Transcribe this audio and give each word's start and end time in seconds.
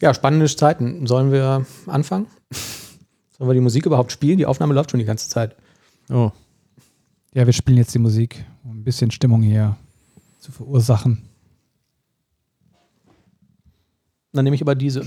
Ja, 0.00 0.12
spannende 0.12 0.46
Zeiten. 0.46 1.06
Sollen 1.06 1.32
wir 1.32 1.66
anfangen? 1.86 2.26
Sollen 3.36 3.48
wir 3.48 3.54
die 3.54 3.60
Musik 3.60 3.86
überhaupt 3.86 4.12
spielen? 4.12 4.38
Die 4.38 4.46
Aufnahme 4.46 4.74
läuft 4.74 4.90
schon 4.90 5.00
die 5.00 5.06
ganze 5.06 5.28
Zeit. 5.28 5.56
Oh. 6.10 6.30
Ja, 7.34 7.46
wir 7.46 7.52
spielen 7.52 7.78
jetzt 7.78 7.94
die 7.94 7.98
Musik, 7.98 8.44
um 8.64 8.78
ein 8.78 8.84
bisschen 8.84 9.10
Stimmung 9.10 9.42
hier 9.42 9.76
zu 10.38 10.52
verursachen. 10.52 11.22
Dann 14.32 14.44
nehme 14.44 14.56
ich 14.56 14.62
aber 14.62 14.74
diese. 14.74 15.06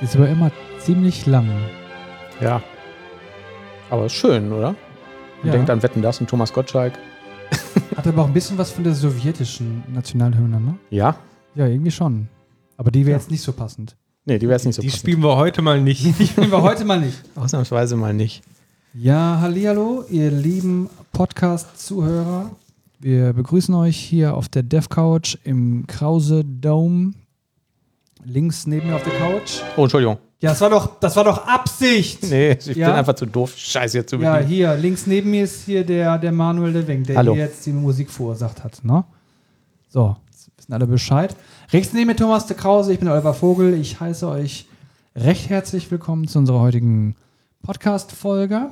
Die 0.00 0.04
ist 0.04 0.16
aber 0.16 0.28
immer 0.28 0.50
ziemlich 0.78 1.26
lang. 1.26 1.48
Ja. 2.40 2.62
Aber 3.90 4.06
ist 4.06 4.12
schön, 4.14 4.52
oder? 4.52 4.72
Man 5.38 5.46
Ja. 5.46 5.52
denkt 5.52 5.70
an 5.70 5.82
Wetten 5.82 6.02
das 6.02 6.20
und 6.20 6.28
Thomas 6.28 6.52
Gottschalk. 6.52 6.94
Hat 7.96 8.06
aber 8.06 8.22
auch 8.22 8.26
ein 8.26 8.32
bisschen 8.32 8.58
was 8.58 8.70
von 8.72 8.84
der 8.84 8.94
sowjetischen 8.94 9.82
Nationalhymne, 9.92 10.60
ne? 10.60 10.74
Ja? 10.90 11.16
Ja, 11.54 11.66
irgendwie 11.66 11.90
schon. 11.90 12.28
Aber 12.76 12.90
die 12.90 13.06
wäre 13.06 13.18
jetzt 13.18 13.30
nicht 13.30 13.42
so 13.42 13.52
passend. 13.52 13.96
Nee, 14.26 14.38
die 14.38 14.46
wäre 14.46 14.56
jetzt 14.56 14.66
nicht 14.66 14.74
so 14.74 14.82
Die 14.82 14.88
passend. 14.88 15.00
spielen 15.00 15.22
wir 15.22 15.36
heute 15.36 15.62
mal 15.62 15.80
nicht. 15.80 16.04
Die 16.18 16.26
spielen 16.26 16.50
wir 16.50 16.62
heute 16.62 16.84
mal 16.84 17.00
nicht. 17.00 17.22
Ausnahmsweise 17.36 17.96
mal 17.96 18.12
nicht. 18.12 18.42
Ja, 18.92 19.38
hallihallo, 19.40 20.04
ihr 20.10 20.30
lieben 20.30 20.90
Podcast-Zuhörer. 21.12 22.50
Wir 22.98 23.32
begrüßen 23.34 23.74
euch 23.74 23.96
hier 23.96 24.34
auf 24.36 24.48
der 24.48 24.62
Dev 24.62 24.88
Couch 24.88 25.36
im 25.44 25.86
Krause 25.86 26.44
Dome. 26.44 27.12
Links 28.28 28.66
neben 28.66 28.88
mir 28.88 28.96
auf 28.96 29.04
der 29.04 29.12
Couch. 29.12 29.60
Oh, 29.76 29.82
Entschuldigung. 29.82 30.18
Ja, 30.40 30.50
das 30.50 30.60
war 30.60 30.68
doch, 30.70 30.98
das 30.98 31.14
war 31.14 31.22
doch 31.22 31.46
Absicht. 31.46 32.24
Nee, 32.24 32.52
ich 32.52 32.66
Ja? 32.76 32.88
bin 32.88 32.96
einfach 32.96 33.14
zu 33.14 33.24
doof, 33.24 33.54
Scheiße 33.56 33.98
jetzt 33.98 34.10
zu 34.10 34.16
Ja, 34.16 34.32
bedienen. 34.34 34.48
hier, 34.50 34.74
links 34.74 35.06
neben 35.06 35.30
mir 35.30 35.44
ist 35.44 35.64
hier 35.64 35.84
der, 35.86 36.18
der 36.18 36.32
Manuel 36.32 36.72
Leving, 36.72 37.04
der 37.04 37.16
Hallo. 37.18 37.34
hier 37.34 37.44
jetzt 37.44 37.64
die 37.64 37.72
Musik 37.72 38.10
verursacht 38.10 38.64
hat. 38.64 38.84
Ne? 38.84 39.04
So, 39.88 40.16
jetzt 40.30 40.50
wissen 40.58 40.72
alle 40.72 40.86
Bescheid. 40.88 41.36
Rechts 41.72 41.92
neben 41.94 42.08
mir 42.08 42.16
Thomas 42.16 42.46
de 42.46 42.56
Krause, 42.56 42.92
ich 42.92 42.98
bin 42.98 43.08
Oliver 43.08 43.32
Vogel. 43.32 43.74
Ich 43.74 44.00
heiße 44.00 44.26
euch 44.28 44.66
recht 45.14 45.48
herzlich 45.48 45.88
willkommen 45.92 46.26
zu 46.26 46.40
unserer 46.40 46.58
heutigen 46.60 47.14
Podcast-Folge. 47.62 48.70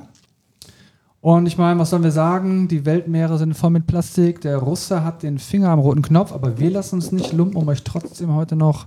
Und 1.21 1.45
ich 1.47 1.57
meine, 1.57 1.79
was 1.79 1.89
sollen 1.91 2.03
wir 2.03 2.11
sagen? 2.11 2.67
Die 2.67 2.85
Weltmeere 2.85 3.37
sind 3.37 3.53
voll 3.55 3.69
mit 3.71 3.87
Plastik. 3.87 4.41
Der 4.41 4.57
Russe 4.57 5.03
hat 5.05 5.23
den 5.23 5.39
Finger 5.39 5.69
am 5.69 5.79
roten 5.79 6.01
Knopf, 6.01 6.33
aber 6.33 6.59
wir 6.59 6.69
lassen 6.69 6.95
uns 6.95 7.13
nicht 7.13 7.31
lumpen, 7.31 7.55
um 7.55 7.67
euch 7.69 7.83
trotzdem 7.83 8.35
heute 8.35 8.55
noch 8.57 8.85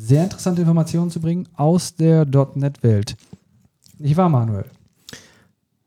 sehr 0.00 0.24
interessante 0.24 0.60
Informationen 0.62 1.10
zu 1.10 1.20
bringen 1.20 1.48
aus 1.56 1.94
der 1.94 2.24
.NET-Welt. 2.54 3.16
Nicht 3.98 4.16
wahr, 4.16 4.28
Manuel? 4.28 4.64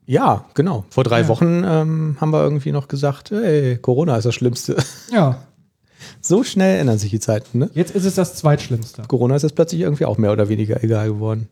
Ja, 0.04 0.44
genau. 0.54 0.84
Vor 0.90 1.04
drei 1.04 1.22
Ja. 1.22 1.28
Wochen 1.28 1.62
ähm, 1.64 2.16
haben 2.20 2.32
wir 2.32 2.42
irgendwie 2.42 2.72
noch 2.72 2.88
gesagt, 2.88 3.30
hey, 3.30 3.78
Corona 3.78 4.16
ist 4.16 4.24
das 4.24 4.34
Schlimmste. 4.34 4.76
Ja, 5.10 5.42
So 6.20 6.42
schnell 6.42 6.80
ändern 6.80 6.98
sich 6.98 7.10
die 7.10 7.20
Zeiten, 7.20 7.58
ne? 7.58 7.70
Jetzt 7.74 7.94
ist 7.94 8.04
es 8.04 8.16
das 8.16 8.34
Zweitschlimmste. 8.34 9.02
Corona 9.06 9.36
ist 9.36 9.42
jetzt 9.44 9.54
plötzlich 9.54 9.80
irgendwie 9.82 10.04
auch 10.04 10.18
mehr 10.18 10.32
oder 10.32 10.48
weniger 10.48 10.82
egal 10.82 11.08
geworden. 11.08 11.48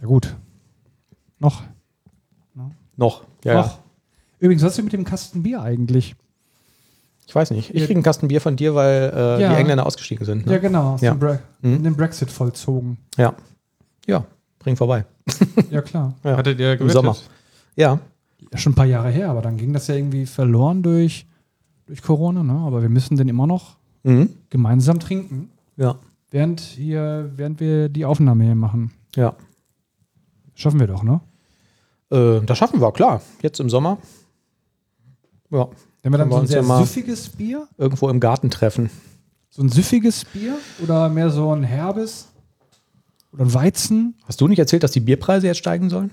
Ja, 0.00 0.08
gut. 0.08 0.34
Noch. 1.38 1.62
Noch. 2.96 3.24
Ja, 3.44 3.54
Noch. 3.54 3.66
ja. 3.76 3.78
Übrigens, 4.40 4.62
was 4.64 4.76
ist 4.76 4.84
mit 4.84 4.92
dem 4.92 5.04
Kasten 5.04 5.42
Bier 5.44 5.62
eigentlich? 5.62 6.16
Ich 7.26 7.34
weiß 7.34 7.50
nicht. 7.52 7.70
Ich 7.70 7.80
Ja. 7.80 7.86
kriege 7.86 7.96
einen 7.98 8.02
Kasten 8.04 8.28
Bier 8.28 8.40
von 8.40 8.56
dir, 8.56 8.74
weil 8.74 9.12
äh, 9.14 9.42
Ja. 9.42 9.48
die 9.50 9.54
Engländer 9.60 9.86
ausgestiegen 9.86 10.24
sind. 10.26 10.46
Ja, 10.46 10.52
Ne? 10.52 10.60
genau. 10.60 10.94
Aus 10.94 11.00
Ja. 11.00 11.12
Dem, 11.14 11.18
Bre 11.20 11.38
Mhm. 11.62 11.82
dem 11.82 11.96
Brexit 11.96 12.30
vollzogen. 12.30 12.98
Ja. 13.16 13.34
Ja, 14.06 14.24
bring 14.58 14.76
vorbei. 14.76 15.04
Ja, 15.70 15.80
klar. 15.82 16.14
Ja. 16.22 16.36
Hattet 16.36 16.60
ihr 16.60 16.76
gewettet? 16.76 16.92
Sommer. 16.92 17.16
Ja. 17.76 17.98
Ja, 18.52 18.58
schon 18.58 18.72
ein 18.72 18.76
paar 18.76 18.84
Jahre 18.86 19.10
her, 19.10 19.30
aber 19.30 19.40
dann 19.42 19.56
ging 19.56 19.72
das 19.72 19.86
ja 19.86 19.94
irgendwie 19.94 20.26
verloren 20.26 20.82
durch, 20.82 21.26
durch 21.86 22.02
Corona, 22.02 22.42
ne? 22.42 22.52
Aber 22.66 22.82
wir 22.82 22.88
müssen 22.90 23.16
den 23.16 23.28
immer 23.28 23.46
noch 23.46 23.76
Mhm. 24.02 24.28
gemeinsam 24.50 25.00
trinken, 25.00 25.50
Ja. 25.76 25.96
während, 26.30 26.60
hier, 26.60 27.30
während 27.36 27.58
wir 27.58 27.88
die 27.88 28.04
Aufnahme 28.04 28.44
hier 28.44 28.54
machen. 28.54 28.92
Ja. 29.16 29.34
Schaffen 30.54 30.78
wir 30.78 30.86
doch, 30.86 31.02
ne? 31.02 31.20
Äh, 32.10 32.40
das 32.44 32.58
schaffen 32.58 32.80
wir, 32.80 32.92
klar. 32.92 33.22
Jetzt 33.42 33.58
im 33.60 33.70
Sommer. 33.70 33.98
Ja. 35.54 35.68
Wenn 36.02 36.12
wir 36.12 36.18
dann 36.18 36.30
so 36.30 36.36
ein 36.38 36.46
sehr 36.46 36.62
süffiges 36.64 37.28
Bier, 37.30 37.66
Irgendwo 37.78 38.08
im 38.10 38.20
Garten 38.20 38.50
treffen. 38.50 38.90
so 39.48 39.62
ein 39.62 39.68
süffiges 39.70 40.24
Bier 40.26 40.58
oder 40.82 41.08
mehr 41.08 41.30
so 41.30 41.54
ein 41.54 41.62
herbes 41.62 42.28
oder 43.32 43.44
ein 43.44 43.54
Weizen, 43.54 44.16
Hast 44.24 44.40
du 44.40 44.48
nicht 44.48 44.58
erzählt, 44.58 44.82
dass 44.82 44.90
die 44.92 45.00
Bierpreise 45.00 45.46
jetzt 45.46 45.58
steigen 45.58 45.88
sollen? 45.90 46.10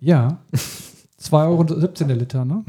Ja. 0.00 0.38
2,17 1.20 1.32
Euro 1.48 1.64
der 1.64 2.16
Liter, 2.16 2.44
ne? 2.44 2.64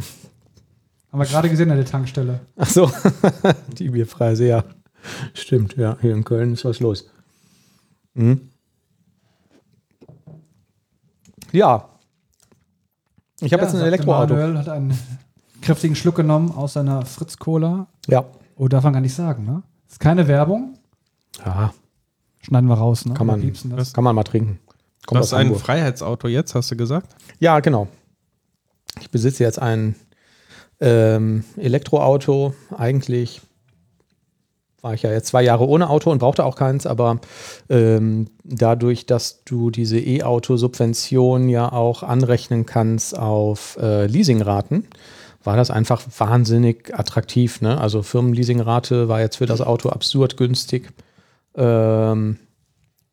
Haben 1.12 1.20
wir 1.20 1.26
gerade 1.26 1.50
gesehen 1.50 1.70
an 1.72 1.78
der 1.78 1.86
Tankstelle. 1.86 2.40
Ach 2.56 2.70
so. 2.70 2.92
die 3.78 3.90
Bierpreise, 3.90 4.48
ja. 4.48 4.64
Stimmt, 5.34 5.76
ja. 5.78 5.98
Hier 6.02 6.14
in 6.14 6.24
Köln 6.24 6.54
ist 6.54 6.66
was 6.66 6.80
los. 6.80 7.10
Mhm. 8.16 8.50
Ja. 11.52 11.90
Ich 13.42 13.54
habe 13.54 13.64
Ja, 13.64 13.70
jetzt 13.70 13.80
ein 13.80 13.86
Elektroauto. 13.86 14.34
Manuel 14.34 14.58
hat 14.58 14.70
einen 14.70 14.98
kräftigen 15.64 15.96
Schluck 15.96 16.16
genommen 16.16 16.52
aus 16.52 16.74
seiner 16.74 17.06
Fritz 17.06 17.38
Cola. 17.38 17.88
Ja. 18.08 18.26
Oh, 18.56 18.68
darf 18.68 18.84
man 18.84 18.94
gar 18.94 19.00
nicht 19.02 19.16
sagen, 19.16 19.46
ne? 19.46 19.64
Ist 19.90 20.00
keine 20.00 20.28
Werbung. 20.28 20.78
Ja, 21.44 21.74
Schneiden 22.42 22.68
wir 22.68 22.76
raus, 22.76 23.06
ne? 23.06 23.14
Kann 23.14 23.26
man- 23.28 23.54
das? 23.76 23.94
kann 23.94 24.04
man 24.04 24.16
mal 24.16 24.24
trinken. 24.24 24.60
Kommt 25.06 25.20
Das 25.20 25.28
ist 25.28 25.34
ein. 25.34 25.56
Freiheitsauto 25.56 26.28
jetzt, 26.28 26.56
hast 26.56 26.72
du 26.72 26.76
gesagt? 26.76 27.16
Ja, 27.40 27.60
genau. 27.62 27.88
Ich 29.00 29.10
besitze 29.10 29.44
jetzt 29.44 29.60
ein 29.60 29.96
ähm, 30.82 31.44
Elektroauto. 31.58 32.54
Eigentlich 32.78 33.42
war 34.82 34.94
ich 34.94 35.04
ja 35.04 35.12
jetzt 35.12 35.28
zwei 35.28 35.42
Jahre 35.44 35.68
ohne 35.68 35.90
Auto 35.90 36.12
und 36.12 36.20
brauchte 36.20 36.44
auch 36.44 36.58
keins, 36.58 36.86
aber 36.86 37.20
ähm, 37.70 38.28
dadurch, 38.44 39.06
dass 39.06 39.44
du 39.46 39.70
diese 39.72 39.98
E-Auto-Subvention 39.98 41.48
ja 41.48 41.72
auch 41.72 42.04
anrechnen 42.04 42.66
kannst 42.66 43.18
auf 43.18 43.78
äh, 43.82 44.08
Leasingraten, 44.08 44.88
war 45.44 45.58
das 45.58 45.72
einfach 45.72 46.02
wahnsinnig 46.18 46.98
attraktiv. 46.98 47.62
Ne? 47.62 47.80
Also 47.80 48.04
Firmenleasingrate 48.04 49.10
war 49.10 49.20
jetzt 49.20 49.38
für 49.38 49.46
das 49.46 49.62
Auto 49.62 49.90
absurd 49.90 50.38
günstig. 50.38 50.94
Ähm, 51.56 52.38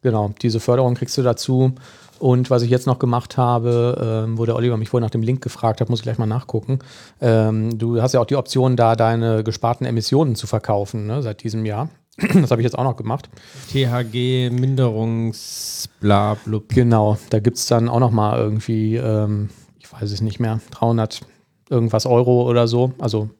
genau, 0.02 0.32
diese 0.40 0.60
Förderung 0.60 0.94
kriegst 0.94 1.18
du 1.18 1.22
dazu. 1.22 1.74
Und 2.20 2.50
was 2.50 2.62
ich 2.62 2.70
jetzt 2.70 2.86
noch 2.86 2.98
gemacht 2.98 3.38
habe, 3.38 4.26
ähm, 4.26 4.36
wo 4.36 4.44
der 4.44 4.54
Oliver 4.54 4.76
mich 4.76 4.90
vorhin 4.90 5.04
nach 5.04 5.10
dem 5.10 5.22
Link 5.22 5.42
gefragt 5.42 5.80
hat, 5.80 5.88
muss 5.88 6.00
ich 6.00 6.02
gleich 6.02 6.18
mal 6.18 6.26
nachgucken. 6.26 6.80
Ähm, 7.20 7.78
du 7.78 8.02
hast 8.02 8.12
ja 8.12 8.20
auch 8.20 8.26
die 8.26 8.36
Option, 8.36 8.76
da 8.76 8.94
deine 8.94 9.42
gesparten 9.42 9.86
Emissionen 9.86 10.34
zu 10.34 10.46
verkaufen, 10.46 11.06
ne, 11.06 11.22
seit 11.22 11.42
diesem 11.42 11.64
Jahr. 11.64 11.88
Das 12.34 12.50
habe 12.50 12.60
ich 12.60 12.64
jetzt 12.64 12.76
auch 12.78 12.84
noch 12.84 12.96
gemacht. 12.96 13.30
THG, 13.70 14.50
Minderungsblablub. 14.50 16.68
Genau, 16.68 17.16
da 17.30 17.40
gibt 17.40 17.56
es 17.56 17.64
dann 17.66 17.88
auch 17.88 18.00
noch 18.00 18.10
mal 18.10 18.38
irgendwie, 18.38 18.96
ähm, 18.96 19.48
ich 19.78 19.90
weiß 19.90 20.12
es 20.12 20.20
nicht 20.20 20.40
mehr, 20.40 20.60
300 20.72 21.22
irgendwas 21.70 22.06
Euro 22.06 22.48
oder 22.48 22.68
so. 22.68 22.92
Also 22.98 23.30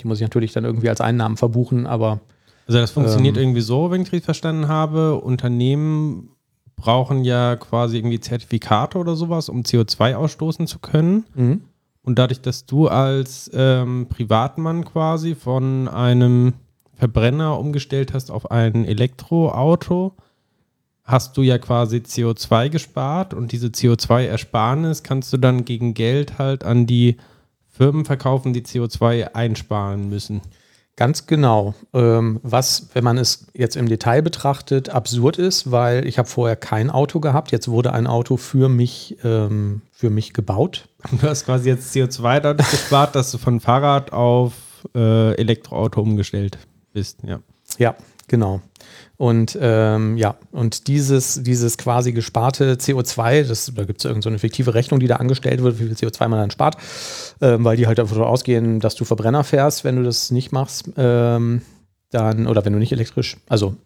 die 0.00 0.06
muss 0.06 0.18
ich 0.18 0.22
natürlich 0.22 0.52
dann 0.52 0.64
irgendwie 0.64 0.88
als 0.88 1.00
Einnahmen 1.00 1.36
verbuchen, 1.36 1.86
aber 1.86 2.20
Also 2.66 2.78
das 2.78 2.90
funktioniert 2.90 3.36
Ähm. 3.36 3.44
irgendwie 3.44 3.60
so, 3.60 3.90
wenn 3.90 4.02
ich 4.02 4.12
richtig 4.12 4.24
verstanden 4.24 4.68
habe. 4.68 5.20
Unternehmen 5.20 6.30
brauchen 6.74 7.24
ja 7.24 7.56
quasi 7.56 7.96
irgendwie 7.96 8.20
Zertifikate 8.20 8.98
oder 8.98 9.16
sowas, 9.16 9.48
um 9.48 9.62
CO2 9.62 10.14
ausstoßen 10.14 10.66
zu 10.66 10.78
können. 10.78 11.24
mhm. 11.34 11.60
Und 12.02 12.20
dadurch, 12.20 12.40
dass 12.40 12.66
du 12.66 12.86
als 12.86 13.50
ähm, 13.52 14.06
Privatmann 14.08 14.84
quasi 14.84 15.34
von 15.34 15.88
einem 15.88 16.52
Verbrenner 16.94 17.58
umgestellt 17.58 18.14
hast 18.14 18.30
auf 18.30 18.52
ein 18.52 18.84
Elektroauto, 18.84 20.14
hast 21.02 21.36
du 21.36 21.42
ja 21.42 21.58
quasi 21.58 21.96
CO2 21.96 22.68
gespart 22.68 23.34
und 23.34 23.50
diese 23.50 23.68
CO2-Ersparnis 23.68 25.02
kannst 25.02 25.32
du 25.32 25.36
dann 25.36 25.64
gegen 25.64 25.94
Geld 25.94 26.38
halt 26.38 26.62
an 26.62 26.86
die 26.86 27.16
Firmen 27.76 28.04
verkaufen, 28.04 28.52
die 28.52 28.62
CO2 28.62 29.34
einsparen 29.34 30.08
müssen. 30.08 30.40
Ganz 30.96 31.26
genau. 31.26 31.74
Ähm, 31.92 32.40
was, 32.42 32.88
wenn 32.94 33.04
man 33.04 33.18
es 33.18 33.48
jetzt 33.52 33.76
im 33.76 33.86
Detail 33.86 34.22
betrachtet, 34.22 34.88
absurd 34.88 35.36
ist, 35.36 35.70
weil 35.70 36.06
ich 36.06 36.16
habe 36.18 36.26
vorher 36.26 36.56
kein 36.56 36.90
Auto 36.90 37.20
gehabt. 37.20 37.52
Jetzt 37.52 37.68
wurde 37.68 37.92
ein 37.92 38.06
Auto 38.06 38.38
für 38.38 38.70
mich, 38.70 39.18
ähm, 39.22 39.82
für 39.92 40.08
mich 40.08 40.32
gebaut. 40.32 40.88
Du 41.20 41.28
hast 41.28 41.44
quasi 41.44 41.68
jetzt 41.68 41.94
CO2 41.94 42.40
dadurch 42.40 42.70
gespart, 42.70 43.14
dass 43.14 43.30
du 43.30 43.36
von 43.36 43.60
Fahrrad 43.60 44.12
auf 44.14 44.54
äh, 44.94 45.34
Elektroauto 45.34 46.00
umgestellt 46.00 46.56
bist. 46.94 47.18
Ja. 47.26 47.40
Ja, 47.76 47.94
genau. 48.26 48.62
Und 49.18 49.56
ähm, 49.60 50.16
ja, 50.18 50.36
und 50.52 50.88
dieses, 50.88 51.42
dieses 51.42 51.78
quasi 51.78 52.12
gesparte 52.12 52.74
CO2, 52.74 53.44
das, 53.44 53.72
da 53.74 53.84
gibt 53.84 54.00
es 54.00 54.04
irgendeine 54.04 54.22
so 54.22 54.28
eine 54.28 54.38
fiktive 54.38 54.74
Rechnung, 54.74 55.00
die 55.00 55.06
da 55.06 55.16
angestellt 55.16 55.62
wird, 55.62 55.80
wie 55.80 55.84
viel 55.86 55.94
CO2 55.94 56.28
man 56.28 56.40
dann 56.40 56.50
spart, 56.50 56.76
ähm, 57.40 57.64
weil 57.64 57.76
die 57.78 57.86
halt 57.86 57.98
davon 57.98 58.22
ausgehen, 58.22 58.78
dass 58.80 58.94
du 58.94 59.04
Verbrenner 59.04 59.42
fährst, 59.42 59.84
wenn 59.84 59.96
du 59.96 60.02
das 60.02 60.30
nicht 60.30 60.52
machst, 60.52 60.90
ähm, 60.98 61.62
dann, 62.10 62.46
oder 62.46 62.64
wenn 62.64 62.72
du 62.74 62.78
nicht 62.78 62.92
elektrisch, 62.92 63.38
also 63.48 63.76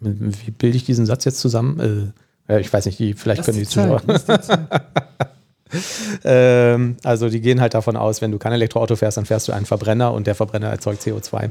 Wie 0.00 0.50
bilde 0.50 0.76
ich 0.76 0.84
diesen 0.84 1.06
Satz 1.06 1.24
jetzt 1.24 1.38
zusammen? 1.38 2.12
Äh, 2.48 2.52
ja, 2.52 2.58
ich 2.58 2.72
weiß 2.72 2.86
nicht, 2.86 2.98
die, 2.98 3.14
vielleicht 3.14 3.40
Das 3.40 3.46
können 3.46 3.58
die 3.58 3.64
die 3.64 3.70
Zuschauer. 3.70 4.02
Ähm, 6.26 6.96
also 7.02 7.28
die 7.28 7.40
gehen 7.40 7.60
halt 7.60 7.74
davon 7.74 7.96
aus, 7.96 8.22
wenn 8.22 8.30
du 8.30 8.38
kein 8.38 8.52
Elektroauto 8.52 8.96
fährst, 8.96 9.16
dann 9.18 9.26
fährst 9.26 9.48
du 9.48 9.52
einen 9.52 9.66
Verbrenner 9.66 10.12
und 10.12 10.26
der 10.26 10.34
Verbrenner 10.34 10.68
erzeugt 10.68 11.02
CO2. 11.02 11.50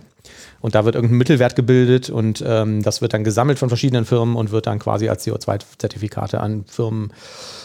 Und 0.62 0.74
da 0.74 0.86
wird 0.86 0.96
irgendein 0.96 1.18
Mittelwert 1.18 1.56
gebildet 1.56 2.10
und 2.10 2.44
ähm, 2.46 2.82
das 2.82 3.02
wird 3.02 3.14
dann 3.14 3.24
gesammelt 3.24 3.60
von 3.60 3.70
verschiedenen 3.70 4.06
Firmen 4.06 4.36
und 4.36 4.52
wird 4.52 4.66
dann 4.68 4.80
quasi 4.80 5.10
als 5.10 5.28
CO2-Zertifikate 5.28 6.40
an 6.40 6.66
Firmen 6.66 7.12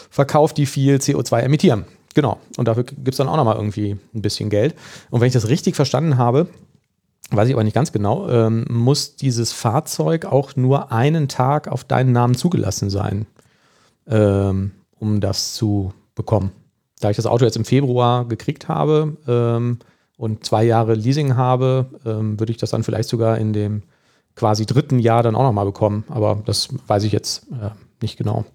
verkauft, 0.09 0.57
die 0.57 0.65
viel 0.65 0.97
CO2 0.97 1.39
emittieren. 1.39 1.85
Genau. 2.13 2.39
Und 2.57 2.67
dafür 2.67 2.83
gibt 2.83 3.09
es 3.09 3.17
dann 3.17 3.27
auch 3.27 3.37
nochmal 3.37 3.55
irgendwie 3.55 3.97
ein 4.13 4.21
bisschen 4.21 4.49
Geld. 4.49 4.75
Und 5.09 5.21
wenn 5.21 5.27
ich 5.27 5.33
das 5.33 5.47
richtig 5.47 5.75
verstanden 5.75 6.17
habe, 6.17 6.47
weiß 7.31 7.47
ich 7.47 7.53
aber 7.53 7.63
nicht 7.63 7.73
ganz 7.75 7.91
genau, 7.91 8.27
ähm, 8.29 8.65
muss 8.69 9.15
dieses 9.15 9.51
Fahrzeug 9.51 10.25
auch 10.25 10.55
nur 10.55 10.91
einen 10.91 11.27
Tag 11.27 11.67
auf 11.67 11.83
deinen 11.83 12.11
Namen 12.11 12.35
zugelassen 12.35 12.89
sein, 12.89 13.27
ähm, 14.07 14.71
um 14.97 15.21
das 15.21 15.53
zu 15.53 15.93
bekommen. 16.19 16.51
Da 16.99 17.09
ich 17.09 17.15
das 17.15 17.25
Auto 17.25 17.45
jetzt 17.45 17.57
im 17.57 17.65
Februar 17.65 18.27
gekriegt 18.27 18.67
habe 18.67 19.17
ähm, 19.27 19.79
und 20.17 20.45
zwei 20.45 20.63
Jahre 20.63 20.93
Leasing 20.93 21.35
habe, 21.37 21.87
ähm, 22.05 22.39
würde 22.39 22.51
ich 22.51 22.57
das 22.57 22.71
dann 22.71 22.83
vielleicht 22.83 23.09
sogar 23.09 23.37
in 23.37 23.53
dem 23.53 23.83
quasi 24.35 24.65
dritten 24.65 24.99
Jahr 24.99 25.23
dann 25.23 25.35
auch 25.35 25.43
nochmal 25.43 25.65
bekommen. 25.65 26.03
Aber 26.09 26.43
das 26.45 26.69
weiß 26.87 27.05
ich 27.05 27.13
jetzt 27.13 27.47
äh, 27.51 27.71
nicht 28.01 28.17
genau, 28.17 28.45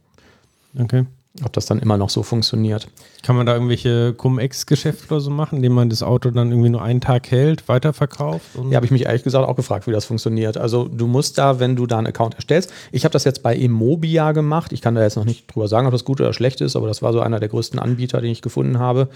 Okay. 0.79 1.07
Ob 1.43 1.53
das 1.53 1.67
dann 1.67 1.81
immer 1.81 1.97
noch 1.97 2.11
so 2.11 2.23
funktioniert. 2.23 2.87
Kann 3.25 3.35
man 3.35 3.45
da 3.45 3.55
irgendwelche 3.55 4.15
Cum-Ex-Geschäfte 4.15 5.07
oder 5.07 5.21
so 5.21 5.31
machen, 5.31 5.57
indem 5.57 5.73
man 5.73 5.91
das 5.91 6.03
Auto 6.05 6.31
dann 6.31 6.51
irgendwie 6.51 6.69
nur 6.69 6.83
einen 6.83 7.01
Tag 7.01 7.31
hält, 7.31 7.69
weiterverkauft? 7.69 8.55
Und 8.55 8.71
Ja, 8.71 8.77
habe 8.77 8.87
ich 8.87 8.93
mich 8.93 9.07
ehrlich 9.07 9.25
gesagt 9.25 9.47
auch 9.47 9.57
gefragt, 9.57 9.89
wie 9.89 9.93
das 9.93 10.05
funktioniert. 10.05 10.57
Also 10.57 10.87
du 10.87 11.09
musst 11.09 11.37
da, 11.39 11.59
wenn 11.59 11.75
du 11.75 11.87
da 11.87 11.99
einen 11.99 12.07
Account 12.07 12.37
erstellst, 12.37 12.73
ich 12.93 13.05
habe 13.05 13.13
das 13.13 13.25
jetzt 13.25 13.43
bei 13.43 13.57
Immobia 13.57 14.31
gemacht. 14.31 14.73
Ich 14.73 14.81
kann 14.81 14.95
da 14.95 15.03
jetzt 15.03 15.17
noch 15.17 15.25
nicht 15.25 15.53
drüber 15.53 15.67
sagen, 15.67 15.87
ob 15.87 15.93
das 15.93 16.05
gut 16.05 16.21
oder 16.21 16.33
schlecht 16.33 16.61
ist, 16.61 16.77
aber 16.77 16.87
das 16.87 17.03
war 17.03 17.13
so 17.13 17.21
einer 17.21 17.41
der 17.41 17.49
größten 17.49 17.81
Anbieter, 17.81 18.21
den 18.21 18.31
ich 18.31 18.43
gefunden 18.43 18.79
habe. 18.79 19.09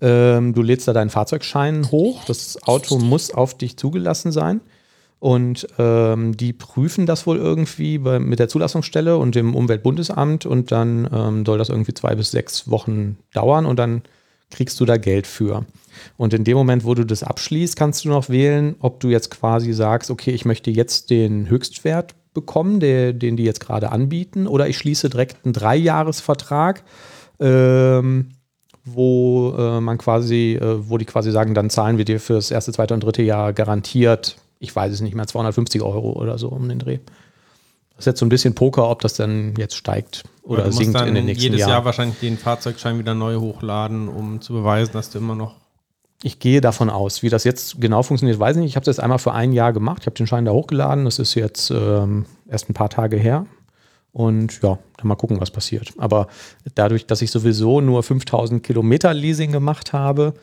Ähm, 0.00 0.54
du 0.54 0.62
lädst 0.62 0.88
da 0.88 0.94
deinen 0.94 1.10
Fahrzeugschein 1.10 1.90
hoch. 1.90 2.24
Das 2.24 2.62
Auto 2.64 2.98
muss 2.98 3.30
auf 3.32 3.56
dich 3.56 3.76
zugelassen 3.76 4.32
sein. 4.32 4.62
Und 5.22 5.68
ähm, 5.78 6.36
die 6.36 6.52
prüfen 6.52 7.06
das 7.06 7.28
wohl 7.28 7.36
irgendwie 7.36 7.98
bei, 7.98 8.18
mit 8.18 8.40
der 8.40 8.48
Zulassungsstelle 8.48 9.16
und 9.16 9.36
dem 9.36 9.54
Umweltbundesamt 9.54 10.46
und 10.46 10.72
dann 10.72 11.08
ähm, 11.14 11.46
soll 11.46 11.58
das 11.58 11.68
irgendwie 11.68 11.94
zwei 11.94 12.16
bis 12.16 12.32
sechs 12.32 12.68
Wochen 12.68 13.18
dauern 13.32 13.64
und 13.64 13.78
dann 13.78 14.02
kriegst 14.50 14.80
du 14.80 14.84
da 14.84 14.96
Geld 14.96 15.28
für. 15.28 15.64
Und 16.16 16.34
in 16.34 16.42
dem 16.42 16.56
Moment, 16.56 16.84
wo 16.84 16.94
du 16.94 17.06
das 17.06 17.22
abschließt, 17.22 17.76
kannst 17.76 18.04
du 18.04 18.08
noch 18.08 18.30
wählen, 18.30 18.74
ob 18.80 18.98
du 18.98 19.10
jetzt 19.10 19.30
quasi 19.30 19.72
sagst, 19.72 20.10
okay, 20.10 20.32
ich 20.32 20.44
möchte 20.44 20.72
jetzt 20.72 21.10
den 21.10 21.48
Höchstwert 21.48 22.16
bekommen, 22.34 22.80
der, 22.80 23.12
den 23.12 23.36
die 23.36 23.44
jetzt 23.44 23.60
gerade 23.60 23.92
anbieten, 23.92 24.48
oder 24.48 24.66
ich 24.66 24.76
schließe 24.76 25.08
direkt 25.08 25.44
einen 25.44 25.52
Dreijahresvertrag, 25.52 26.82
ähm, 27.38 28.32
wo 28.84 29.54
äh, 29.56 29.80
man 29.80 29.98
quasi, 29.98 30.58
äh, 30.60 30.88
wo 30.88 30.98
die 30.98 31.04
quasi 31.04 31.30
sagen, 31.30 31.54
dann 31.54 31.70
zahlen 31.70 31.96
wir 31.96 32.04
dir 32.04 32.18
für 32.18 32.34
das 32.34 32.50
erste, 32.50 32.72
zweite 32.72 32.94
und 32.94 33.04
dritte 33.04 33.22
Jahr 33.22 33.52
garantiert, 33.52 34.41
ich 34.62 34.74
weiß 34.74 34.92
es 34.92 35.00
nicht 35.00 35.14
mehr, 35.14 35.26
250 35.26 35.82
Euro 35.82 36.12
oder 36.12 36.38
so 36.38 36.48
um 36.48 36.68
den 36.68 36.78
Dreh. 36.78 37.00
Das 37.96 38.00
ist 38.00 38.06
jetzt 38.06 38.20
so 38.20 38.26
ein 38.26 38.30
bisschen 38.30 38.54
Poker, 38.54 38.88
ob 38.88 39.02
das 39.02 39.14
dann 39.14 39.54
jetzt 39.56 39.76
steigt 39.76 40.24
oder 40.42 40.62
du 40.62 40.68
musst 40.68 40.78
sinkt 40.78 40.94
dann 40.94 41.08
in 41.08 41.14
den 41.14 41.26
nächsten 41.26 41.42
jedes 41.42 41.60
Jahren. 41.60 41.70
Jahr 41.70 41.84
wahrscheinlich 41.84 42.18
den 42.20 42.38
Fahrzeugschein 42.38 42.98
wieder 42.98 43.14
neu 43.14 43.36
hochladen, 43.36 44.08
um 44.08 44.40
zu 44.40 44.52
beweisen, 44.52 44.92
dass 44.92 45.10
du 45.10 45.18
immer 45.18 45.34
noch. 45.34 45.56
Ich 46.22 46.38
gehe 46.38 46.60
davon 46.60 46.88
aus. 46.88 47.24
Wie 47.24 47.28
das 47.28 47.42
jetzt 47.42 47.80
genau 47.80 48.04
funktioniert, 48.04 48.38
weiß 48.38 48.56
ich 48.56 48.62
nicht. 48.62 48.70
Ich 48.70 48.76
habe 48.76 48.82
es 48.82 48.96
jetzt 48.96 49.02
einmal 49.02 49.18
für 49.18 49.32
ein 49.32 49.52
Jahr 49.52 49.72
gemacht. 49.72 49.98
Ich 50.02 50.06
habe 50.06 50.16
den 50.16 50.28
Schein 50.28 50.44
da 50.44 50.52
hochgeladen. 50.52 51.04
Das 51.04 51.18
ist 51.18 51.34
jetzt 51.34 51.70
ähm, 51.70 52.26
erst 52.48 52.70
ein 52.70 52.74
paar 52.74 52.88
Tage 52.88 53.16
her. 53.16 53.46
Und 54.12 54.60
ja, 54.62 54.78
dann 54.98 55.08
mal 55.08 55.14
gucken, 55.14 55.40
was 55.40 55.50
passiert. 55.50 55.94
Aber 55.96 56.26
dadurch, 56.74 57.06
dass 57.06 57.22
ich 57.22 57.30
sowieso 57.30 57.80
nur 57.80 58.02
5000 58.02 58.62
Kilometer 58.62 59.14
Leasing 59.14 59.52
gemacht 59.52 59.94
habe 59.94 60.34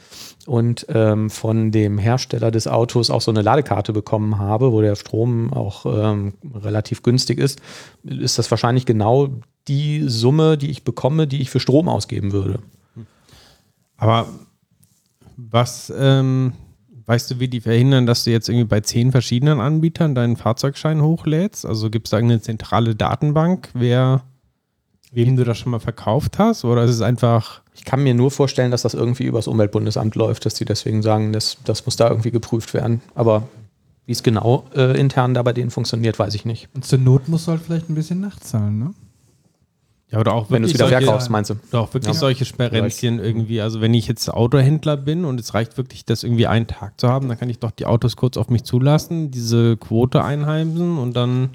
und 0.48 0.88
ähm, 0.90 1.30
von 1.30 1.72
dem 1.72 2.00
Hersteller 2.00 2.50
des 2.50 2.68
Autos 2.68 3.12
auch 3.12 3.22
so 3.22 3.30
eine 3.30 3.44
Ladekarte 3.44 3.94
bekommen 3.94 4.40
habe, 4.40 4.72
wo 4.72 4.82
der 4.82 4.96
Strom 4.96 5.54
auch 5.54 5.86
ähm, 5.86 6.34
relativ 6.52 7.04
günstig 7.04 7.38
ist, 7.38 7.62
ist 8.04 8.40
das 8.40 8.50
wahrscheinlich 8.50 8.88
genau 8.88 9.30
die 9.68 10.04
Summe, 10.08 10.58
die 10.58 10.72
ich 10.72 10.84
bekomme, 10.84 11.28
die 11.28 11.42
ich 11.42 11.52
für 11.52 11.60
Strom 11.60 11.88
ausgeben 11.88 12.32
würde. 12.32 12.60
Aber 13.98 14.28
was, 15.38 15.94
ähm, 15.96 16.54
weißt 17.10 17.32
du, 17.32 17.40
wie 17.40 17.48
die 17.48 17.62
verhindern, 17.62 18.06
dass 18.06 18.24
du 18.24 18.30
jetzt 18.30 18.50
irgendwie 18.50 18.68
bei 18.68 18.82
zehn 18.82 19.12
verschiedenen 19.12 19.60
Anbietern 19.60 20.14
deinen 20.14 20.38
Fahrzeugschein 20.38 21.02
hochlädst? 21.02 21.66
Also 21.66 21.90
gibt 21.90 22.06
es 22.06 22.12
da 22.12 22.18
eine 22.18 22.40
zentrale 22.40 22.96
Datenbank, 22.96 23.70
wer, 23.74 24.22
wem 25.12 25.36
du 25.36 25.44
das 25.44 25.58
schon 25.58 25.72
mal 25.72 25.80
verkauft 25.80 26.38
hast? 26.38 26.66
Oder 26.66 26.84
ist 26.84 26.92
es 26.92 27.02
einfach, 27.02 27.64
Ich 27.74 27.84
kann 27.84 28.04
mir 28.04 28.14
nur 28.14 28.30
vorstellen, 28.30 28.70
dass 28.70 28.84
das 28.84 28.94
irgendwie 28.94 29.24
übers 29.24 29.48
Umweltbundesamt 29.48 30.14
läuft, 30.14 30.46
dass 30.46 30.54
die 30.54 30.66
deswegen 30.66 31.02
sagen, 31.02 31.34
das, 31.34 31.58
das 31.66 31.84
muss 31.88 31.96
da 31.96 32.10
irgendwie 32.10 32.30
geprüft 32.30 32.76
werden. 32.76 33.02
Aber 33.16 33.48
wie 34.06 34.12
es 34.12 34.22
genau 34.22 34.66
äh, 34.76 34.96
intern 35.00 35.34
da 35.34 35.42
bei 35.42 35.54
denen 35.54 35.72
funktioniert, 35.72 36.20
weiß 36.20 36.36
ich 36.36 36.46
nicht. 36.46 36.70
Und 36.76 36.86
zur 36.86 37.00
Not 37.00 37.28
musst 37.28 37.48
du 37.48 37.52
halt 37.54 37.64
vielleicht 37.64 37.90
ein 37.90 37.96
bisschen 37.96 38.20
nachzahlen, 38.20 38.78
ne? 38.78 38.94
Ja, 40.12 40.20
oder 40.20 40.34
auch 40.34 40.50
Wenn 40.50 40.64
du 40.64 40.68
es 40.68 40.74
wieder 40.74 40.88
solche- 40.88 41.04
verkaufst, 41.06 41.30
meinst 41.30 41.52
du? 41.52 41.56
Oder 41.72 41.82
auch 41.82 41.94
wirklich 41.94 42.14
Ja. 42.14 42.20
solche 42.20 42.46
Sperrenzchen 42.46 43.20
irgendwie. 43.20 43.62
Also 43.62 43.80
wenn 43.82 43.94
ich 43.94 44.08
jetzt 44.08 44.28
Autohändler 44.30 44.98
bin 44.98 45.24
und 45.26 45.40
es 45.40 45.54
reicht 45.54 45.78
wirklich, 45.78 46.04
das 46.06 46.24
irgendwie 46.24 46.48
einen 46.48 46.66
Tag 46.68 47.00
zu 47.00 47.08
haben, 47.10 47.28
dann 47.30 47.38
kann 47.38 47.50
ich 47.50 47.60
doch 47.60 47.72
die 47.72 47.86
Autos 47.86 48.16
kurz 48.16 48.36
auf 48.38 48.50
mich 48.50 48.64
zulassen, 48.64 49.30
diese 49.32 49.78
Quote 49.78 50.24
einheimsen 50.24 50.98
und 50.98 51.16
dann 51.16 51.52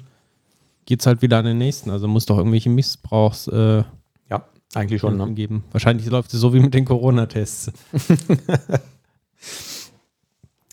geht 0.85 1.01
es 1.01 1.05
halt 1.07 1.21
wieder 1.21 1.39
an 1.39 1.45
den 1.45 1.57
nächsten. 1.57 1.89
Also 1.89 2.07
muss 2.07 2.25
doch 2.27 2.37
irgendwelche 2.37 2.69
Missbrauchs 2.69 3.47
äh, 3.47 3.83
Ja, 4.29 4.45
eigentlich 4.73 5.01
schon. 5.01 5.17
Ne? 5.17 5.33
geben. 5.33 5.63
Wahrscheinlich 5.71 6.05
läuft 6.07 6.33
es 6.33 6.39
so 6.39 6.53
wie 6.53 6.59
mit 6.59 6.73
den 6.73 6.85
Corona-Tests. 6.85 7.71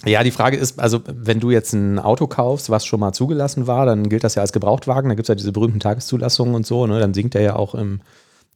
Ja, 0.04 0.24
die 0.24 0.30
Frage 0.32 0.56
ist, 0.56 0.80
also 0.80 1.00
wenn 1.06 1.38
du 1.38 1.50
jetzt 1.50 1.72
ein 1.72 1.98
Auto 1.98 2.26
kaufst, 2.26 2.70
was 2.70 2.84
schon 2.84 3.00
mal 3.00 3.12
zugelassen 3.12 3.66
war, 3.66 3.86
dann 3.86 4.08
gilt 4.08 4.24
das 4.24 4.34
ja 4.34 4.42
als 4.42 4.52
Gebrauchtwagen. 4.52 5.08
Da 5.08 5.14
gibt 5.14 5.24
es 5.24 5.28
ja 5.28 5.34
diese 5.36 5.52
berühmten 5.52 5.80
Tageszulassungen 5.80 6.54
und 6.54 6.66
so. 6.66 6.86
Ne? 6.86 6.98
Dann 6.98 7.14
sinkt 7.14 7.34
der 7.34 7.42
ja 7.42 7.56
auch 7.56 7.74
im, 7.74 8.00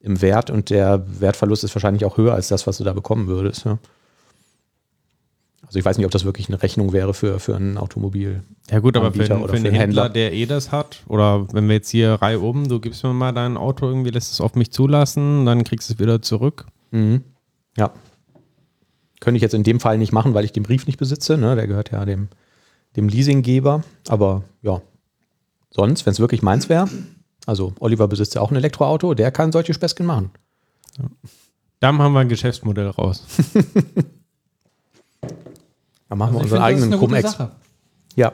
im 0.00 0.20
Wert 0.22 0.50
und 0.50 0.70
der 0.70 1.04
Wertverlust 1.20 1.62
ist 1.62 1.74
wahrscheinlich 1.74 2.04
auch 2.04 2.16
höher 2.16 2.34
als 2.34 2.48
das, 2.48 2.66
was 2.66 2.78
du 2.78 2.84
da 2.84 2.92
bekommen 2.92 3.28
würdest. 3.28 3.64
Ja? 3.64 3.78
Also 5.66 5.78
ich 5.78 5.84
weiß 5.84 5.98
nicht, 5.98 6.06
ob 6.06 6.12
das 6.12 6.24
wirklich 6.24 6.48
eine 6.48 6.62
Rechnung 6.62 6.92
wäre 6.92 7.12
für, 7.12 7.40
für 7.40 7.56
ein 7.56 7.76
Automobil. 7.76 8.42
Ja 8.70 8.78
gut, 8.78 8.96
aber 8.96 9.12
für, 9.12 9.22
Anbieter 9.22 9.34
für 9.34 9.34
einen 9.34 9.48
für 9.48 9.56
einen 9.56 9.64
Händler, 9.74 10.04
Händler. 10.04 10.08
der 10.08 10.32
eh 10.32 10.46
das 10.46 10.70
hat, 10.70 11.02
oder 11.08 11.52
wenn 11.52 11.66
wir 11.66 11.74
jetzt 11.74 11.90
hier 11.90 12.14
Reihe 12.14 12.40
oben, 12.40 12.68
du 12.68 12.78
gibst 12.78 13.02
mir 13.02 13.12
mal 13.12 13.32
dein 13.32 13.56
Auto 13.56 13.86
irgendwie, 13.86 14.10
lässt 14.10 14.32
es 14.32 14.40
auf 14.40 14.54
mich 14.54 14.70
zulassen, 14.70 15.44
dann 15.44 15.64
kriegst 15.64 15.88
du 15.88 15.94
es 15.94 15.98
wieder 15.98 16.22
zurück. 16.22 16.66
Mhm. 16.92 17.22
Ja. 17.76 17.92
Könnte 19.20 19.36
ich 19.36 19.42
jetzt 19.42 19.54
in 19.54 19.62
dem 19.62 19.80
Fall 19.80 19.98
nicht 19.98 20.12
machen, 20.12 20.34
weil 20.34 20.44
ich 20.44 20.52
den 20.52 20.62
Brief 20.62 20.86
nicht 20.86 20.98
besitze. 20.98 21.38
Ne? 21.38 21.56
Der 21.56 21.66
gehört 21.66 21.90
ja 21.90 22.04
dem, 22.04 22.28
dem 22.96 23.08
Leasinggeber. 23.08 23.82
Aber 24.08 24.44
ja, 24.62 24.82
sonst, 25.70 26.06
wenn 26.06 26.12
es 26.12 26.20
wirklich 26.20 26.42
meins 26.42 26.68
wäre, 26.68 26.88
also 27.46 27.72
Oliver 27.80 28.08
besitzt 28.08 28.34
ja 28.34 28.40
auch 28.40 28.50
ein 28.50 28.56
Elektroauto, 28.56 29.14
der 29.14 29.30
kann 29.30 29.52
solche 29.52 29.72
Späßchen 29.74 30.04
machen. 30.04 30.30
Da 31.80 31.88
haben 31.88 32.12
wir 32.12 32.20
ein 32.20 32.28
Geschäftsmodell 32.28 32.88
raus. 32.88 33.24
Dann 36.08 36.18
machen 36.18 36.36
Also 36.36 36.38
wir 36.38 36.42
unseren 36.42 36.62
eigenen 36.62 36.98
Cum-Ex. 36.98 37.36
Ja. 38.14 38.32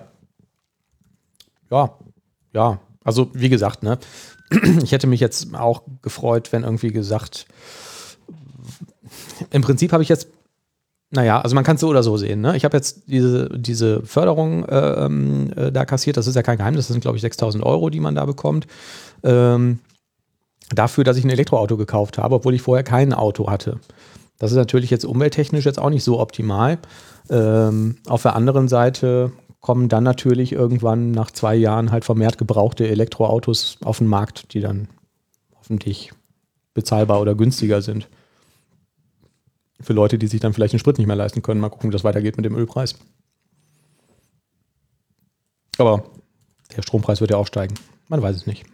Ja, 1.70 1.98
ja. 2.52 2.78
Also 3.04 3.30
wie 3.32 3.48
gesagt, 3.48 3.82
ne, 3.82 3.98
ich 4.82 4.92
hätte 4.92 5.06
mich 5.06 5.20
jetzt 5.20 5.54
auch 5.54 5.82
gefreut, 6.02 6.52
wenn 6.52 6.62
irgendwie 6.62 6.92
gesagt, 6.92 7.46
im 9.50 9.62
Prinzip 9.62 9.92
habe 9.92 10.02
ich 10.02 10.08
jetzt, 10.08 10.28
naja, 11.14 11.40
also 11.40 11.54
man 11.54 11.62
kann 11.62 11.74
es 11.74 11.82
so 11.82 11.88
oder 11.88 12.02
so 12.02 12.16
sehen. 12.16 12.40
Ne? 12.40 12.56
Ich 12.56 12.64
habe 12.64 12.76
jetzt 12.76 13.02
diese, 13.06 13.50
diese 13.50 14.02
Förderung 14.02 14.64
äh, 14.64 15.04
ähm, 15.04 15.52
äh, 15.54 15.70
da 15.70 15.84
kassiert, 15.84 16.16
das 16.16 16.26
ist 16.26 16.36
ja 16.36 16.42
kein 16.42 16.56
Geheimnis, 16.56 16.86
das 16.86 16.94
sind 16.94 17.02
glaube 17.02 17.18
ich 17.18 17.22
6000 17.22 17.62
Euro, 17.62 17.90
die 17.90 18.00
man 18.00 18.14
da 18.14 18.24
bekommt. 18.24 18.66
Ähm, 19.22 19.80
dafür, 20.74 21.04
dass 21.04 21.18
ich 21.18 21.24
ein 21.24 21.30
Elektroauto 21.30 21.76
gekauft 21.76 22.16
habe, 22.16 22.36
obwohl 22.36 22.54
ich 22.54 22.62
vorher 22.62 22.82
kein 22.82 23.12
Auto 23.12 23.50
hatte. 23.50 23.78
Das 24.38 24.52
ist 24.52 24.56
natürlich 24.56 24.88
jetzt 24.88 25.04
umwelttechnisch 25.04 25.66
jetzt 25.66 25.78
auch 25.78 25.90
nicht 25.90 26.02
so 26.02 26.18
optimal. 26.18 26.78
Ähm, 27.28 27.96
auf 28.08 28.22
der 28.22 28.34
anderen 28.34 28.68
Seite 28.68 29.32
kommen 29.60 29.90
dann 29.90 30.04
natürlich 30.04 30.52
irgendwann 30.52 31.10
nach 31.10 31.30
zwei 31.30 31.54
Jahren 31.54 31.92
halt 31.92 32.06
vermehrt 32.06 32.38
gebrauchte 32.38 32.88
Elektroautos 32.88 33.76
auf 33.84 33.98
den 33.98 34.06
Markt, 34.06 34.54
die 34.54 34.60
dann 34.60 34.88
hoffentlich 35.58 36.10
bezahlbar 36.72 37.20
oder 37.20 37.34
günstiger 37.34 37.82
sind. 37.82 38.08
Für 39.82 39.92
Leute, 39.92 40.18
die 40.18 40.26
sich 40.26 40.40
dann 40.40 40.52
vielleicht 40.52 40.72
den 40.72 40.80
Sprit 40.80 40.98
nicht 40.98 41.06
mehr 41.06 41.16
leisten 41.16 41.42
können. 41.42 41.60
Mal 41.60 41.68
gucken, 41.68 41.90
wie 41.90 41.92
das 41.92 42.04
weitergeht 42.04 42.36
mit 42.36 42.46
dem 42.46 42.56
Ölpreis. 42.56 42.94
Aber 45.78 46.04
der 46.76 46.82
Strompreis 46.82 47.20
wird 47.20 47.30
ja 47.30 47.36
auch 47.36 47.46
steigen. 47.46 47.74
Man 48.08 48.22
weiß 48.22 48.36
es 48.36 48.46
nicht. 48.46 48.64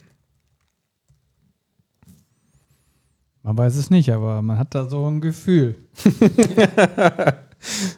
Man 3.43 3.57
weiß 3.57 3.77
es 3.77 3.89
nicht, 3.89 4.13
aber 4.13 4.43
man 4.43 4.59
hat 4.59 4.75
da 4.75 4.89
so 4.89 5.09
ein 5.09 5.21
Gefühl. 5.21 5.77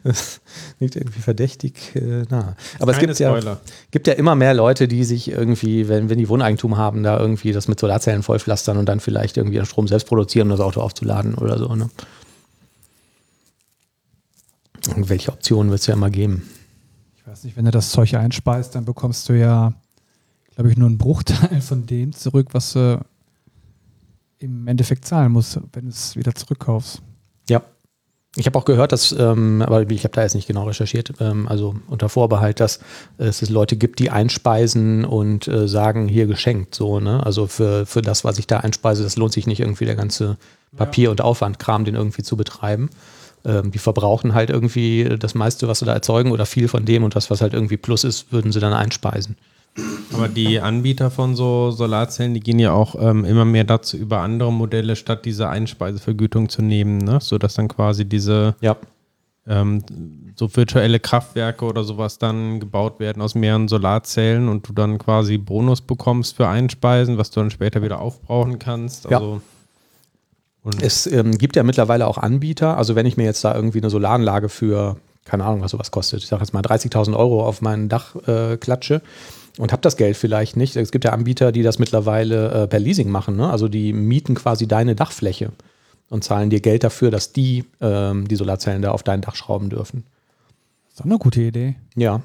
das 0.04 0.40
liegt 0.78 0.96
irgendwie 0.96 1.20
verdächtig 1.20 1.96
äh, 1.96 2.24
nah. 2.30 2.56
Aber 2.78 2.92
es 2.92 2.98
Keine 2.98 3.08
gibt 3.08 3.18
ja, 3.18 3.58
gibt 3.90 4.06
ja 4.06 4.12
immer 4.14 4.34
mehr 4.34 4.54
Leute, 4.54 4.86
die 4.86 5.04
sich 5.04 5.30
irgendwie, 5.30 5.88
wenn, 5.88 6.08
wenn 6.08 6.18
die 6.18 6.28
Wohneigentum 6.28 6.76
haben, 6.76 7.02
da 7.02 7.18
irgendwie 7.18 7.52
das 7.52 7.68
mit 7.68 7.80
Solarzellen 7.80 8.22
vollpflastern 8.22 8.76
und 8.76 8.88
dann 8.88 9.00
vielleicht 9.00 9.36
irgendwie 9.36 9.56
den 9.56 9.66
Strom 9.66 9.88
selbst 9.88 10.06
produzieren, 10.06 10.46
um 10.46 10.56
das 10.56 10.60
Auto 10.60 10.80
aufzuladen 10.80 11.34
oder 11.34 11.58
so. 11.58 11.74
Ne? 11.74 11.90
Und 14.88 15.08
welche 15.08 15.32
Optionen 15.32 15.70
wird 15.70 15.80
es 15.80 15.86
ja 15.86 15.94
immer 15.94 16.10
geben? 16.10 16.48
Ich 17.16 17.26
weiß 17.26 17.44
nicht, 17.44 17.56
wenn 17.56 17.64
du 17.64 17.70
das 17.70 17.90
Zeug 17.90 18.14
einspeist, 18.14 18.74
dann 18.74 18.84
bekommst 18.84 19.28
du 19.28 19.34
ja, 19.34 19.74
glaube 20.54 20.70
ich, 20.70 20.76
nur 20.76 20.88
einen 20.88 20.98
Bruchteil 20.98 21.60
von 21.60 21.86
dem 21.86 22.12
zurück, 22.12 22.48
was 22.52 22.72
du 22.72 23.00
im 24.38 24.66
Endeffekt 24.66 25.04
zahlen 25.04 25.32
musst, 25.32 25.60
wenn 25.72 25.84
du 25.84 25.90
es 25.90 26.16
wieder 26.16 26.34
zurückkaufst. 26.34 27.02
Ja. 27.48 27.62
Ich 28.36 28.46
habe 28.46 28.56
auch 28.56 28.64
gehört, 28.64 28.92
dass, 28.92 29.10
ähm, 29.10 29.60
aber 29.60 29.90
ich 29.90 30.04
habe 30.04 30.14
da 30.14 30.22
jetzt 30.22 30.34
nicht 30.34 30.46
genau 30.46 30.62
recherchiert, 30.62 31.14
ähm, 31.18 31.48
also 31.48 31.74
unter 31.88 32.08
Vorbehalt, 32.08 32.60
dass 32.60 32.78
es 33.18 33.48
Leute 33.50 33.76
gibt, 33.76 33.98
die 33.98 34.10
einspeisen 34.10 35.04
und 35.04 35.48
äh, 35.48 35.66
sagen, 35.66 36.06
hier 36.06 36.28
geschenkt, 36.28 36.76
so, 36.76 37.00
ne? 37.00 37.26
Also 37.26 37.48
für, 37.48 37.86
für 37.86 38.02
das, 38.02 38.22
was 38.22 38.38
ich 38.38 38.46
da 38.46 38.58
einspeise, 38.58 39.02
das 39.02 39.16
lohnt 39.16 39.32
sich 39.32 39.48
nicht 39.48 39.58
irgendwie 39.58 39.84
der 39.84 39.96
ganze 39.96 40.38
Papier- 40.76 41.10
und 41.10 41.20
Aufwandkram, 41.20 41.84
den 41.84 41.96
irgendwie 41.96 42.22
zu 42.22 42.36
betreiben. 42.36 42.90
Ähm, 43.44 43.70
die 43.70 43.78
verbrauchen 43.78 44.34
halt 44.34 44.50
irgendwie 44.50 45.04
das 45.18 45.34
meiste, 45.34 45.66
was 45.68 45.78
sie 45.78 45.86
da 45.86 45.94
erzeugen 45.94 46.30
oder 46.32 46.46
viel 46.46 46.68
von 46.68 46.84
dem 46.84 47.04
und 47.04 47.16
das, 47.16 47.30
was 47.30 47.40
halt 47.40 47.54
irgendwie 47.54 47.76
Plus 47.76 48.04
ist, 48.04 48.32
würden 48.32 48.52
sie 48.52 48.60
dann 48.60 48.72
einspeisen. 48.72 49.36
Aber 50.12 50.28
die 50.28 50.60
Anbieter 50.60 51.10
von 51.10 51.36
so 51.36 51.70
Solarzellen, 51.70 52.34
die 52.34 52.40
gehen 52.40 52.58
ja 52.58 52.72
auch 52.72 52.96
ähm, 53.00 53.24
immer 53.24 53.44
mehr 53.44 53.64
dazu 53.64 53.96
über, 53.96 54.18
andere 54.18 54.52
Modelle 54.52 54.96
statt 54.96 55.24
diese 55.24 55.48
Einspeisevergütung 55.48 56.48
zu 56.48 56.60
nehmen, 56.60 56.98
ne? 56.98 57.18
sodass 57.20 57.54
dann 57.54 57.68
quasi 57.68 58.04
diese 58.04 58.56
Ja. 58.60 58.76
ähm, 59.46 59.82
so 60.34 60.54
virtuelle 60.54 60.98
Kraftwerke 60.98 61.64
oder 61.64 61.84
sowas 61.84 62.18
dann 62.18 62.58
gebaut 62.60 62.98
werden 62.98 63.22
aus 63.22 63.34
mehreren 63.34 63.68
Solarzellen 63.68 64.48
und 64.48 64.68
du 64.68 64.72
dann 64.72 64.98
quasi 64.98 65.38
Bonus 65.38 65.80
bekommst 65.80 66.36
für 66.36 66.48
Einspeisen, 66.48 67.16
was 67.16 67.30
du 67.30 67.40
dann 67.40 67.50
später 67.50 67.80
wieder 67.82 68.00
aufbrauchen 68.00 68.58
kannst. 68.58 69.08
Ja. 69.08 69.20
Und 70.62 70.82
Es 70.82 71.06
ähm, 71.06 71.38
gibt 71.38 71.56
ja 71.56 71.62
mittlerweile 71.62 72.06
auch 72.06 72.18
Anbieter, 72.18 72.76
also 72.76 72.94
wenn 72.94 73.06
ich 73.06 73.16
mir 73.16 73.24
jetzt 73.24 73.44
da 73.44 73.54
irgendwie 73.54 73.78
eine 73.78 73.90
Solaranlage 73.90 74.48
für, 74.48 74.96
keine 75.24 75.44
Ahnung, 75.44 75.62
was 75.62 75.70
sowas 75.70 75.90
kostet, 75.90 76.22
ich 76.22 76.28
sage 76.28 76.42
jetzt 76.42 76.52
mal 76.52 76.62
30.000 76.62 77.16
Euro 77.16 77.46
auf 77.46 77.62
mein 77.62 77.88
Dach 77.88 78.16
äh, 78.26 78.56
klatsche 78.58 79.00
und 79.58 79.72
habe 79.72 79.82
das 79.82 79.96
Geld 79.96 80.16
vielleicht 80.16 80.56
nicht. 80.56 80.76
Es 80.76 80.92
gibt 80.92 81.04
ja 81.04 81.12
Anbieter, 81.12 81.50
die 81.52 81.62
das 81.62 81.78
mittlerweile 81.78 82.50
äh, 82.50 82.66
per 82.66 82.78
Leasing 82.78 83.08
machen, 83.10 83.36
ne? 83.36 83.50
also 83.50 83.68
die 83.68 83.92
mieten 83.92 84.34
quasi 84.34 84.68
deine 84.68 84.94
Dachfläche 84.94 85.52
und 86.10 86.24
zahlen 86.24 86.50
dir 86.50 86.60
Geld 86.60 86.84
dafür, 86.84 87.10
dass 87.10 87.32
die 87.32 87.64
ähm, 87.80 88.28
die 88.28 88.36
Solarzellen 88.36 88.82
da 88.82 88.90
auf 88.90 89.02
dein 89.02 89.22
Dach 89.22 89.36
schrauben 89.36 89.70
dürfen. 89.70 90.04
Ist 90.90 91.00
doch 91.00 91.06
eine 91.06 91.18
gute 91.18 91.40
Idee. 91.40 91.76
Ja. 91.96 92.20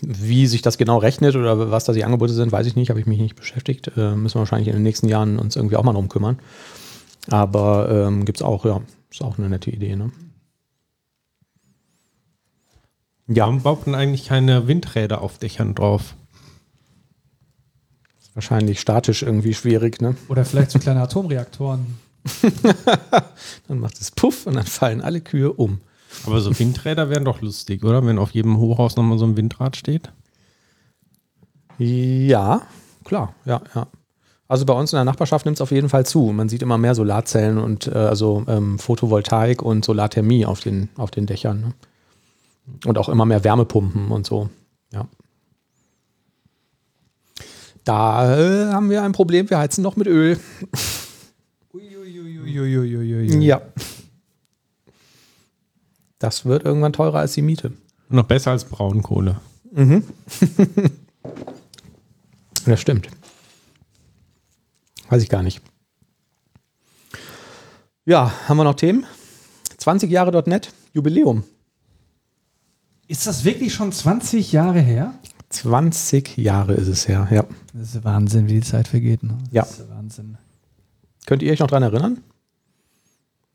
Wie 0.00 0.46
sich 0.46 0.62
das 0.62 0.78
genau 0.78 0.98
rechnet 0.98 1.36
oder 1.36 1.70
was 1.70 1.84
da 1.84 1.92
die 1.92 2.04
Angebote 2.04 2.32
sind, 2.32 2.52
weiß 2.52 2.66
ich 2.66 2.76
nicht, 2.76 2.90
habe 2.90 3.00
ich 3.00 3.06
mich 3.06 3.18
nicht 3.18 3.36
beschäftigt. 3.36 3.90
Äh, 3.96 4.14
müssen 4.14 4.36
wir 4.36 4.40
wahrscheinlich 4.40 4.68
in 4.68 4.74
den 4.74 4.82
nächsten 4.82 5.08
Jahren 5.08 5.38
uns 5.38 5.56
irgendwie 5.56 5.76
auch 5.76 5.82
mal 5.82 5.92
drum 5.92 6.08
kümmern. 6.08 6.38
Aber 7.28 7.88
ähm, 7.90 8.24
gibt 8.24 8.38
es 8.38 8.42
auch, 8.42 8.64
ja, 8.64 8.80
ist 9.10 9.22
auch 9.22 9.38
eine 9.38 9.48
nette 9.48 9.70
Idee, 9.70 9.96
ne? 9.96 10.10
Ja, 13.26 13.44
warum 13.44 13.62
baut 13.62 13.86
man 13.86 13.94
eigentlich 13.94 14.26
keine 14.26 14.66
Windräder 14.66 15.20
auf 15.20 15.38
Dächern 15.38 15.74
drauf? 15.74 16.14
wahrscheinlich 18.34 18.80
statisch 18.80 19.22
irgendwie 19.22 19.54
schwierig, 19.54 20.00
ne? 20.00 20.16
Oder 20.28 20.44
vielleicht 20.44 20.70
so 20.70 20.78
kleine 20.78 21.02
Atomreaktoren. 21.02 21.98
Dann 23.68 23.78
macht 23.78 24.00
es 24.00 24.10
Puff 24.10 24.46
und 24.46 24.54
dann 24.54 24.66
fallen 24.66 25.00
alle 25.00 25.20
Kühe 25.20 25.52
um. 25.52 25.80
Aber 26.26 26.40
so 26.40 26.58
Windräder 26.58 27.08
wären 27.08 27.24
doch 27.24 27.40
lustig, 27.40 27.84
oder? 27.84 28.04
Wenn 28.04 28.18
auf 28.18 28.32
jedem 28.32 28.58
Hochhaus 28.58 28.96
nochmal 28.96 29.18
so 29.18 29.24
ein 29.24 29.36
Windrad 29.36 29.76
steht. 29.76 30.12
Ja, 31.78 32.62
klar, 33.04 33.34
ja, 33.44 33.62
ja. 33.74 33.86
Also 34.48 34.66
bei 34.66 34.74
uns 34.74 34.92
in 34.92 34.96
der 34.96 35.04
Nachbarschaft 35.04 35.46
nimmt 35.46 35.58
es 35.58 35.60
auf 35.60 35.70
jeden 35.70 35.88
Fall 35.88 36.04
zu. 36.04 36.32
Man 36.32 36.48
sieht 36.48 36.62
immer 36.62 36.76
mehr 36.76 36.96
Solarzellen 36.96 37.56
und 37.58 37.86
äh, 37.86 37.90
also 37.92 38.44
ähm, 38.48 38.80
Photovoltaik 38.80 39.62
und 39.62 39.84
Solarthermie 39.84 40.44
auf 40.44 40.58
den, 40.58 40.88
auf 40.96 41.12
den 41.12 41.26
Dächern. 41.26 41.60
Ne? 41.60 41.72
Und 42.84 42.98
auch 42.98 43.08
immer 43.08 43.24
mehr 43.24 43.44
Wärmepumpen 43.44 44.10
und 44.10 44.26
so. 44.26 44.50
Ja. 44.92 45.06
Da 47.84 48.38
äh, 48.38 48.72
haben 48.72 48.90
wir 48.90 49.04
ein 49.04 49.12
Problem. 49.12 49.48
Wir 49.48 49.58
heizen 49.58 49.82
noch 49.82 49.94
mit 49.96 50.08
Öl. 50.08 50.38
Uiuiuiuiuiui. 51.72 53.44
Ja. 53.44 53.62
Das 56.20 56.44
wird 56.44 56.64
irgendwann 56.64 56.92
teurer 56.92 57.18
als 57.18 57.32
die 57.32 57.42
Miete. 57.42 57.72
Noch 58.08 58.24
besser 58.24 58.52
als 58.52 58.64
Braunkohle. 58.64 59.40
Das 62.66 62.78
stimmt. 62.78 63.08
Weiß 65.08 65.22
ich 65.22 65.30
gar 65.30 65.42
nicht. 65.42 65.62
Ja, 68.04 68.30
haben 68.46 68.58
wir 68.58 68.64
noch 68.64 68.74
Themen? 68.74 69.06
20 69.78 70.10
Jahre 70.10 70.30
.NET, 70.46 70.72
Jubiläum. 70.92 71.44
Ist 73.08 73.26
das 73.26 73.44
wirklich 73.44 73.72
schon 73.72 73.92
20 73.92 74.52
Jahre 74.52 74.80
her? 74.80 75.14
20 75.48 76.36
Jahre 76.36 76.74
ist 76.74 76.88
es 76.88 77.08
her, 77.08 77.28
ja. 77.30 77.44
Das 77.72 77.94
ist 77.94 78.04
Wahnsinn, 78.04 78.46
wie 78.46 78.54
die 78.54 78.60
Zeit 78.60 78.88
vergeht. 78.88 79.22
Ne? 79.22 79.38
Ja. 79.52 79.62
Das 79.62 79.80
ist 79.80 79.88
Wahnsinn. 79.88 80.36
Könnt 81.24 81.42
ihr 81.42 81.52
euch 81.52 81.60
noch 81.60 81.66
dran 81.68 81.82
erinnern? 81.82 82.20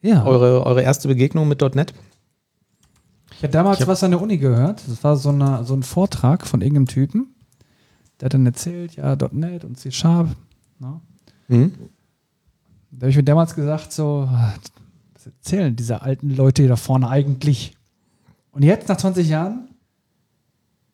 Ja. 0.01 0.25
Eure, 0.25 0.65
eure 0.65 0.81
erste 0.81 1.07
Begegnung 1.07 1.47
mit 1.47 1.61
.NET? 1.61 1.93
Ich 3.37 3.43
habe 3.43 3.51
damals 3.51 3.77
Ich 3.77 3.81
hab- 3.81 3.87
was 3.89 4.03
an 4.03 4.11
der 4.11 4.21
Uni 4.21 4.37
gehört. 4.37 4.81
Das 4.87 5.03
war 5.03 5.15
so, 5.17 5.29
eine, 5.29 5.63
so 5.63 5.73
ein 5.75 5.83
Vortrag 5.83 6.47
von 6.47 6.61
irgendeinem 6.61 6.87
Typen. 6.87 7.35
Der 8.19 8.27
hat 8.27 8.33
dann 8.33 8.45
erzählt, 8.45 8.95
ja, 8.95 9.15
.NET 9.31 9.65
und 9.65 9.77
C 9.77 9.91
Sharp. 9.91 10.29
Ne? 10.79 11.01
Mhm. 11.49 11.73
Da 12.91 13.01
habe 13.05 13.09
ich 13.11 13.17
mir 13.17 13.23
damals 13.23 13.55
gesagt, 13.55 13.91
so, 13.91 14.29
was 15.13 15.25
erzählen 15.25 15.75
diese 15.75 16.01
alten 16.01 16.29
Leute 16.33 16.61
hier 16.61 16.69
da 16.69 16.75
vorne 16.77 17.09
eigentlich? 17.09 17.75
Und 18.51 18.63
jetzt, 18.63 18.87
nach 18.87 18.95
20 18.97 19.27
Jahren, 19.27 19.67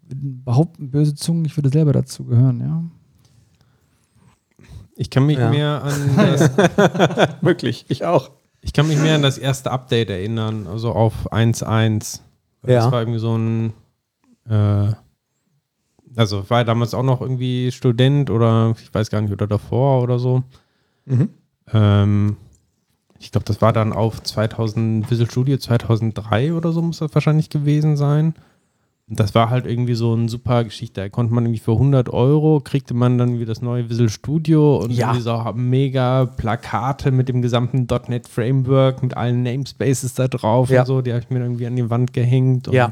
behaupten 0.10 0.90
böse 0.90 1.14
Zungen, 1.14 1.46
ich 1.46 1.56
würde 1.58 1.70
selber 1.70 1.94
dazu 1.94 2.26
gehören, 2.26 2.60
ja. 2.60 2.84
Ich 4.96 5.10
kann 5.10 5.26
mich 5.26 5.38
Ja. 5.38 5.50
mehr 5.52 5.84
an 5.84 6.10
das, 6.18 6.50
Wirklich, 7.42 7.86
ich 7.88 8.04
auch. 8.06 8.32
ich 8.62 8.74
kann 8.74 8.88
mich 8.88 8.98
mehr 9.00 9.16
an 9.16 9.22
das 9.22 9.38
erste 9.38 9.70
Update 9.72 10.10
erinnern, 10.10 10.66
also 10.68 10.92
auf 10.92 11.32
1.1. 11.32 12.20
Ja. 12.66 12.84
Das 12.84 12.92
war 12.92 13.02
irgendwie 13.02 13.20
so 13.20 13.38
ein 13.38 13.74
äh, 14.50 14.94
also 16.16 16.50
war 16.50 16.64
damals 16.64 16.94
auch 16.94 17.04
noch 17.04 17.22
irgendwie 17.22 17.72
Student 17.72 18.30
oder 18.30 18.74
ich 18.82 18.94
weiß 18.94 19.10
gar 19.10 19.22
nicht, 19.22 19.32
oder 19.32 19.48
davor 19.48 20.04
oder 20.04 20.20
so. 20.20 20.44
Mhm. 21.06 21.30
Ähm, 21.72 22.38
ich 23.20 23.32
glaube, 23.32 23.46
das 23.46 23.62
war 23.62 23.72
dann 23.72 23.94
auf 23.94 24.22
2000, 24.22 25.10
Visual 25.10 25.30
Studio 25.30 25.58
2003 25.58 26.54
oder 26.54 26.72
so 26.72 26.82
muss 26.82 27.00
das 27.00 27.14
wahrscheinlich 27.14 27.50
gewesen 27.50 27.96
sein. 27.96 28.34
Und 29.12 29.20
das 29.20 29.36
war 29.36 29.50
halt 29.50 29.66
irgendwie 29.66 29.94
so 29.94 30.14
eine 30.14 30.30
super 30.30 30.64
Geschichte. 30.64 31.02
Da 31.02 31.10
konnte 31.10 31.34
man 31.34 31.44
irgendwie 31.44 31.60
für 31.60 31.74
100 31.74 32.08
Euro, 32.14 32.62
kriegte 32.64 32.94
man 32.94 33.18
dann 33.18 33.42
wie 33.42 33.46
das 33.46 33.62
neue 33.62 33.90
Visual 33.90 34.08
Studio 34.08 34.78
und 34.78 34.92
Ja. 34.92 35.14
so 35.20 35.52
mega 35.54 36.26
Plakate 36.26 37.12
mit 37.12 37.28
dem 37.28 37.42
gesamten 37.42 37.88
.NET 38.08 38.26
Framework, 38.30 39.04
mit 39.04 39.18
allen 39.18 39.44
Namespaces 39.44 40.14
da 40.14 40.30
drauf 40.30 40.70
Ja. 40.70 40.80
und 40.82 40.86
so. 40.88 41.02
Die 41.02 41.12
habe 41.12 41.22
ich 41.22 41.30
mir 41.30 41.42
irgendwie 41.42 41.68
an 41.68 41.76
die 41.76 41.90
Wand 41.90 42.14
gehängt. 42.14 42.70
Und, 42.70 42.74
Ja. 42.74 42.90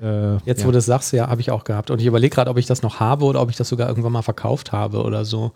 äh, 0.00 0.36
Jetzt, 0.46 0.60
ja. 0.60 0.66
wo 0.66 0.70
du 0.70 0.78
das 0.78 0.86
sagst, 0.86 1.12
ja, 1.12 1.28
habe 1.28 1.42
ich 1.42 1.50
auch 1.50 1.64
gehabt. 1.64 1.90
Und 1.90 2.00
ich 2.00 2.06
überlege 2.06 2.34
gerade, 2.34 2.50
ob 2.50 2.56
ich 2.56 2.64
das 2.64 2.80
noch 2.80 2.98
habe 2.98 3.26
oder 3.26 3.42
ob 3.42 3.50
ich 3.50 3.56
das 3.56 3.68
sogar 3.68 3.88
irgendwann 3.90 4.12
mal 4.12 4.22
verkauft 4.22 4.72
habe 4.72 5.02
oder 5.02 5.26
so. 5.26 5.52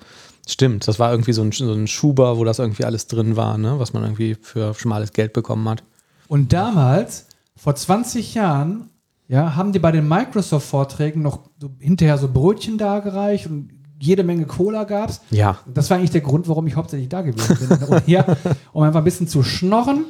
Stimmt, 0.47 0.87
das 0.87 0.99
war 0.99 1.11
irgendwie 1.11 1.33
so 1.33 1.40
ein, 1.40 1.52
so 1.52 1.73
ein 1.73 1.87
Schuber, 1.87 2.37
wo 2.37 2.44
das 2.44 2.59
irgendwie 2.59 2.85
alles 2.85 3.06
drin 3.06 3.35
war, 3.37 3.56
ne? 3.56 3.78
was 3.78 3.94
man 3.94 4.02
irgendwie 4.02 4.37
für 4.38 4.75
schmales 4.75 5.14
Geld 5.14 5.33
bekommen 5.33 5.66
hat. 5.71 5.83
Und 6.28 6.52
damals, 6.52 7.28
vor 7.56 7.75
20 7.75 8.35
Jahren, 8.35 8.90
ja, 9.28 9.56
haben 9.56 9.72
die 9.72 9.78
bei 9.78 9.92
den 9.92 10.06
Microsoft-Vorträgen 10.08 11.22
noch 11.22 11.40
so 11.58 11.70
hinterher 11.78 12.18
so 12.18 12.28
Brötchen 12.28 12.78
dargereicht 12.78 13.46
und 13.46 13.70
jede 13.98 14.22
Menge 14.22 14.44
Cola 14.44 14.84
gab's. 14.84 15.22
Ja, 15.30 15.58
Das 15.72 15.88
war 15.88 15.96
eigentlich 15.96 16.10
der 16.10 16.20
Grund, 16.20 16.46
warum 16.48 16.66
ich 16.66 16.76
hauptsächlich 16.76 17.08
da 17.08 17.22
gewesen 17.22 17.56
bin. 17.56 18.02
Ja, 18.06 18.26
um 18.72 18.82
einfach 18.82 19.00
ein 19.00 19.04
bisschen 19.04 19.28
zu 19.28 19.42
schnorren. 19.42 20.04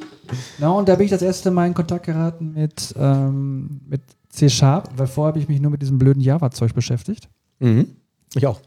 Na, 0.57 0.69
und 0.71 0.89
da 0.89 0.95
bin 0.95 1.05
ich 1.05 1.11
das 1.11 1.21
erste 1.21 1.51
Mal 1.51 1.67
in 1.67 1.73
Kontakt 1.73 2.05
geraten 2.05 2.51
mit, 2.53 2.93
ähm, 2.97 3.81
mit 3.87 4.01
C-Sharp, 4.29 4.89
weil 4.97 5.07
vorher 5.07 5.29
habe 5.29 5.39
ich 5.39 5.47
mich 5.47 5.61
nur 5.61 5.71
mit 5.71 5.81
diesem 5.81 5.97
blöden 5.97 6.21
Java-Zeug 6.21 6.73
beschäftigt. 6.73 7.29
mhm. 7.59 7.95
ich 8.33 8.45
auch. 8.45 8.59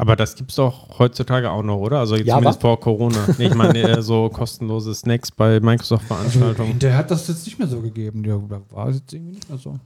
Aber 0.00 0.16
das 0.16 0.34
gibt's 0.34 0.54
doch 0.56 0.98
heutzutage 0.98 1.50
auch 1.50 1.62
noch, 1.62 1.76
oder? 1.78 1.98
Also 1.98 2.16
jetzt 2.16 2.26
Java? 2.26 2.38
zumindest 2.38 2.60
vor 2.62 2.80
Corona. 2.80 3.18
Nee, 3.38 3.46
ich 3.48 3.54
meine 3.54 3.78
äh, 3.98 4.02
so 4.02 4.28
kostenlose 4.30 4.94
Snacks 4.94 5.30
bei 5.30 5.60
Microsoft-Veranstaltungen. 5.60 6.78
Der 6.78 6.96
hat 6.96 7.10
das 7.10 7.28
jetzt 7.28 7.44
nicht 7.46 7.58
mehr 7.58 7.68
so 7.68 7.80
gegeben. 7.80 8.22
Der 8.22 8.40
war 8.70 8.90
jetzt 8.90 9.12
irgendwie 9.12 9.34
nicht 9.34 9.48
mehr 9.48 9.58
so. 9.58 9.76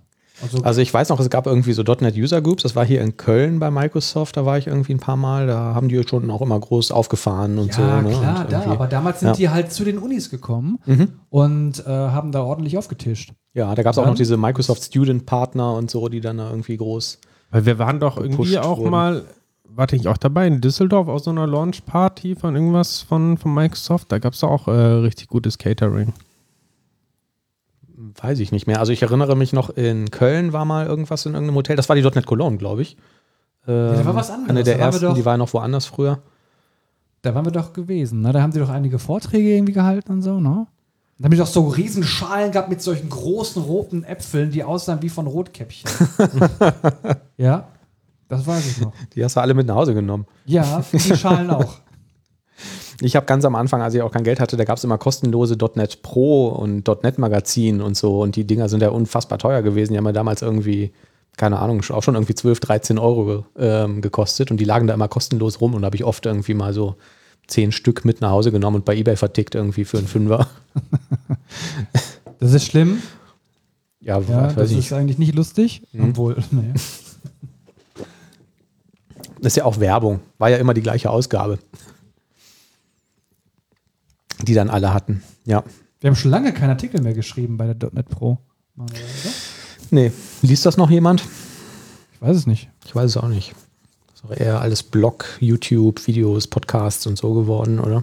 Also, 0.43 0.63
Also 0.65 0.81
ich 0.81 0.93
weiß 0.93 1.11
noch, 1.11 1.21
es 1.21 1.31
gab 1.31 1.47
irgendwie 1.47 1.73
so 1.73 1.83
.NET 1.83 2.17
User 2.17 2.43
Groups, 2.43 2.65
das 2.65 2.75
war 2.75 2.85
hier 2.85 3.01
in 3.03 3.17
Köln 3.17 3.61
bei 3.61 3.71
Microsoft, 3.71 4.37
da 4.37 4.45
war 4.45 4.59
ich 4.59 4.67
irgendwie 4.67 4.93
ein 4.95 4.99
paar 4.99 5.17
Mal, 5.17 5.47
da 5.47 5.75
haben 5.77 5.89
die 5.89 6.03
schon 6.09 6.29
auch 6.29 6.43
immer 6.43 6.59
groß 6.59 6.91
aufgefahren 6.91 7.57
und 7.59 7.69
ja, 7.69 8.01
so. 8.03 8.09
Ne? 8.09 8.17
klar, 8.17 8.45
da. 8.51 8.63
Aber 8.67 8.89
damals 8.89 9.21
sind 9.21 9.29
Ja. 9.29 9.35
die 9.35 9.49
halt 9.51 9.73
zu 9.73 9.85
den 9.85 9.97
Unis 9.99 10.31
gekommen 10.31 10.81
Mhm. 10.87 11.09
und 11.31 11.87
äh, 11.87 11.89
haben 11.91 12.33
da 12.33 12.43
ordentlich 12.43 12.77
aufgetischt. 12.77 13.33
Ja, 13.53 13.73
da 13.77 13.85
gab 13.85 13.93
es 13.93 13.99
auch 13.99 14.07
noch 14.07 14.17
diese 14.17 14.37
Microsoft 14.37 14.83
Student 14.83 15.25
Partner 15.25 15.73
und 15.75 15.89
so, 15.89 16.09
die 16.09 16.21
dann 16.21 16.39
da 16.39 16.51
irgendwie 16.51 16.77
groß. 16.79 17.21
Weil 17.53 17.67
wir 17.67 17.79
waren 17.79 18.01
doch 18.01 18.17
irgendwie 18.17 18.59
auch 18.59 18.79
wurden. 18.79 18.91
mal, 18.91 19.23
warte 19.69 19.97
ich 19.97 20.09
auch 20.09 20.17
dabei, 20.17 20.47
in 20.47 20.61
Düsseldorf 20.61 21.09
aus 21.09 21.25
so 21.25 21.31
einer 21.31 21.47
Launch-Party 21.47 22.37
von 22.37 22.55
irgendwas 22.55 23.01
von, 23.03 23.39
von 23.39 23.53
Microsoft. 23.55 24.11
Da 24.13 24.19
gab 24.19 24.33
es 24.35 24.45
auch 24.45 24.69
äh, 24.69 24.71
richtig 24.71 25.29
gutes 25.29 25.59
Catering. 25.59 26.13
Weiß 27.97 28.39
ich 28.41 28.53
nicht 28.53 28.67
mehr. 28.67 28.81
Also 28.81 28.93
ich 28.93 29.03
erinnere 29.03 29.37
mich 29.37 29.53
noch, 29.53 29.71
in 29.71 30.11
Köln 30.11 30.53
war 30.53 30.65
mal 30.65 30.87
irgendwas 30.87 31.27
in 31.27 31.33
irgendeinem 31.35 31.57
Hotel. 31.57 31.77
Das 31.77 31.89
war 31.89 31.97
die 31.97 32.03
.NET 32.03 32.27
Cologne, 32.27 32.59
glaube 32.59 32.83
ich. 32.83 32.97
Ähm, 33.67 33.95
da 33.95 34.05
war 34.05 34.15
was 34.17 34.31
anderes. 34.31 34.51
Eine 34.51 34.63
der 34.65 34.75
Da 34.75 34.81
waren 34.81 34.93
wir 34.93 34.95
ersten, 34.95 35.07
doch- 35.07 35.15
die 35.15 35.25
war 35.25 35.37
noch 35.37 35.53
woanders 35.55 35.87
früher. 35.87 36.19
Da 37.23 37.35
waren 37.35 37.45
wir 37.47 37.53
doch 37.53 37.73
gewesen. 37.73 38.21
Ne? 38.21 38.33
Da 38.33 38.43
haben 38.43 38.53
sie 38.53 38.59
doch 38.61 38.69
einige 38.69 38.99
Vorträge 38.99 39.49
irgendwie 39.55 39.73
gehalten 39.73 40.13
und 40.13 40.23
so, 40.23 40.41
ne? 40.41 40.67
Da 41.19 41.25
haben 41.25 41.31
die 41.31 41.37
doch 41.39 41.47
so 41.47 41.69
riesen 41.69 42.03
Schalen 42.03 42.51
gehabt 42.51 42.69
mit 42.69 42.83
solchen 42.83 43.09
großen 43.09 43.63
roten 43.63 44.03
Äpfeln, 44.03 44.51
die 44.51 44.65
aussahen 44.65 45.01
wie 45.01 45.09
von 45.09 45.29
Rotkäppchen. 45.29 45.89
ja, 47.37 47.69
das 48.29 48.47
weiß 48.47 48.67
ich 48.67 48.81
noch. 48.81 48.93
Die 49.15 49.25
hast 49.25 49.37
du 49.37 49.41
alle 49.41 49.55
mit 49.55 49.67
nach 49.67 49.77
Hause 49.77 49.95
genommen. 49.95 50.27
Ja, 50.47 50.85
die 50.93 50.99
Schalen 51.17 51.51
auch. 51.51 51.75
Ich 53.01 53.17
habe 53.17 53.27
ganz 53.27 53.45
am 53.45 53.57
Anfang, 53.57 53.83
als 53.83 53.93
ich 53.95 54.03
auch 54.03 54.13
kein 54.13 54.23
Geld 54.23 54.39
hatte, 54.39 54.57
da 54.57 54.63
gab 54.63 54.77
es 54.79 54.85
immer 54.85 54.99
kostenlose 54.99 55.57
.NET 55.75 56.03
Pro 56.03 56.47
und 56.47 56.87
.NET 57.03 57.19
Magazin 57.19 57.81
und 57.81 57.97
so. 57.97 58.23
Und 58.23 58.37
die 58.37 58.47
Dinger 58.47 58.69
sind 58.69 58.83
ja 58.83 58.91
unfassbar 58.91 59.39
teuer 59.39 59.63
gewesen. 59.63 59.93
Die 59.93 59.99
haben 59.99 60.07
ja 60.07 60.13
damals 60.13 60.43
irgendwie, 60.43 60.93
keine 61.37 61.59
Ahnung, 61.59 61.83
auch 61.91 62.05
schon 62.05 62.15
irgendwie 62.15 62.37
12, 62.37 62.61
13 62.61 62.99
Euro 63.01 63.47
ähm, 63.59 64.01
gekostet. 64.01 64.53
Und 64.53 64.59
die 64.59 64.65
lagen 64.65 64.87
da 64.87 64.95
immer 64.95 65.09
kostenlos 65.09 65.61
rum. 65.61 65.75
Und 65.75 65.83
da 65.83 65.87
habe 65.87 65.97
ich 65.97 66.05
oft 66.05 66.25
irgendwie 66.25 66.55
mal 66.55 66.73
so 66.73 66.95
zehn 67.49 67.73
Stück 67.73 68.05
mit 68.05 68.21
nach 68.21 68.31
Hause 68.31 68.53
genommen 68.53 68.77
und 68.77 68.85
bei 68.85 68.95
Ebay 68.95 69.17
vertickt 69.17 69.57
irgendwie 69.57 69.85
für 69.85 69.99
einen 69.99 70.07
Fünfer. 70.07 70.47
Das 72.39 72.53
ist 72.53 72.65
schlimm. 72.65 73.03
Ja, 74.01 74.21
Ja, 74.21 74.53
das 74.53 74.71
ich. 74.71 74.79
ist 74.79 74.93
eigentlich 74.93 75.19
nicht 75.19 75.35
lustig. 75.35 75.83
Mhm. 75.93 76.11
Obwohl, 76.11 76.37
naja. 76.53 76.75
Das 79.41 79.53
ist 79.53 79.57
ja 79.57 79.65
auch 79.65 79.81
Werbung. 79.81 80.21
War 80.39 80.51
ja 80.51 80.57
immer 80.57 80.75
die 80.75 80.83
gleiche 80.83 81.11
Ausgabe. 81.11 81.59
Die 84.43 84.55
dann 84.55 84.71
alle 84.71 84.93
hatten. 84.93 85.23
Ja. 85.45 85.65
Wir 86.01 86.11
haben 86.11 86.17
schon 86.17 86.31
lange 86.31 86.53
keinen 86.53 86.71
Artikel 86.71 87.01
mehr 87.01 87.15
geschrieben 87.15 87.57
bei 87.57 87.73
der 87.73 87.91
.NET 87.93 88.09
Pro. 88.09 88.39
Manuel? 88.75 89.01
Nee, 89.91 90.13
liest 90.43 90.67
das 90.67 90.77
noch 90.77 90.91
jemand? 90.91 91.23
Ich 92.13 92.21
weiß 92.21 92.37
es 92.37 92.47
nicht. 92.47 92.69
Ich 92.85 92.95
weiß 92.95 93.11
es 93.11 93.17
auch 93.17 93.29
nicht. 93.29 93.55
Das 94.09 94.17
ist 94.17 94.25
auch 94.25 94.37
eher 94.37 94.61
alles 94.61 94.83
Blog, 94.83 95.27
YouTube, 95.41 96.07
Videos, 96.07 96.47
Podcasts 96.47 97.07
und 97.07 97.17
so 97.17 97.35
geworden, 97.35 97.79
oder? 97.79 98.03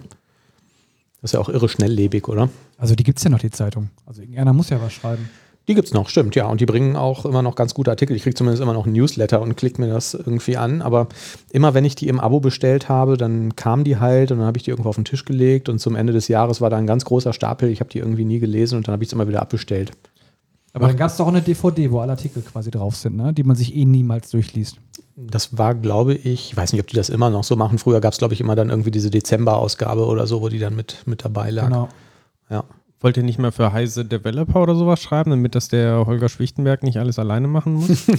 Das 1.20 1.30
ist 1.30 1.34
ja 1.34 1.40
auch 1.40 1.48
irre 1.48 1.68
schnelllebig, 1.68 2.28
oder? 2.28 2.48
Also 2.78 2.94
die 2.96 3.04
gibt 3.04 3.18
es 3.18 3.24
ja 3.24 3.30
noch, 3.30 3.38
die 3.38 3.50
Zeitung. 3.50 3.90
Also 4.06 4.22
irgendeiner 4.22 4.52
muss 4.52 4.70
ja 4.70 4.80
was 4.80 4.92
schreiben. 4.92 5.28
Die 5.68 5.74
gibt's 5.74 5.92
noch, 5.92 6.08
stimmt, 6.08 6.34
ja. 6.34 6.46
Und 6.46 6.60
die 6.60 6.66
bringen 6.66 6.96
auch 6.96 7.24
immer 7.24 7.40
noch 7.40 7.54
ganz 7.54 7.72
gute 7.72 7.90
Artikel. 7.90 8.16
Ich 8.16 8.24
kriege 8.24 8.34
zumindest 8.34 8.62
immer 8.62 8.72
noch 8.72 8.86
ein 8.86 8.92
Newsletter 8.92 9.40
und 9.40 9.56
klicke 9.56 9.80
mir 9.80 9.88
das 9.88 10.14
irgendwie 10.14 10.56
an. 10.56 10.82
Aber 10.82 11.06
immer 11.50 11.72
wenn 11.72 11.84
ich 11.84 11.94
die 11.94 12.08
im 12.08 12.18
Abo 12.18 12.40
bestellt 12.40 12.88
habe, 12.88 13.16
dann 13.16 13.54
kam 13.54 13.84
die 13.84 13.98
halt 13.98 14.32
und 14.32 14.38
dann 14.38 14.46
habe 14.46 14.58
ich 14.58 14.64
die 14.64 14.70
irgendwo 14.70 14.88
auf 14.88 14.96
den 14.96 15.04
Tisch 15.04 15.24
gelegt 15.24 15.68
und 15.68 15.78
zum 15.78 15.94
Ende 15.94 16.12
des 16.12 16.26
Jahres 16.26 16.60
war 16.60 16.70
da 16.70 16.78
ein 16.78 16.86
ganz 16.86 17.04
großer 17.04 17.32
Stapel. 17.32 17.68
Ich 17.68 17.80
habe 17.80 17.90
die 17.90 17.98
irgendwie 17.98 18.24
nie 18.24 18.40
gelesen 18.40 18.76
und 18.76 18.88
dann 18.88 18.94
habe 18.94 19.04
ich 19.04 19.10
es 19.10 19.12
immer 19.12 19.28
wieder 19.28 19.40
abbestellt. 19.40 19.92
Aber 20.74 20.88
dann 20.88 20.96
gab 20.96 21.10
es 21.10 21.16
doch 21.18 21.26
auch 21.26 21.28
eine 21.28 21.42
DVD, 21.42 21.90
wo 21.90 22.00
alle 22.00 22.12
Artikel 22.12 22.42
quasi 22.42 22.70
drauf 22.70 22.96
sind, 22.96 23.16
ne? 23.16 23.32
die 23.32 23.44
man 23.44 23.56
sich 23.56 23.76
eh 23.76 23.84
niemals 23.84 24.30
durchliest. 24.30 24.78
Das 25.16 25.58
war, 25.58 25.74
glaube 25.74 26.14
ich, 26.14 26.24
ich 26.24 26.56
weiß 26.56 26.72
nicht, 26.72 26.80
ob 26.80 26.88
die 26.88 26.96
das 26.96 27.10
immer 27.10 27.28
noch 27.28 27.44
so 27.44 27.56
machen. 27.56 27.78
Früher 27.78 28.00
gab 28.00 28.14
es, 28.14 28.18
glaube 28.18 28.32
ich, 28.32 28.40
immer 28.40 28.56
dann 28.56 28.70
irgendwie 28.70 28.90
diese 28.90 29.10
Dezember-Ausgabe 29.10 30.06
oder 30.06 30.26
so, 30.26 30.40
wo 30.40 30.48
die 30.48 30.58
dann 30.58 30.74
mit, 30.74 31.02
mit 31.04 31.24
dabei 31.24 31.50
lag. 31.50 31.66
Genau. 31.66 31.88
Ja. 32.48 32.64
Wollt 33.02 33.16
ihr 33.16 33.24
nicht 33.24 33.38
mehr 33.38 33.52
für 33.52 33.72
Heise 33.72 34.04
Developer 34.04 34.62
oder 34.62 34.74
sowas 34.76 35.02
schreiben, 35.02 35.30
damit 35.30 35.54
das 35.56 35.68
der 35.68 36.06
Holger 36.06 36.28
Schwichtenberg 36.28 36.84
nicht 36.84 36.98
alles 36.98 37.18
alleine 37.18 37.48
machen 37.48 37.74
muss? 37.74 38.06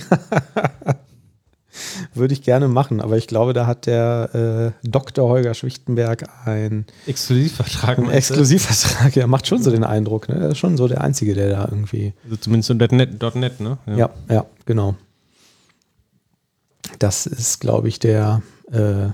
Würde 2.13 2.33
ich 2.33 2.43
gerne 2.43 2.67
machen, 2.67 3.01
aber 3.01 3.17
ich 3.17 3.25
glaube, 3.27 3.53
da 3.53 3.65
hat 3.65 3.87
der 3.87 4.73
äh, 4.83 4.87
Dr. 4.87 5.27
Holger 5.27 5.53
Schwichtenberg 5.55 6.25
ein, 6.45 6.85
Exklusivvertrag. 7.07 7.97
einen? 7.97 8.11
Exklusivvertrag. 8.11 9.17
Er 9.17 9.25
macht 9.27 9.47
schon 9.47 9.63
so 9.63 9.71
den 9.71 9.83
Eindruck, 9.83 10.29
ne? 10.29 10.35
Er 10.35 10.49
ist 10.49 10.59
schon 10.59 10.77
so 10.77 10.87
der 10.87 11.01
Einzige, 11.01 11.33
der 11.33 11.49
da 11.49 11.67
irgendwie. 11.71 12.13
Also 12.25 12.35
zumindest 12.35 12.67
so 12.67 12.73
.NET, 12.73 13.35
.NET 13.35 13.59
ne? 13.59 13.79
Ja, 13.87 14.11
ja, 14.29 14.45
genau. 14.65 14.95
Das 16.99 17.25
ist, 17.25 17.59
glaube 17.59 17.87
ich, 17.87 17.97
der. 17.99 18.43
Äh, 18.71 19.07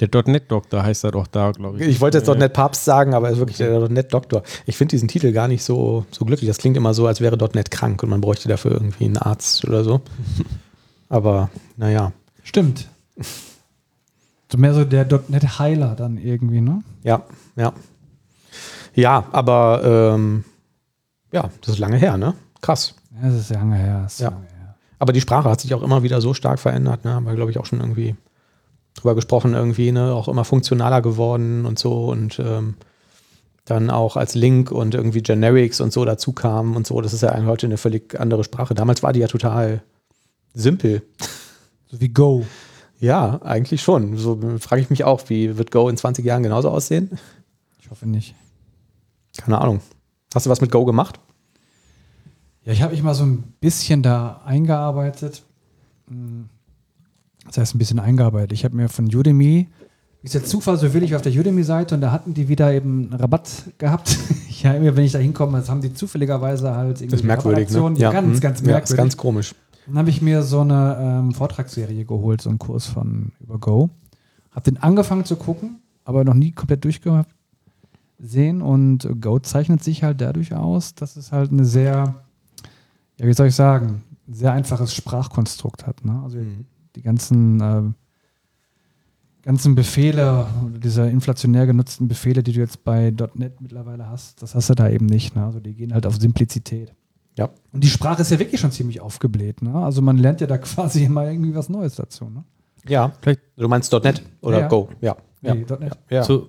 Der 0.00 0.08
.NET-Doktor 0.26 0.82
heißt 0.82 1.04
er 1.04 1.10
doch 1.10 1.26
da, 1.26 1.50
glaube 1.50 1.78
ich. 1.82 1.88
ich 1.88 2.00
wollte 2.00 2.18
jetzt 2.18 2.28
.NET 2.28 2.52
Papst 2.52 2.84
sagen, 2.84 3.14
aber 3.14 3.26
er 3.28 3.32
ist 3.32 3.38
wirklich 3.38 3.56
der 3.56 3.88
.NET 3.88 4.12
Doktor. 4.14 4.42
Ich 4.66 4.76
finde 4.76 4.90
diesen 4.92 5.08
Titel 5.08 5.32
gar 5.32 5.48
nicht 5.48 5.64
so, 5.64 6.04
so 6.12 6.24
glücklich. 6.24 6.48
Das 6.48 6.58
klingt 6.58 6.76
immer 6.76 6.94
so, 6.94 7.06
als 7.06 7.20
wäre 7.20 7.36
.NET 7.36 7.70
krank 7.70 8.02
und 8.02 8.08
man 8.10 8.20
bräuchte 8.20 8.48
dafür 8.48 8.70
irgendwie 8.72 9.06
einen 9.06 9.16
Arzt 9.16 9.64
oder 9.66 9.82
so. 9.82 10.00
Aber 11.08 11.50
naja, 11.76 12.12
Stimmt. 12.48 12.88
So 14.50 14.56
mehr 14.56 14.72
so 14.72 14.86
der 14.86 15.06
.NET 15.28 15.58
Heiler 15.58 15.94
dann 15.94 16.16
irgendwie, 16.16 16.62
ne? 16.62 16.82
ja, 17.02 17.22
ja. 17.56 17.74
Ja, 18.94 19.26
aber 19.32 19.82
ähm, 20.14 20.44
ja, 21.30 21.50
das 21.60 21.74
ist 21.74 21.78
lange 21.78 21.98
her, 21.98 22.16
ne? 22.16 22.34
Krass. 22.62 22.94
Ja, 23.14 23.28
das 23.28 23.40
ist 23.40 23.50
lange 23.50 23.76
her. 23.76 24.00
Das 24.04 24.14
ist 24.14 24.20
Ja. 24.20 24.30
lange 24.30 24.46
her. 24.46 24.76
Aber 24.98 25.12
die 25.12 25.20
Sprache 25.20 25.50
hat 25.50 25.60
sich 25.60 25.74
auch 25.74 25.82
immer 25.82 26.02
wieder 26.02 26.20
so 26.22 26.32
stark 26.32 26.58
verändert, 26.58 27.04
ne? 27.04 27.12
Haben 27.12 27.26
wir, 27.26 27.34
glaube 27.34 27.50
ich, 27.50 27.58
auch 27.58 27.66
schon 27.66 27.80
irgendwie 27.80 28.16
drüber 29.02 29.14
gesprochen, 29.14 29.54
irgendwie, 29.54 29.92
ne? 29.92 30.14
Auch 30.14 30.28
immer 30.28 30.44
funktionaler 30.44 31.02
geworden 31.02 31.64
und 31.64 31.78
so 31.78 32.06
und 32.06 32.38
ähm, 32.38 32.74
dann 33.64 33.90
auch 33.90 34.16
als 34.16 34.34
Link 34.34 34.70
und 34.70 34.94
irgendwie 34.94 35.22
Generics 35.22 35.80
und 35.80 35.92
so 35.92 36.04
dazu 36.04 36.32
kamen 36.32 36.76
und 36.76 36.86
so. 36.86 37.00
Das 37.00 37.12
ist 37.12 37.22
ja 37.22 37.44
heute 37.44 37.66
eine 37.66 37.76
völlig 37.76 38.18
andere 38.18 38.44
Sprache. 38.44 38.74
Damals 38.74 39.02
war 39.02 39.12
die 39.12 39.20
ja 39.20 39.28
total 39.28 39.82
simpel. 40.54 41.02
So 41.90 42.00
wie 42.00 42.08
Go. 42.08 42.46
Ja, 43.00 43.40
eigentlich 43.42 43.82
schon. 43.82 44.16
So 44.16 44.38
frage 44.58 44.82
ich 44.82 44.90
mich 44.90 45.04
auch, 45.04 45.28
wie 45.28 45.56
wird 45.56 45.70
Go 45.70 45.88
in 45.88 45.96
20 45.96 46.24
Jahren 46.24 46.42
genauso 46.42 46.70
aussehen? 46.70 47.18
Ich 47.80 47.90
hoffe 47.90 48.08
nicht. 48.08 48.34
Keine 49.36 49.60
Ahnung. 49.60 49.80
Hast 50.34 50.46
du 50.46 50.50
was 50.50 50.60
mit 50.60 50.70
Go 50.70 50.84
gemacht? 50.84 51.20
Ja, 52.64 52.72
ich 52.72 52.82
habe 52.82 52.92
mich 52.92 53.02
mal 53.02 53.14
so 53.14 53.24
ein 53.24 53.54
bisschen 53.60 54.02
da 54.02 54.42
eingearbeitet. 54.44 55.42
Hm. 56.08 56.48
Das 57.48 57.58
heißt, 57.58 57.74
ein 57.74 57.78
bisschen 57.78 57.98
eingearbeitet. 57.98 58.52
Ich 58.52 58.64
habe 58.64 58.76
mir 58.76 58.88
von 58.88 59.06
Udemy, 59.06 59.68
wie 60.20 60.26
es 60.26 60.32
der 60.32 60.44
Zufall 60.44 60.76
so 60.76 60.92
will, 60.94 61.02
ich 61.04 61.14
auf 61.14 61.22
der 61.22 61.32
Udemy-Seite 61.32 61.94
und 61.94 62.00
da 62.00 62.10
hatten 62.10 62.34
die 62.34 62.48
wieder 62.48 62.72
eben 62.72 63.10
einen 63.10 63.20
Rabatt 63.20 63.48
gehabt. 63.78 64.16
ja, 64.62 64.72
immer 64.72 64.96
wenn 64.96 65.04
ich 65.04 65.12
da 65.12 65.18
hinkomme, 65.18 65.58
das 65.58 65.70
haben 65.70 65.80
die 65.80 65.94
zufälligerweise 65.94 66.74
halt 66.74 67.00
irgendwie 67.00 67.10
Das 67.10 67.20
ist 67.20 67.26
merkwürdig, 67.26 67.70
ne? 67.70 67.94
Ja, 67.98 68.10
ganz, 68.10 68.34
hm. 68.34 68.40
ganz 68.40 68.60
Ja, 68.60 68.66
merkwürdig. 68.66 68.90
ist 68.90 68.96
ganz 68.96 69.16
komisch. 69.16 69.54
Dann 69.86 69.96
habe 69.96 70.10
ich 70.10 70.20
mir 70.20 70.42
so 70.42 70.60
eine 70.60 70.98
ähm, 71.00 71.32
Vortragsserie 71.32 72.04
geholt, 72.04 72.42
so 72.42 72.50
einen 72.50 72.58
Kurs 72.58 72.86
von 72.86 73.32
über 73.40 73.58
Go. 73.58 73.90
Habe 74.50 74.70
den 74.70 74.82
angefangen 74.82 75.24
zu 75.24 75.36
gucken, 75.36 75.78
aber 76.04 76.24
noch 76.24 76.34
nie 76.34 76.50
komplett 76.50 76.84
durchgesehen. 76.84 78.60
Und 78.60 79.08
Go 79.20 79.38
zeichnet 79.38 79.84
sich 79.84 80.02
halt 80.02 80.20
dadurch 80.20 80.52
aus, 80.52 80.94
dass 80.96 81.16
es 81.16 81.30
halt 81.30 81.52
eine 81.52 81.64
sehr, 81.64 82.16
ja, 83.18 83.26
wie 83.26 83.32
soll 83.32 83.46
ich 83.46 83.54
sagen, 83.54 84.02
sehr 84.30 84.52
einfaches 84.52 84.94
Sprachkonstrukt 84.94 85.86
hat. 85.86 86.04
Ne? 86.04 86.20
Also 86.22 86.38
die 86.98 87.02
ganzen, 87.02 87.60
äh, 87.60 87.82
ganzen 89.42 89.76
Befehle, 89.76 90.46
diese 90.82 91.08
inflationär 91.08 91.66
genutzten 91.66 92.08
Befehle, 92.08 92.42
die 92.42 92.52
du 92.52 92.58
jetzt 92.58 92.82
bei 92.82 93.14
.NET 93.34 93.60
mittlerweile 93.60 94.08
hast, 94.08 94.42
das 94.42 94.54
hast 94.56 94.68
du 94.68 94.74
da 94.74 94.88
eben 94.90 95.06
nicht. 95.06 95.36
Ne? 95.36 95.44
Also 95.44 95.60
die 95.60 95.74
gehen 95.74 95.94
halt 95.94 96.06
auf 96.06 96.16
Simplizität. 96.16 96.92
Ja. 97.36 97.50
Und 97.72 97.84
die 97.84 97.88
Sprache 97.88 98.22
ist 98.22 98.32
ja 98.32 98.38
wirklich 98.40 98.60
schon 98.60 98.72
ziemlich 98.72 99.00
aufgebläht. 99.00 99.62
Ne? 99.62 99.72
Also 99.72 100.02
man 100.02 100.18
lernt 100.18 100.40
ja 100.40 100.48
da 100.48 100.58
quasi 100.58 101.04
immer 101.04 101.30
irgendwie 101.30 101.54
was 101.54 101.68
Neues 101.68 101.94
dazu. 101.94 102.24
Ne? 102.24 102.42
Ja, 102.88 103.12
Vielleicht 103.20 103.40
du 103.56 103.68
meinst 103.68 103.92
.NET 103.92 104.22
oder 104.40 104.60
Ja. 104.60 104.68
Go? 104.68 104.88
Ja. 105.00 105.16
Ja. 105.40 105.54
Nee, 105.54 105.64
.NET. 105.78 105.96
ja. 106.10 106.22
zu, 106.22 106.48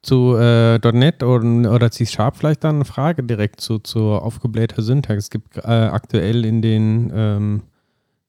zu 0.00 0.34
äh, 0.36 0.78
.NET 0.78 1.22
oder, 1.22 1.74
oder 1.74 1.90
C-Sharp 1.90 2.38
vielleicht 2.38 2.64
dann 2.64 2.76
eine 2.76 2.84
Frage 2.86 3.22
direkt 3.22 3.60
zu, 3.60 3.78
zu 3.80 4.12
aufgeblähter 4.12 4.80
Syntax. 4.80 5.24
Es 5.24 5.30
gibt 5.30 5.58
äh, 5.58 5.60
aktuell 5.60 6.46
in 6.46 6.62
den 6.62 7.12
ähm, 7.14 7.62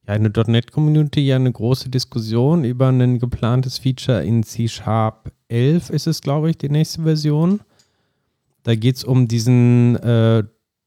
ja, 0.07 0.13
in 0.15 0.31
der 0.31 0.47
.NET-Community 0.47 1.21
ja 1.21 1.35
eine 1.35 1.51
große 1.51 1.89
Diskussion 1.89 2.63
über 2.63 2.89
ein 2.89 3.19
geplantes 3.19 3.77
Feature 3.79 4.23
in 4.23 4.43
C-Sharp 4.43 5.31
11 5.47 5.89
ist 5.91 6.07
es, 6.07 6.21
glaube 6.21 6.49
ich, 6.49 6.57
die 6.57 6.69
nächste 6.69 7.03
Version. 7.03 7.61
Da 8.63 8.75
geht 8.75 8.95
es 8.97 9.03
um 9.03 9.27
diesen 9.27 9.95
äh, 9.97 10.43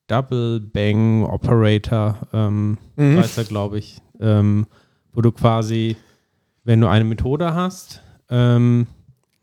Double 0.09 0.61
Bang 0.61 1.25
Operator, 1.25 2.19
ähm, 2.33 2.79
Mhm. 2.97 3.19
heißt 3.19 3.39
er, 3.39 3.45
glaube 3.45 3.79
ich, 3.79 3.99
ähm, 4.21 4.67
wo 5.13 5.21
du 5.21 5.31
quasi, 5.33 5.97
wenn 6.65 6.81
du 6.81 6.89
eine 6.89 7.05
Methode 7.05 7.55
hast, 7.55 8.03
ähm, 8.31 8.87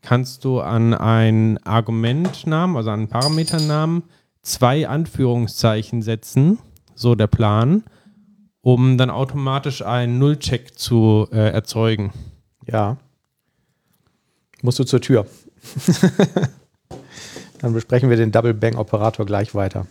kannst 0.02 0.44
du 0.44 0.60
an 0.60 0.92
einen 0.94 1.58
Argumentnamen, 1.64 2.76
also 2.76 2.90
an 2.90 3.00
einen 3.00 3.08
Parameternamen, 3.08 4.02
zwei 4.42 4.86
Anführungszeichen 4.86 6.02
setzen, 6.02 6.58
so 6.94 7.14
der 7.14 7.26
Plan. 7.26 7.84
Um 8.66 8.98
dann 8.98 9.10
automatisch 9.10 9.82
einen 9.82 10.18
Nullcheck 10.18 10.76
zu 10.76 11.28
äh, 11.30 11.52
erzeugen. 11.52 12.12
Ja. 12.66 12.96
Musst 14.60 14.80
du 14.80 14.84
zur 14.84 15.00
Tür. 15.00 15.24
Dann 17.60 17.72
besprechen 17.72 18.10
wir 18.10 18.16
den 18.16 18.32
Double 18.32 18.54
Bang 18.54 18.74
Operator 18.76 19.24
gleich 19.24 19.54
weiter. 19.54 19.86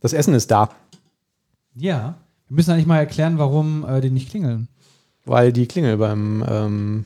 Das 0.00 0.12
Essen 0.12 0.34
ist 0.34 0.50
da, 0.50 0.68
Ja. 1.74 2.16
Wir 2.48 2.56
müssen 2.56 2.72
eigentlich 2.72 2.86
mal 2.86 2.98
erklären, 2.98 3.38
warum 3.38 3.86
äh, 3.88 4.02
die 4.02 4.10
nicht 4.10 4.28
klingeln. 4.28 4.68
weil 5.24 5.50
die 5.50 5.66
Klingel 5.66 5.96
beim 5.96 6.44
ähm, 6.46 7.04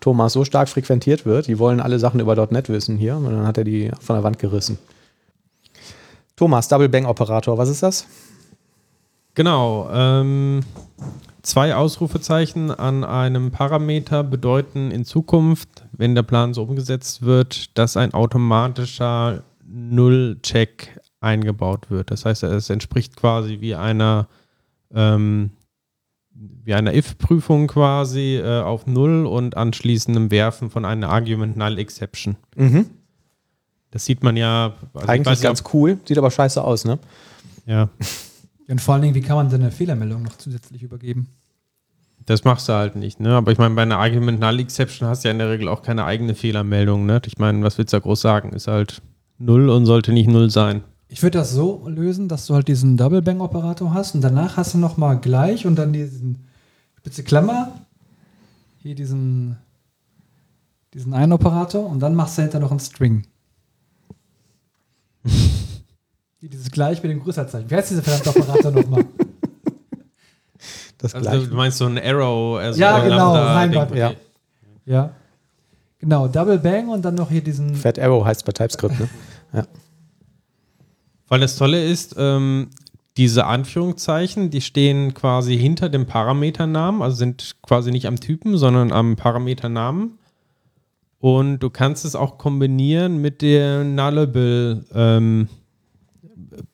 Thomas 0.00 0.32
so 0.32 0.46
stark 0.46 0.70
frequentiert 0.70 1.26
wird. 1.26 1.46
Die 1.46 1.58
wollen 1.58 1.78
alle 1.78 1.98
Sachen 1.98 2.20
über 2.20 2.34
.NET 2.50 2.70
wissen 2.70 2.96
hier 2.96 3.18
und 3.18 3.24
dann 3.26 3.46
hat 3.46 3.58
er 3.58 3.64
die 3.64 3.90
von 4.00 4.16
der 4.16 4.22
Wand 4.22 4.38
gerissen. 4.38 4.78
Thomas, 6.36 6.68
Double 6.68 6.88
Bang 6.88 7.04
Operator, 7.04 7.58
was 7.58 7.68
ist 7.68 7.82
das? 7.82 8.06
Genau. 9.34 9.88
Ähm, 9.92 10.60
zwei 11.42 11.74
Ausrufezeichen 11.74 12.70
an 12.70 13.04
einem 13.04 13.50
Parameter 13.50 14.22
bedeuten 14.24 14.90
in 14.90 15.04
Zukunft, 15.04 15.84
wenn 15.92 16.14
der 16.14 16.22
Plan 16.22 16.54
so 16.54 16.62
umgesetzt 16.62 17.22
wird, 17.22 17.76
dass 17.78 17.96
ein 17.96 18.14
automatischer 18.14 19.42
Null-Check 19.66 21.00
eingebaut 21.20 21.90
wird. 21.90 22.10
Das 22.10 22.24
heißt, 22.24 22.42
es 22.42 22.68
entspricht 22.70 23.16
quasi 23.16 23.60
wie 23.60 23.74
einer 23.74 24.28
ähm, 24.94 25.50
wie 26.64 26.74
einer 26.74 26.94
if-Prüfung 26.94 27.66
quasi 27.68 28.36
äh, 28.36 28.60
auf 28.62 28.86
Null 28.86 29.26
und 29.26 29.56
anschließendem 29.56 30.30
Werfen 30.30 30.70
von 30.70 30.84
einer 30.84 31.08
Argument 31.10 31.56
Null 31.56 31.78
Exception. 31.78 32.36
Mhm. 32.56 32.86
Das 33.90 34.04
sieht 34.06 34.22
man 34.22 34.36
ja. 34.36 34.72
also 34.94 35.04
ich 35.04 35.08
Eigentlich 35.10 35.40
ganz 35.40 35.62
cool, 35.72 35.98
sieht 36.06 36.18
aber 36.18 36.30
scheiße 36.30 36.62
aus, 36.62 36.84
ne? 36.84 36.94
ob- 36.94 37.00
Ja, 37.66 37.88
Und 38.68 38.80
vor 38.80 38.94
allen 38.94 39.02
Dingen, 39.02 39.14
wie 39.14 39.20
kann 39.20 39.36
man 39.36 39.48
denn 39.48 39.62
eine 39.62 39.70
Fehlermeldung 39.70 40.22
noch 40.22 40.36
zusätzlich 40.36 40.82
übergeben? 40.82 41.28
das 42.26 42.44
machst 42.44 42.68
du 42.68 42.72
halt 42.72 42.96
nicht, 42.96 43.20
ne? 43.20 43.34
Aber 43.34 43.52
ich 43.52 43.58
meine, 43.58 43.74
bei 43.74 43.82
einer 43.82 43.98
Argument 43.98 44.40
Null 44.40 44.60
Exception 44.60 45.08
hast 45.08 45.24
du 45.24 45.28
ja 45.28 45.32
in 45.32 45.38
der 45.38 45.50
Regel 45.50 45.68
auch 45.68 45.82
keine 45.82 46.04
eigene 46.04 46.34
Fehlermeldung, 46.34 47.06
ne? 47.06 47.20
Ich 47.26 47.38
meine, 47.38 47.62
was 47.62 47.78
willst 47.78 47.92
du 47.92 47.96
da 47.96 48.02
groß 48.02 48.20
sagen? 48.20 48.52
Ist 48.52 48.68
halt 48.68 49.02
Null 49.38 49.68
und 49.70 49.86
sollte 49.86 50.12
nicht 50.12 50.28
Null 50.28 50.50
sein. 50.50 50.82
Ich 51.08 51.22
würde 51.22 51.38
das 51.38 51.52
so 51.52 51.86
lösen, 51.88 52.28
dass 52.28 52.46
du 52.46 52.54
halt 52.54 52.68
diesen 52.68 52.96
Double 52.96 53.22
Bang 53.22 53.40
Operator 53.40 53.92
hast 53.92 54.14
und 54.14 54.22
danach 54.22 54.56
hast 54.56 54.74
du 54.74 54.78
noch 54.78 54.96
mal 54.96 55.14
gleich 55.14 55.66
und 55.66 55.76
dann 55.76 55.92
diesen 55.92 56.46
spitze 56.98 57.22
Klammer, 57.22 57.72
hier 58.78 58.94
diesen 58.94 59.56
diesen 60.94 61.14
einen 61.14 61.32
Operator 61.32 61.86
und 61.86 62.00
dann 62.00 62.14
machst 62.14 62.38
du 62.38 62.42
hinter 62.42 62.60
noch 62.60 62.70
einen 62.70 62.80
String. 62.80 63.26
Hier 65.24 65.32
dieses 66.48 66.70
gleich 66.70 67.02
mit 67.02 67.10
dem 67.12 67.20
Größerzeichen. 67.22 67.70
Wie 67.70 67.74
heißt 67.74 67.90
dieser 67.90 68.02
verdammte 68.02 68.30
Operator 68.40 68.70
nochmal? 68.72 69.04
Das 70.98 71.16
Also 71.16 71.28
gleiche. 71.28 71.48
du 71.48 71.54
meinst 71.56 71.78
so 71.78 71.86
ein 71.86 71.98
Arrow, 71.98 72.58
also 72.58 72.80
Ja, 72.80 72.94
ein 72.94 73.08
genau, 73.08 73.62
Ding. 73.64 73.72
Gott. 73.72 73.96
Ja. 73.96 74.12
Ja. 74.86 75.10
Genau, 75.98 76.28
Double 76.28 76.58
Bang 76.58 76.88
und 76.90 77.02
dann 77.04 77.16
noch 77.16 77.28
hier 77.28 77.42
diesen. 77.42 77.74
Fat 77.74 77.98
Arrow 77.98 78.24
heißt 78.24 78.44
bei 78.44 78.52
TypeScript, 78.52 79.00
ne? 79.00 79.08
Weil 81.28 81.40
das 81.40 81.56
Tolle 81.56 81.84
ist, 81.84 82.14
ähm, 82.18 82.68
diese 83.16 83.46
Anführungszeichen, 83.46 84.50
die 84.50 84.60
stehen 84.60 85.12
quasi 85.14 85.58
hinter 85.58 85.88
dem 85.88 86.06
Parameternamen, 86.06 87.02
also 87.02 87.16
sind 87.16 87.56
quasi 87.62 87.90
nicht 87.90 88.06
am 88.06 88.20
Typen, 88.20 88.56
sondern 88.56 88.92
am 88.92 89.16
Parameternamen. 89.16 90.18
Und 91.18 91.58
du 91.60 91.70
kannst 91.70 92.04
es 92.04 92.14
auch 92.14 92.38
kombinieren 92.38 93.18
mit 93.20 93.42
der 93.42 93.82
Nullable 93.84 94.84
ähm, 94.94 95.48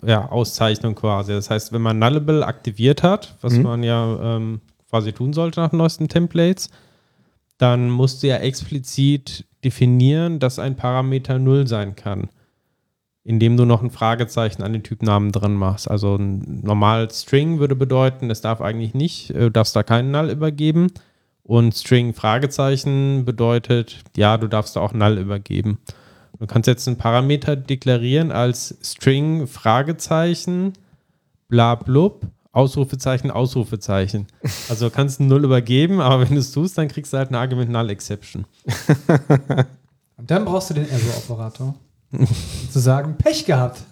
ja, 0.04 0.28
Auszeichnung 0.30 0.94
quasi. 0.94 1.32
Das 1.32 1.50
heißt, 1.50 1.72
wenn 1.72 1.82
man 1.82 1.98
Nullable 1.98 2.46
aktiviert 2.46 3.02
hat, 3.02 3.36
was 3.40 3.54
Mhm. 3.54 3.62
man 3.62 3.82
ja 3.82 4.36
ähm, 4.36 4.60
quasi 4.90 5.12
tun 5.12 5.32
sollte 5.32 5.60
nach 5.60 5.72
neuesten 5.72 6.08
Templates, 6.08 6.70
dann 7.58 7.90
musst 7.90 8.22
du 8.22 8.28
ja 8.28 8.36
explizit 8.36 9.44
definieren, 9.64 10.38
dass 10.38 10.58
ein 10.58 10.76
Parameter 10.76 11.38
Null 11.38 11.66
sein 11.66 11.96
kann 11.96 12.28
indem 13.24 13.58
du 13.58 13.66
noch 13.66 13.82
ein 13.82 13.90
Fragezeichen 13.90 14.62
an 14.62 14.72
den 14.72 14.82
Typnamen 14.82 15.32
dran 15.32 15.52
machst. 15.52 15.90
Also 15.90 16.16
ein 16.16 16.62
normal 16.62 17.10
String 17.10 17.58
würde 17.58 17.76
bedeuten, 17.76 18.30
es 18.30 18.40
darf 18.40 18.62
eigentlich 18.62 18.94
nicht, 18.94 19.28
äh, 19.32 19.40
du 19.40 19.50
darfst 19.50 19.76
da 19.76 19.82
keinen 19.82 20.10
Null 20.10 20.30
übergeben. 20.30 20.86
Und 21.42 21.74
String 21.74 22.14
Fragezeichen 22.14 23.26
bedeutet, 23.26 24.02
ja, 24.16 24.38
du 24.38 24.48
darfst 24.48 24.76
da 24.76 24.80
auch 24.80 24.94
Null 24.94 25.18
übergeben. 25.18 25.76
Du 26.38 26.46
kannst 26.46 26.66
jetzt 26.68 26.86
einen 26.86 26.96
Parameter 26.98 27.56
deklarieren 27.56 28.30
als 28.32 28.76
String 28.82 29.46
Fragezeichen 29.46 30.72
bla 31.48 31.74
blub 31.74 32.26
Ausrufezeichen 32.52 33.30
Ausrufezeichen. 33.30 34.26
Also 34.68 34.88
du 34.88 34.94
kannst 34.94 35.20
einen 35.20 35.28
Null 35.28 35.44
übergeben, 35.44 36.00
aber 36.00 36.22
wenn 36.22 36.34
du 36.34 36.40
es 36.40 36.50
tust, 36.50 36.76
dann 36.78 36.88
kriegst 36.88 37.12
du 37.12 37.18
halt 37.18 37.28
eine 37.28 37.38
Argument 37.38 37.70
Null 37.70 37.90
Exception. 37.90 38.46
Und 40.16 40.30
dann 40.30 40.44
brauchst 40.44 40.70
du 40.70 40.74
den 40.74 40.88
Error-Operator. 40.88 41.74
um 42.10 42.26
zu 42.70 42.78
sagen, 42.80 43.16
Pech 43.16 43.44
gehabt. 43.44 43.82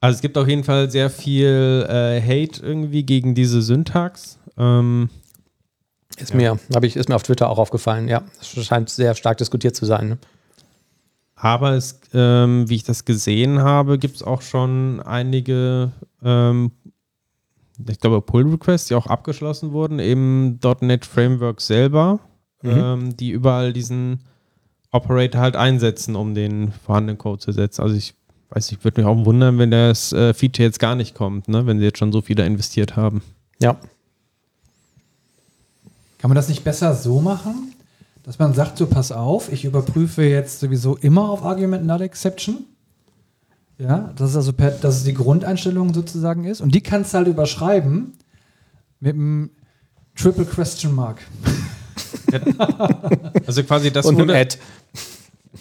Also 0.00 0.16
es 0.16 0.20
gibt 0.22 0.36
auf 0.36 0.48
jeden 0.48 0.64
Fall 0.64 0.90
sehr 0.90 1.10
viel 1.10 1.86
äh, 1.88 2.20
Hate 2.20 2.60
irgendwie 2.64 3.04
gegen 3.04 3.34
diese 3.36 3.62
Syntax. 3.62 4.38
Ähm, 4.58 5.08
Ist 6.16 6.30
Ja. 6.30 6.36
mir, 6.36 6.58
habe 6.74 6.86
ich, 6.86 6.96
ist 6.96 7.08
mir 7.08 7.14
auf 7.14 7.22
Twitter 7.22 7.48
auch 7.48 7.58
aufgefallen, 7.58 8.08
ja. 8.08 8.22
Das 8.38 8.48
scheint 8.66 8.90
sehr 8.90 9.14
stark 9.14 9.38
diskutiert 9.38 9.76
zu 9.76 9.84
sein. 9.86 10.08
Ne? 10.08 10.18
Aber 11.44 11.72
es, 11.72 11.98
ähm, 12.14 12.68
wie 12.68 12.76
ich 12.76 12.84
das 12.84 13.04
gesehen 13.04 13.58
habe, 13.62 13.98
gibt 13.98 14.14
es 14.14 14.22
auch 14.22 14.42
schon 14.42 15.00
einige, 15.00 15.90
ähm, 16.22 16.70
ich 17.88 17.98
glaube, 17.98 18.20
Pull-Requests, 18.20 18.86
die 18.86 18.94
auch 18.94 19.08
abgeschlossen 19.08 19.72
wurden 19.72 19.98
im 19.98 20.60
.NET 20.80 21.04
Framework 21.04 21.60
selber, 21.60 22.20
Mhm. 22.62 22.70
ähm, 22.70 23.16
die 23.16 23.30
überall 23.30 23.72
diesen 23.72 24.20
Operator 24.92 25.40
halt 25.40 25.56
einsetzen, 25.56 26.14
um 26.14 26.32
den 26.32 26.70
vorhandenen 26.70 27.18
Code 27.18 27.40
zu 27.40 27.50
setzen. 27.50 27.82
Also 27.82 27.96
ich 27.96 28.14
weiß 28.50 28.70
nicht, 28.70 28.84
würde 28.84 29.00
mich 29.00 29.08
auch 29.10 29.24
wundern, 29.24 29.58
wenn 29.58 29.72
das 29.72 30.12
äh, 30.12 30.34
Feature 30.34 30.66
jetzt 30.68 30.78
gar 30.78 30.94
nicht 30.94 31.16
kommt, 31.16 31.48
ne? 31.48 31.66
wenn 31.66 31.80
sie 31.80 31.86
jetzt 31.86 31.98
schon 31.98 32.12
so 32.12 32.20
viel 32.20 32.36
da 32.36 32.44
investiert 32.44 32.94
haben. 32.94 33.20
Ja. 33.60 33.78
Kann 36.18 36.28
man 36.28 36.36
das 36.36 36.48
nicht 36.48 36.62
besser 36.62 36.94
so 36.94 37.20
machen, 37.20 37.71
dass 38.22 38.38
man 38.38 38.54
sagt, 38.54 38.78
so 38.78 38.86
pass 38.86 39.12
auf, 39.12 39.52
ich 39.52 39.64
überprüfe 39.64 40.22
jetzt 40.22 40.60
sowieso 40.60 40.96
immer 40.96 41.28
auf 41.28 41.44
Argument 41.44 41.86
Null 41.86 42.02
Exception. 42.02 42.64
Ja, 43.78 44.12
das 44.16 44.30
ist 44.30 44.36
also 44.36 44.52
per, 44.52 44.70
dass 44.70 44.96
es 44.96 45.04
die 45.04 45.14
Grundeinstellung 45.14 45.92
sozusagen 45.92 46.44
ist. 46.44 46.60
Und 46.60 46.74
die 46.74 46.80
kannst 46.80 47.12
du 47.12 47.18
halt 47.18 47.28
überschreiben 47.28 48.12
mit 49.00 49.14
einem 49.14 49.50
Triple 50.14 50.44
Question 50.44 50.94
Mark. 50.94 51.22
Also 53.46 53.62
quasi 53.62 53.90
das 53.92 54.06
Und 54.06 54.14
ein 54.14 54.20
wurde, 54.20 54.36
Ad. 54.36 54.56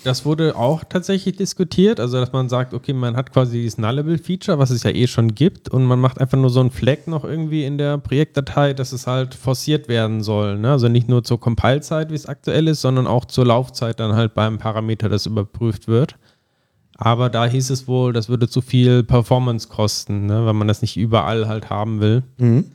Das 0.04 0.26
wurde 0.26 0.56
auch 0.56 0.84
tatsächlich 0.84 1.36
diskutiert, 1.36 2.00
also 2.00 2.20
dass 2.20 2.32
man 2.32 2.50
sagt, 2.50 2.74
okay, 2.74 2.94
man 2.94 3.16
hat 3.16 3.32
quasi 3.32 3.62
dieses 3.62 3.78
Nullable-Feature, 3.78 4.58
was 4.58 4.72
es 4.72 4.82
ja 4.84 4.90
eh 4.90 5.06
schon 5.06 5.36
gibt, 5.36 5.70
und 5.70 5.86
man 5.86 6.00
macht 6.00 6.20
einfach 6.20 6.38
nur 6.38 6.50
so 6.50 6.60
einen 6.60 6.72
Flag 6.72 7.06
noch 7.06 7.24
irgendwie 7.24 7.66
in 7.66 7.78
der 7.78 8.00
Projektdatei, 8.00 8.74
dass 8.74 8.94
es 8.94 9.06
halt 9.06 9.36
forciert 9.36 9.88
werden 9.88 10.24
soll. 10.24 10.58
Ne? 10.58 10.72
Also 10.72 10.88
nicht 10.88 11.08
nur 11.08 11.24
zur 11.24 11.40
Compile-Zeit, 11.40 12.10
wie 12.10 12.16
es 12.16 12.26
aktuell 12.26 12.68
ist, 12.68 12.82
sondern 12.82 13.06
auch 13.06 13.26
zur 13.26 13.46
Laufzeit 13.46 14.00
dann 14.00 14.16
halt 14.16 14.34
beim 14.34 14.58
Parameter, 14.58 15.08
das 15.08 15.28
überprüft 15.28 15.88
wird. 15.88 16.16
Aber 16.96 17.30
da 17.30 17.46
hieß 17.46 17.70
es 17.70 17.88
wohl, 17.88 18.14
das 18.14 18.28
würde 18.28 18.48
zu 18.48 18.62
viel 18.62 19.04
Performance 19.04 19.68
kosten, 19.68 20.26
ne? 20.26 20.46
weil 20.46 20.54
man 20.54 20.68
das 20.68 20.82
nicht 20.82 20.98
überall 20.98 21.48
halt 21.48 21.70
haben 21.70 22.00
will. 22.00 22.24
Mhm. 22.38 22.72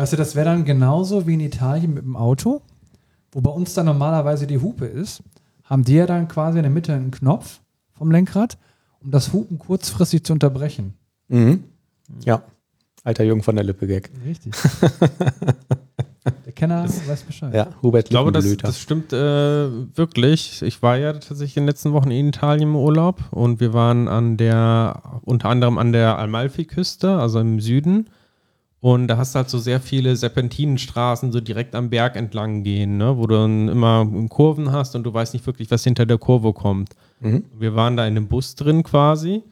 Weißt 0.00 0.14
du, 0.14 0.16
das 0.16 0.34
wäre 0.34 0.46
dann 0.46 0.64
genauso 0.64 1.26
wie 1.26 1.34
in 1.34 1.40
Italien 1.40 1.92
mit 1.92 2.02
dem 2.02 2.16
Auto, 2.16 2.62
wo 3.32 3.42
bei 3.42 3.50
uns 3.50 3.74
dann 3.74 3.84
normalerweise 3.84 4.46
die 4.46 4.58
Hupe 4.58 4.86
ist, 4.86 5.22
haben 5.70 5.84
die 5.84 5.94
ja 5.94 6.06
dann 6.06 6.26
quasi 6.26 6.58
in 6.58 6.64
der 6.64 6.70
Mitte 6.70 6.92
einen 6.92 7.12
Knopf 7.12 7.60
vom 7.92 8.10
Lenkrad, 8.10 8.58
um 9.00 9.12
das 9.12 9.32
Hupen 9.32 9.58
kurzfristig 9.58 10.24
zu 10.24 10.32
unterbrechen. 10.32 10.94
Mhm. 11.28 11.64
Ja. 12.24 12.42
Alter 13.04 13.24
Jürgen 13.24 13.42
von 13.42 13.54
der 13.54 13.64
Lippe-Gag. 13.64 14.10
Richtig. 14.26 14.52
der 16.44 16.52
Kenner 16.52 16.84
weiß 16.84 17.22
Bescheid. 17.22 17.54
Ja, 17.54 17.68
Hubert 17.82 18.06
Ich 18.06 18.10
glaube, 18.10 18.32
das, 18.32 18.56
das 18.58 18.78
stimmt 18.78 19.12
äh, 19.12 19.96
wirklich. 19.96 20.60
Ich 20.60 20.82
war 20.82 20.98
ja 20.98 21.12
tatsächlich 21.14 21.56
in 21.56 21.62
den 21.62 21.68
letzten 21.68 21.92
Wochen 21.92 22.10
in 22.10 22.28
Italien 22.28 22.70
im 22.70 22.76
Urlaub 22.76 23.22
und 23.30 23.60
wir 23.60 23.72
waren 23.72 24.08
an 24.08 24.36
der, 24.36 25.20
unter 25.22 25.48
anderem 25.48 25.78
an 25.78 25.92
der 25.92 26.18
Amalfi-Küste, 26.18 27.16
also 27.16 27.38
im 27.38 27.60
Süden. 27.60 28.10
Und 28.80 29.08
da 29.08 29.18
hast 29.18 29.34
du 29.34 29.38
halt 29.38 29.50
so 29.50 29.58
sehr 29.58 29.78
viele 29.80 30.16
Serpentinenstraßen 30.16 31.32
so 31.32 31.40
direkt 31.40 31.74
am 31.74 31.90
Berg 31.90 32.16
entlang 32.16 32.62
gehen, 32.62 32.96
ne? 32.96 33.16
wo 33.18 33.26
du 33.26 33.34
dann 33.34 33.68
immer 33.68 34.06
Kurven 34.30 34.72
hast 34.72 34.96
und 34.96 35.04
du 35.04 35.12
weißt 35.12 35.34
nicht 35.34 35.46
wirklich, 35.46 35.70
was 35.70 35.84
hinter 35.84 36.06
der 36.06 36.16
Kurve 36.16 36.54
kommt. 36.54 36.94
Mhm. 37.20 37.44
Wir 37.58 37.74
waren 37.76 37.96
da 37.96 38.06
in 38.06 38.16
einem 38.16 38.28
Bus 38.28 38.54
drin 38.54 38.82
quasi. 38.82 39.42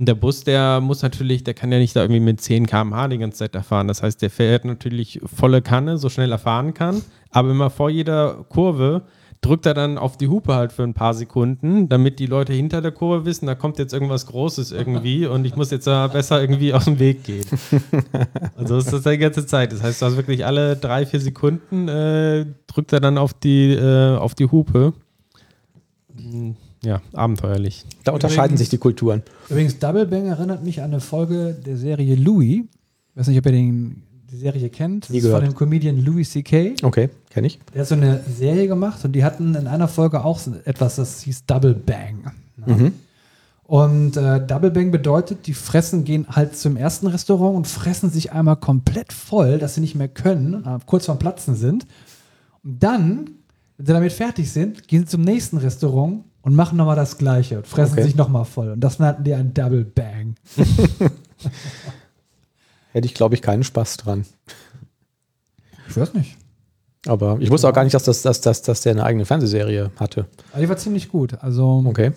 Und 0.00 0.08
der 0.08 0.16
Bus, 0.16 0.42
der 0.42 0.80
muss 0.80 1.02
natürlich, 1.02 1.44
der 1.44 1.54
kann 1.54 1.70
ja 1.70 1.78
nicht 1.78 1.94
da 1.94 2.02
irgendwie 2.02 2.20
mit 2.20 2.40
10 2.40 2.66
km/h 2.66 3.06
die 3.06 3.18
ganze 3.18 3.38
Zeit 3.38 3.54
erfahren. 3.54 3.86
Das 3.86 4.02
heißt, 4.02 4.20
der 4.20 4.30
fährt 4.30 4.64
natürlich 4.64 5.20
volle 5.24 5.62
Kanne, 5.62 5.98
so 5.98 6.08
schnell 6.08 6.32
er 6.32 6.38
fahren 6.38 6.74
kann. 6.74 7.02
Aber 7.30 7.50
immer 7.52 7.70
vor 7.70 7.90
jeder 7.90 8.44
Kurve 8.48 9.02
drückt 9.44 9.66
er 9.66 9.74
dann 9.74 9.98
auf 9.98 10.16
die 10.16 10.28
Hupe 10.28 10.54
halt 10.54 10.72
für 10.72 10.82
ein 10.84 10.94
paar 10.94 11.12
Sekunden, 11.14 11.88
damit 11.88 12.18
die 12.18 12.26
Leute 12.26 12.52
hinter 12.52 12.80
der 12.80 12.92
Kurve 12.92 13.24
wissen, 13.26 13.46
da 13.46 13.54
kommt 13.54 13.78
jetzt 13.78 13.92
irgendwas 13.92 14.26
Großes 14.26 14.72
irgendwie 14.72 15.26
und 15.32 15.44
ich 15.44 15.54
muss 15.56 15.70
jetzt 15.70 15.86
da 15.86 16.06
besser 16.06 16.40
irgendwie 16.40 16.72
aus 16.72 16.86
dem 16.86 16.98
Weg 16.98 17.24
gehen. 17.24 17.44
Also 18.56 18.76
ist 18.78 18.92
das 18.92 19.02
die 19.02 19.18
ganze 19.18 19.44
Zeit. 19.46 19.72
Das 19.72 19.82
heißt, 19.82 20.00
du 20.00 20.06
hast 20.06 20.16
wirklich 20.16 20.46
alle 20.46 20.76
drei, 20.76 21.04
vier 21.06 21.20
Sekunden 21.20 21.88
äh, 21.88 22.46
drückt 22.66 22.92
er 22.92 23.00
dann 23.00 23.18
auf 23.18 23.34
die, 23.34 23.72
äh, 23.72 24.16
auf 24.16 24.34
die 24.34 24.46
Hupe. 24.46 24.92
Hm, 26.16 26.56
Ja, 26.84 27.00
abenteuerlich. 27.12 27.84
Da 28.04 28.12
unterscheiden 28.12 28.44
Übrigens- 28.54 28.60
sich 28.60 28.68
die 28.70 28.78
Kulturen. 28.78 29.22
Übrigens, 29.48 29.78
Double 29.78 30.06
Bang 30.06 30.26
erinnert 30.26 30.64
mich 30.64 30.80
an 30.80 30.90
eine 30.92 31.00
Folge 31.00 31.54
der 31.66 31.76
Serie 31.76 32.14
Louis. 32.14 32.60
Ich 32.60 33.16
weiß 33.16 33.28
nicht, 33.28 33.38
ob 33.38 33.46
ihr 33.46 33.52
den, 33.52 34.02
die 34.34 34.40
Serie 34.40 34.68
kennt. 34.68 35.08
Nie 35.10 35.18
ist 35.18 35.24
von 35.24 35.32
gehört. 35.40 35.46
dem 35.46 35.54
Comedian 35.54 36.04
Louis 36.04 36.30
C.K. 36.30 36.74
Okay, 36.82 37.08
kenne 37.30 37.46
ich. 37.46 37.58
Der 37.72 37.82
hat 37.82 37.88
so 37.88 37.94
eine 37.94 38.20
Serie 38.36 38.66
gemacht 38.68 39.04
und 39.04 39.12
die 39.12 39.24
hatten 39.24 39.54
in 39.54 39.66
einer 39.66 39.88
Folge 39.88 40.24
auch 40.24 40.40
etwas, 40.64 40.96
das 40.96 41.22
hieß 41.22 41.46
Double 41.46 41.74
Bang. 41.74 42.32
Mhm. 42.66 42.92
Und 43.66 44.16
äh, 44.16 44.44
Double 44.46 44.70
Bang 44.70 44.90
bedeutet, 44.90 45.46
die 45.46 45.54
fressen, 45.54 46.04
gehen 46.04 46.26
halt 46.28 46.56
zum 46.56 46.76
ersten 46.76 47.06
Restaurant 47.06 47.56
und 47.56 47.66
fressen 47.66 48.10
sich 48.10 48.32
einmal 48.32 48.56
komplett 48.56 49.12
voll, 49.12 49.58
dass 49.58 49.74
sie 49.76 49.80
nicht 49.80 49.94
mehr 49.94 50.08
können, 50.08 50.64
äh, 50.66 50.78
kurz 50.84 51.06
vorm 51.06 51.18
Platzen 51.18 51.54
sind. 51.54 51.86
Und 52.62 52.82
dann, 52.82 53.30
wenn 53.78 53.86
sie 53.86 53.92
damit 53.92 54.12
fertig 54.12 54.52
sind, 54.52 54.86
gehen 54.88 55.02
sie 55.04 55.08
zum 55.08 55.22
nächsten 55.22 55.56
Restaurant 55.56 56.24
und 56.42 56.54
machen 56.54 56.76
nochmal 56.76 56.96
das 56.96 57.16
Gleiche 57.16 57.56
und 57.58 57.66
fressen 57.66 57.94
Okay. 57.94 58.02
sich 58.02 58.16
nochmal 58.16 58.44
voll. 58.44 58.72
Und 58.72 58.80
das 58.80 58.98
nannten 58.98 59.24
die 59.24 59.32
ein 59.32 59.54
Double 59.54 59.84
Bang. 59.84 60.34
Hätte 62.94 63.06
ich, 63.06 63.14
glaube 63.14 63.34
ich, 63.34 63.42
keinen 63.42 63.64
Spaß 63.64 63.96
dran. 63.96 64.24
Ich 65.88 65.96
weiß 65.96 66.14
nicht. 66.14 66.36
Aber 67.06 67.36
ich 67.40 67.50
wusste 67.50 67.68
auch 67.68 67.72
gar 67.72 67.82
nicht, 67.82 67.92
dass, 67.92 68.04
das, 68.04 68.22
dass, 68.22 68.40
dass, 68.40 68.62
dass 68.62 68.82
der 68.82 68.92
eine 68.92 69.04
eigene 69.04 69.26
Fernsehserie 69.26 69.90
hatte. 69.96 70.26
Aber 70.52 70.62
die 70.62 70.68
war 70.68 70.76
ziemlich 70.76 71.08
gut. 71.08 71.36
Also, 71.42 71.84
Okay. 71.86 72.12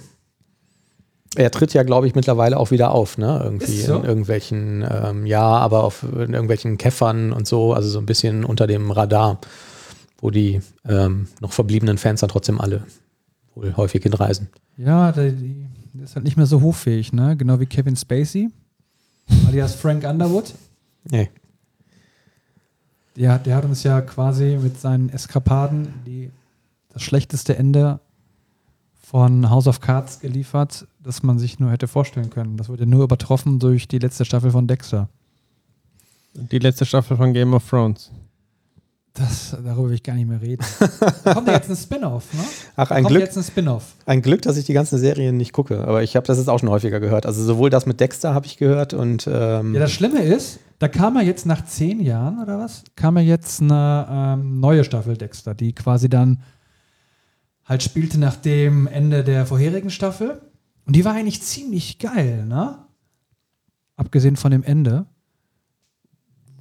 Er 1.36 1.52
tritt 1.52 1.74
ja, 1.74 1.84
glaube 1.84 2.08
ich, 2.08 2.16
mittlerweile 2.16 2.58
auch 2.58 2.72
wieder 2.72 2.92
auf, 2.92 3.18
ne? 3.18 3.42
Irgendwie 3.44 3.82
so? 3.82 3.98
in 3.98 4.06
irgendwelchen, 4.06 4.86
ähm, 4.90 5.26
ja, 5.26 5.44
aber 5.44 5.84
auf 5.84 6.04
in 6.04 6.34
irgendwelchen 6.34 6.78
Käffern 6.78 7.34
und 7.34 7.46
so, 7.46 7.74
also 7.74 7.90
so 7.90 8.00
ein 8.00 8.06
bisschen 8.06 8.46
unter 8.46 8.66
dem 8.66 8.92
Radar, 8.92 9.40
wo 10.20 10.30
die 10.32 10.62
ähm, 10.88 11.28
noch 11.42 11.52
verbliebenen 11.52 11.98
Fans 11.98 12.22
dann 12.22 12.30
trotzdem 12.30 12.62
alle 12.62 12.84
wohl 13.56 13.76
häufig 13.76 14.04
hinreisen. 14.04 14.48
ja, 14.78 15.12
der, 15.12 15.32
der 15.32 16.04
ist 16.06 16.16
halt 16.16 16.24
nicht 16.24 16.38
mehr 16.38 16.46
so 16.46 16.62
hochfähig, 16.62 17.12
ne? 17.14 17.36
Genau 17.36 17.60
wie 17.60 17.66
Kevin 17.66 17.98
Spacey, 17.98 18.50
alias 19.48 19.76
Frank 19.76 20.06
Underwood. 20.06 20.54
Nee. 21.12 21.30
Der, 23.16 23.40
der 23.40 23.56
hat 23.56 23.66
uns 23.66 23.84
ja 23.84 24.02
quasi 24.02 24.58
mit 24.62 24.80
seinen 24.80 25.10
Eskapaden 25.10 25.94
die, 26.06 26.32
das 26.94 27.02
schlechteste 27.02 27.58
Ende 27.58 28.00
von 28.94 29.50
House 29.50 29.68
of 29.68 29.80
Cards 29.80 30.20
geliefert, 30.20 30.86
das 31.02 31.24
man 31.24 31.40
sich 31.40 31.60
nur 31.60 31.72
hätte 31.72 31.88
vorstellen 31.88 32.30
können. 32.30 32.58
Das 32.58 32.70
wurde 32.70 32.86
nur 32.86 33.04
übertroffen 33.04 33.58
durch 33.58 33.88
die 33.88 34.00
letzte 34.00 34.26
Staffel 34.26 34.52
von 34.52 34.68
Dexter. 34.68 35.10
Die 36.34 36.60
letzte 36.60 36.86
Staffel 36.86 37.18
von 37.18 37.34
Game 37.34 37.54
of 37.54 37.68
Thrones. 37.68 38.12
Das, 39.18 39.52
darüber 39.64 39.90
will 39.90 39.96
ich 39.96 40.04
gar 40.04 40.14
nicht 40.14 40.28
mehr 40.28 40.42
reden. 40.42 40.64
Da 41.24 41.34
kommt 41.34 41.48
ja 41.48 41.56
jetzt 41.56 41.70
ein 41.70 41.76
Spin-off, 41.76 42.32
ne? 42.34 42.40
Ach, 42.76 42.92
ein 42.92 43.04
kommt 43.04 43.16
Glück, 43.16 43.24
jetzt 43.24 43.38
ein 43.38 43.44
Spin-off. 43.44 43.96
ein 44.06 44.22
Glück, 44.22 44.44
dass 44.44 44.58
ich 44.58 44.66
die 44.66 44.74
ganzen 44.74 45.00
Serien 45.00 45.38
nicht 45.38 45.54
gucke. 45.54 45.84
Aber 45.88 46.04
ich 46.04 46.16
habe 46.16 46.28
das 46.28 46.38
jetzt 46.38 46.50
auch 46.50 46.60
schon 46.60 46.70
häufiger 46.70 47.00
gehört. 47.00 47.26
Also 47.26 47.44
sowohl 47.44 47.70
das 47.70 47.86
mit 47.86 48.00
Dexter 48.00 48.34
habe 48.34 48.46
ich 48.46 48.58
gehört 48.58 48.94
und 48.94 49.28
ähm, 49.32 49.74
Ja, 49.74 49.80
das 49.80 49.92
Schlimme 49.92 50.22
ist, 50.22 50.60
da 50.80 50.88
kam 50.88 51.16
ja 51.16 51.22
jetzt 51.24 51.46
nach 51.46 51.66
zehn 51.66 52.00
Jahren 52.00 52.40
oder 52.42 52.60
was, 52.60 52.84
kam 52.96 53.18
ja 53.18 53.24
jetzt 53.24 53.62
eine 53.62 54.08
ähm, 54.10 54.60
neue 54.60 54.84
Staffel 54.84 55.18
Dexter, 55.18 55.56
die 55.56 55.74
quasi 55.74 56.10
dann 56.10 56.42
halt 57.66 57.82
spielte 57.84 58.20
nach 58.20 58.36
dem 58.36 58.86
Ende 58.88 59.24
der 59.24 59.46
vorherigen 59.46 59.90
Staffel. 59.90 60.42
Und 60.86 60.96
die 60.96 61.04
war 61.04 61.14
eigentlich 61.16 61.42
ziemlich 61.42 62.00
geil, 62.00 62.46
ne? 62.46 62.78
Abgesehen 63.98 64.36
von 64.36 64.52
dem 64.52 64.64
Ende, 64.64 65.06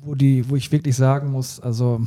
wo, 0.01 0.14
die, 0.14 0.49
wo 0.49 0.57
ich 0.57 0.73
wirklich 0.73 0.97
sagen 0.97 1.31
muss, 1.31 1.61
also 1.61 2.01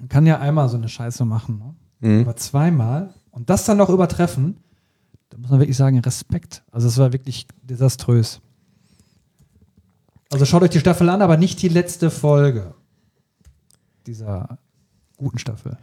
man 0.00 0.08
kann 0.08 0.26
ja 0.26 0.38
einmal 0.38 0.68
so 0.68 0.76
eine 0.76 0.88
Scheiße 0.88 1.24
machen, 1.24 1.58
ne? 1.58 1.74
Mhm. 2.08 2.20
aber 2.22 2.34
zweimal 2.36 3.14
und 3.30 3.50
das 3.50 3.66
dann 3.66 3.76
noch 3.76 3.90
übertreffen, 3.90 4.56
da 5.28 5.38
muss 5.38 5.50
man 5.50 5.60
wirklich 5.60 5.76
sagen, 5.76 5.98
Respekt. 6.00 6.62
Also 6.72 6.88
es 6.88 6.98
war 6.98 7.12
wirklich 7.12 7.46
desaströs. 7.62 8.40
Also 10.32 10.44
schaut 10.46 10.62
euch 10.62 10.70
die 10.70 10.80
Staffel 10.80 11.08
an, 11.10 11.22
aber 11.22 11.36
nicht 11.36 11.60
die 11.62 11.68
letzte 11.68 12.10
Folge 12.10 12.74
dieser 14.06 14.58
guten 15.18 15.38
Staffel. 15.38 15.76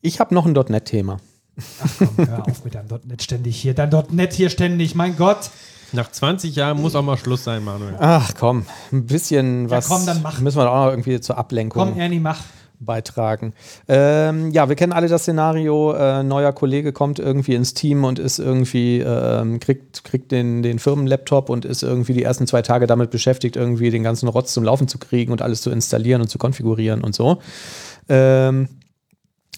ich 0.00 0.20
habe 0.20 0.32
noch 0.34 0.46
ein 0.46 0.52
.NET-Thema. 0.52 1.18
Ach 1.82 1.90
komm, 1.98 2.16
hör 2.28 2.48
auf 2.48 2.64
mit 2.64 2.74
deinem 2.76 2.88
.NET 3.04 3.22
ständig 3.22 3.60
hier, 3.60 3.74
dein 3.74 3.90
.NET 4.10 4.32
hier 4.32 4.50
ständig, 4.50 4.94
mein 4.94 5.16
Gott. 5.16 5.50
Nach 5.92 6.10
20 6.10 6.54
Jahren 6.54 6.80
muss 6.80 6.94
auch 6.94 7.02
mal 7.02 7.16
Schluss 7.16 7.44
sein, 7.44 7.64
Manuel. 7.64 7.96
Ach 7.98 8.32
komm, 8.38 8.66
ein 8.92 9.06
bisschen 9.06 9.68
was 9.68 9.88
komm, 9.88 10.06
dann 10.06 10.22
mach. 10.22 10.40
müssen 10.40 10.58
wir 10.58 10.70
auch 10.70 10.86
noch 10.86 10.90
irgendwie 10.92 11.20
zur 11.20 11.36
Ablenkung 11.36 11.88
Komm, 11.88 11.98
Ernie, 11.98 12.20
mach. 12.20 12.40
Beitragen. 12.84 13.54
Ähm, 13.88 14.50
ja, 14.50 14.68
wir 14.68 14.76
kennen 14.76 14.92
alle 14.92 15.08
das 15.08 15.22
Szenario, 15.22 15.92
äh, 15.92 16.22
neuer 16.22 16.52
Kollege 16.52 16.92
kommt 16.92 17.18
irgendwie 17.18 17.54
ins 17.54 17.74
Team 17.74 18.04
und 18.04 18.18
ist 18.18 18.38
irgendwie, 18.38 19.00
ähm, 19.00 19.60
kriegt, 19.60 20.04
kriegt 20.04 20.32
den, 20.32 20.62
den 20.62 20.78
Firmenlaptop 20.78 21.48
und 21.48 21.64
ist 21.64 21.82
irgendwie 21.82 22.12
die 22.12 22.22
ersten 22.22 22.46
zwei 22.46 22.62
Tage 22.62 22.86
damit 22.86 23.10
beschäftigt, 23.10 23.56
irgendwie 23.56 23.90
den 23.90 24.02
ganzen 24.02 24.28
Rotz 24.28 24.52
zum 24.52 24.64
Laufen 24.64 24.88
zu 24.88 24.98
kriegen 24.98 25.32
und 25.32 25.42
alles 25.42 25.62
zu 25.62 25.70
installieren 25.70 26.20
und 26.20 26.28
zu 26.28 26.38
konfigurieren 26.38 27.02
und 27.02 27.14
so. 27.14 27.38
Ähm, 28.08 28.68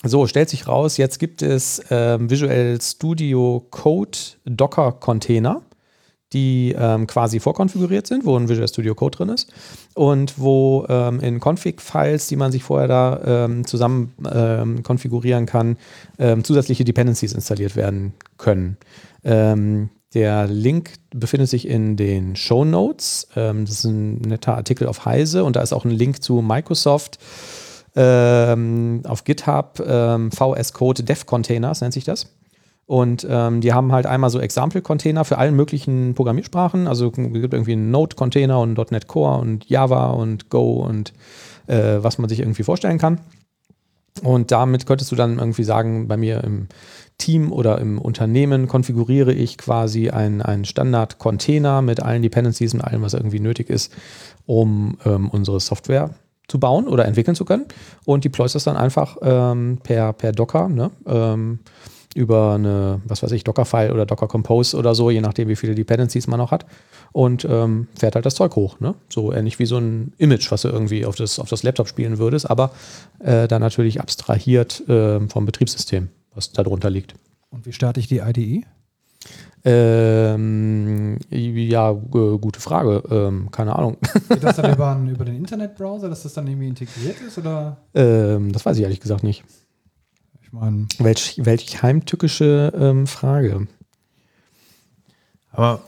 so, 0.05 0.27
stellt 0.27 0.51
sich 0.51 0.69
raus, 0.69 0.99
jetzt 0.99 1.19
gibt 1.19 1.43
es 1.43 1.83
ähm, 1.91 2.31
Visual 2.31 2.79
Studio 2.81 3.67
Code 3.71 4.19
Docker 4.45 4.93
Container, 4.93 5.62
die 6.33 6.75
ähm, 6.77 7.07
quasi 7.07 7.39
vorkonfiguriert 7.39 8.07
sind, 8.07 8.25
wo 8.25 8.37
ein 8.37 8.49
Visual 8.49 8.67
Studio 8.67 8.95
Code 8.95 9.17
drin 9.17 9.29
ist 9.29 9.53
und 9.95 10.39
wo 10.39 10.85
ähm, 10.89 11.21
in 11.21 11.41
Config-Files, 11.41 12.27
die 12.27 12.37
man 12.37 12.51
sich 12.51 12.65
vorher 12.65 12.89
da 12.89 13.45
ähm, 13.45 13.67
zusammen 13.67 14.12
ähm, 14.33 14.83
konfigurieren 14.83 15.47
kann, 15.47 15.77
ähm, 16.19 16.43
zusätzliche 16.43 16.85
Dependencies 16.85 17.33
installiert 17.33 17.77
werden 17.77 18.15
können. 18.39 18.77
Ähm, 19.23 19.91
der 20.15 20.47
Link 20.49 20.95
befindet 21.15 21.49
sich 21.49 21.69
in 21.69 21.97
den 21.97 22.37
Show 22.37 22.65
Notes. 22.65 23.29
Das 23.35 23.69
ist 23.69 23.85
ein 23.85 24.17
netter 24.19 24.57
Artikel 24.57 24.87
auf 24.87 25.05
Heise 25.05 25.45
und 25.45 25.57
da 25.57 25.61
ist 25.61 25.75
auch 25.75 25.85
ein 25.85 25.91
Link 25.91 26.23
zu 26.23 26.41
Microsoft 26.41 27.19
auf 27.95 29.25
GitHub, 29.25 29.77
VS 29.77 30.73
Code 30.73 31.03
Dev 31.03 31.27
Containers 31.27 31.83
nennt 31.83 31.93
sich 31.93 32.05
das. 32.05 32.36
Und 32.87 33.27
ähm, 33.29 33.61
die 33.61 33.72
haben 33.72 33.90
halt 33.90 34.07
einmal 34.07 34.31
so 34.31 34.38
Example-Container 34.38 35.25
für 35.25 35.38
allen 35.38 35.57
möglichen 35.57 36.14
Programmiersprachen. 36.14 36.87
Also 36.87 37.09
es 37.09 37.14
gibt 37.14 37.53
irgendwie 37.53 37.72
einen 37.72 37.90
Node-Container 37.90 38.61
und 38.61 38.79
.NET 38.92 39.09
Core 39.09 39.40
und 39.40 39.68
Java 39.68 40.11
und 40.11 40.51
Go 40.51 40.85
und 40.85 41.12
äh, 41.66 41.99
was 41.99 42.18
man 42.18 42.29
sich 42.29 42.40
irgendwie 42.40 42.62
vorstellen 42.62 42.99
kann. 42.99 43.20
Und 44.22 44.51
damit 44.51 44.87
könntest 44.87 45.11
du 45.12 45.16
dann 45.16 45.38
irgendwie 45.38 45.64
sagen, 45.64 46.09
bei 46.09 46.16
mir 46.16 46.42
im 46.44 46.68
Team 47.18 47.53
oder 47.53 47.79
im 47.81 47.99
Unternehmen 47.99 48.68
konfiguriere 48.68 49.33
ich 49.33 49.59
quasi 49.59 50.11
einen, 50.11 50.64
Standard-Container 50.64 51.83
mit 51.83 52.01
allen 52.01 52.22
Dependencies 52.22 52.72
und 52.72 52.83
allem, 52.83 53.03
was 53.03 53.14
irgendwie 53.14 53.40
nötig 53.40 53.68
ist, 53.68 53.92
um 54.46 54.96
ähm, 55.05 55.29
unsere 55.29 55.61
Software 55.61 56.11
zu 56.49 56.61
bauen 56.61 56.87
oder 56.87 57.05
entwickeln 57.07 57.35
zu 57.35 57.44
können. 57.44 57.66
Und 58.05 58.25
deployst 58.25 58.55
das 58.55 58.64
dann 58.64 58.77
einfach 58.77 59.16
ähm, 59.22 59.79
per, 59.83 60.12
per 60.12 60.33
Docker, 60.33 60.68
ne? 60.68 60.90
Über 62.16 62.55
eine, 62.55 63.00
was 63.07 63.22
weiß 63.22 63.31
ich, 63.33 63.44
Docker-File 63.44 63.92
oder 63.92 64.07
Docker 64.07 64.26
Compose 64.26 64.76
oder 64.76 64.94
so, 64.94 65.11
je 65.11 65.20
nachdem, 65.20 65.48
wie 65.48 65.57
viele 65.57 65.74
Dependencies 65.74 66.26
man 66.26 66.38
noch 66.38 66.50
hat. 66.50 66.66
Und 67.12 67.46
ähm, 67.48 67.87
fährt 67.98 68.14
halt 68.14 68.26
das 68.26 68.35
Zeug 68.35 68.57
hoch. 68.57 68.81
Ne? 68.81 68.94
So 69.09 69.33
ähnlich 69.33 69.59
wie 69.59 69.66
so 69.66 69.79
ein 69.79 70.12
Image, 70.18 70.50
was 70.50 70.62
du 70.62 70.68
irgendwie 70.68 71.07
auf 71.07 71.16
das, 71.16 71.38
auf 71.38 71.48
das 71.48 71.62
Laptop 71.62 71.88
spielen 71.88 72.18
würdest, 72.18 72.50
aber 72.50 72.72
äh, 73.20 73.46
dann 73.48 73.61
natürlich 73.62 74.00
abstrahiert 74.00 74.87
äh, 74.88 75.20
vom 75.29 75.46
Betriebssystem, 75.46 76.09
was 76.35 76.52
da 76.52 76.62
drunter 76.62 76.90
liegt. 76.90 77.14
Und 77.50 77.64
wie 77.66 77.72
starte 77.72 78.00
ich 78.00 78.09
die 78.09 78.18
IDE? 78.18 78.64
Ähm, 79.64 81.18
ja, 81.31 81.90
gute 81.92 82.61
Frage. 82.61 83.02
Ähm, 83.11 83.50
keine 83.50 83.74
Ahnung. 83.76 83.96
Geht 84.29 84.42
das 84.44 84.57
dann 84.57 84.72
über, 84.74 84.92
einen- 84.92 85.09
über 85.09 85.24
den 85.24 85.37
Internetbrowser, 85.37 86.09
dass 86.09 86.22
das 86.22 86.35
dann 86.35 86.46
irgendwie 86.46 86.68
integriert 86.68 87.16
ist? 87.26 87.38
Oder? 87.38 87.79
ähm, 87.94 88.52
das 88.52 88.64
weiß 88.64 88.76
ich 88.76 88.83
ehrlich 88.85 89.00
gesagt 89.00 89.22
nicht. 89.24 89.44
Meine, 90.61 90.87
Welch, 90.99 91.35
welch 91.42 91.83
heimtückische 91.83 92.73
ähm, 92.75 93.07
Frage. 93.07 93.69
Aber 95.51 95.83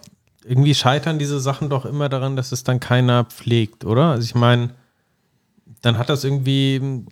irgendwie 0.44 0.74
scheitern 0.74 1.18
diese 1.18 1.40
Sachen 1.40 1.70
doch 1.70 1.86
immer 1.86 2.08
daran, 2.08 2.36
dass 2.36 2.52
es 2.52 2.64
dann 2.64 2.80
keiner 2.80 3.24
pflegt, 3.24 3.84
oder? 3.84 4.10
Also 4.10 4.24
ich 4.24 4.34
meine, 4.34 4.70
dann 5.80 5.96
hat 5.96 6.10
das 6.10 6.24
irgendwie 6.24 7.04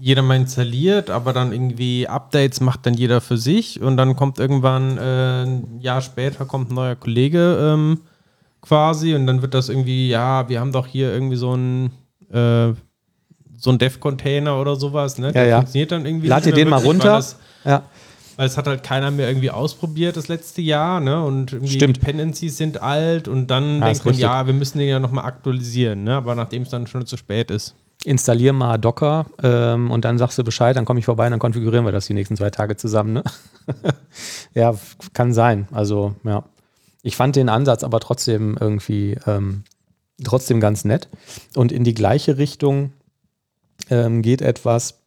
jeder 0.00 0.22
mal 0.22 0.36
installiert, 0.36 1.08
aber 1.08 1.32
dann 1.32 1.52
irgendwie 1.52 2.08
Updates 2.08 2.60
macht 2.60 2.84
dann 2.84 2.94
jeder 2.94 3.20
für 3.20 3.38
sich 3.38 3.80
und 3.80 3.96
dann 3.96 4.16
kommt 4.16 4.38
irgendwann 4.40 4.98
äh, 4.98 5.44
ein 5.44 5.80
Jahr 5.80 6.00
später 6.00 6.44
kommt 6.46 6.70
ein 6.70 6.74
neuer 6.74 6.96
Kollege 6.96 7.58
ähm, 7.60 8.00
quasi 8.60 9.14
und 9.14 9.26
dann 9.26 9.40
wird 9.40 9.54
das 9.54 9.68
irgendwie, 9.68 10.08
ja, 10.08 10.48
wir 10.48 10.58
haben 10.58 10.72
doch 10.72 10.86
hier 10.86 11.12
irgendwie 11.12 11.36
so 11.36 11.54
ein 11.54 11.92
äh, 12.32 12.72
so 13.64 13.70
ein 13.70 13.78
Dev-Container 13.78 14.60
oder 14.60 14.76
sowas, 14.76 15.16
ne? 15.16 15.32
Ja, 15.34 15.42
ja. 15.42 15.56
funktioniert 15.56 15.90
dann 15.90 16.04
irgendwie. 16.04 16.28
Lad 16.28 16.44
dir 16.44 16.52
den 16.52 16.68
mal 16.68 16.82
runter. 16.82 17.14
Das, 17.14 17.38
Ja. 17.64 17.82
Weil 18.36 18.46
es 18.46 18.58
hat 18.58 18.66
halt 18.66 18.82
keiner 18.82 19.10
mehr 19.10 19.28
irgendwie 19.28 19.50
ausprobiert 19.50 20.16
das 20.16 20.28
letzte 20.28 20.60
Jahr, 20.60 21.00
ne? 21.00 21.24
Und 21.24 21.54
irgendwie 21.54 21.72
Stimmt. 21.76 21.96
Dependencies 21.96 22.58
sind 22.58 22.82
alt 22.82 23.26
und 23.26 23.46
dann 23.46 23.78
Ja, 23.78 23.86
denkt 23.86 24.04
man, 24.04 24.14
ja, 24.16 24.46
wir 24.46 24.52
müssen 24.52 24.78
den 24.78 24.88
ja 24.88 24.98
nochmal 24.98 25.24
aktualisieren, 25.24 26.04
ne? 26.04 26.14
Aber 26.16 26.34
nachdem 26.34 26.64
es 26.64 26.68
dann 26.68 26.86
schon 26.86 27.06
zu 27.06 27.16
spät 27.16 27.50
ist. 27.50 27.74
installier 28.04 28.52
mal 28.52 28.76
Docker 28.76 29.24
ähm, 29.42 29.90
und 29.90 30.04
dann 30.04 30.18
sagst 30.18 30.36
du 30.36 30.44
Bescheid, 30.44 30.76
dann 30.76 30.84
komme 30.84 30.98
ich 30.98 31.06
vorbei 31.06 31.24
und 31.24 31.30
dann 31.30 31.40
konfigurieren 31.40 31.86
wir 31.86 31.92
das 31.92 32.06
die 32.06 32.12
nächsten 32.12 32.36
zwei 32.36 32.50
Tage 32.50 32.76
zusammen. 32.76 33.14
Ne? 33.14 33.24
ja, 34.54 34.74
kann 35.14 35.32
sein. 35.32 35.68
Also, 35.72 36.14
ja. 36.24 36.44
Ich 37.02 37.16
fand 37.16 37.36
den 37.36 37.48
Ansatz 37.48 37.82
aber 37.82 38.00
trotzdem 38.00 38.58
irgendwie 38.60 39.16
ähm, 39.26 39.62
trotzdem 40.22 40.60
ganz 40.60 40.84
nett. 40.84 41.08
Und 41.54 41.72
in 41.72 41.82
die 41.84 41.94
gleiche 41.94 42.36
Richtung 42.36 42.92
ähm, 43.90 44.22
geht 44.22 44.42
etwas, 44.42 45.00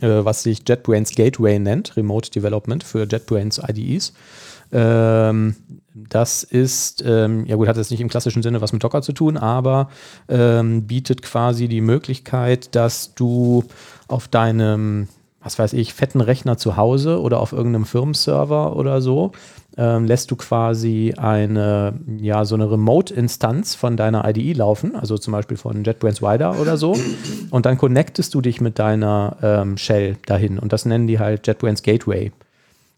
äh, 0.00 0.24
was 0.24 0.42
sich 0.42 0.62
JetBrains 0.66 1.14
Gateway 1.14 1.58
nennt, 1.58 1.96
Remote 1.96 2.30
Development 2.30 2.84
für 2.84 3.06
JetBrains 3.06 3.60
IDEs. 3.66 4.12
Ähm, 4.72 5.56
das 5.94 6.42
ist, 6.42 7.02
ähm, 7.06 7.46
ja 7.46 7.56
gut, 7.56 7.68
hat 7.68 7.76
jetzt 7.76 7.90
nicht 7.90 8.00
im 8.00 8.08
klassischen 8.08 8.42
Sinne 8.42 8.60
was 8.60 8.72
mit 8.72 8.84
Docker 8.84 9.00
zu 9.00 9.12
tun, 9.12 9.36
aber 9.36 9.88
ähm, 10.28 10.86
bietet 10.86 11.22
quasi 11.22 11.68
die 11.68 11.80
Möglichkeit, 11.80 12.74
dass 12.74 13.14
du 13.14 13.64
auf 14.08 14.28
deinem, 14.28 15.08
was 15.46 15.60
weiß 15.60 15.74
ich, 15.74 15.94
fetten 15.94 16.20
Rechner 16.20 16.58
zu 16.58 16.76
Hause 16.76 17.20
oder 17.20 17.38
auf 17.38 17.52
irgendeinem 17.52 17.86
Firmenserver 17.86 18.74
oder 18.74 19.00
so, 19.00 19.30
ähm, 19.76 20.04
lässt 20.04 20.32
du 20.32 20.36
quasi 20.36 21.14
eine, 21.16 21.94
ja, 22.18 22.44
so 22.44 22.56
eine 22.56 22.68
Remote-Instanz 22.68 23.76
von 23.76 23.96
deiner 23.96 24.28
IDE 24.28 24.54
laufen, 24.54 24.96
also 24.96 25.16
zum 25.16 25.32
Beispiel 25.32 25.56
von 25.56 25.84
JetBrains 25.84 26.20
Rider 26.20 26.58
oder 26.60 26.76
so, 26.76 26.96
und 27.50 27.64
dann 27.64 27.78
connectest 27.78 28.34
du 28.34 28.40
dich 28.40 28.60
mit 28.60 28.80
deiner 28.80 29.36
ähm, 29.40 29.76
Shell 29.76 30.16
dahin 30.26 30.58
und 30.58 30.72
das 30.72 30.84
nennen 30.84 31.06
die 31.06 31.20
halt 31.20 31.46
JetBrains 31.46 31.84
Gateway. 31.84 32.32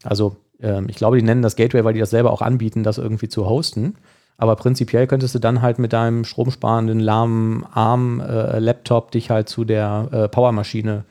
Also 0.03 0.35
ähm, 0.59 0.87
ich 0.89 0.95
glaube, 0.95 1.17
die 1.17 1.23
nennen 1.23 1.43
das 1.43 1.55
Gateway, 1.55 1.83
weil 1.83 1.93
die 1.93 1.99
das 1.99 2.09
selber 2.09 2.31
auch 2.31 2.41
anbieten, 2.41 2.83
das 2.83 2.97
irgendwie 2.97 3.29
zu 3.29 3.47
hosten. 3.47 3.93
Aber 4.37 4.55
prinzipiell 4.55 5.05
könntest 5.05 5.35
du 5.35 5.39
dann 5.39 5.61
halt 5.61 5.77
mit 5.77 5.93
deinem 5.93 6.23
stromsparenden, 6.23 6.99
lahmen 6.99 7.63
ARM-Laptop 7.73 9.11
dich 9.11 9.29
halt 9.29 9.49
zu 9.49 9.65
der 9.65 10.07
äh, 10.11 10.27
Powermaschine 10.29 11.03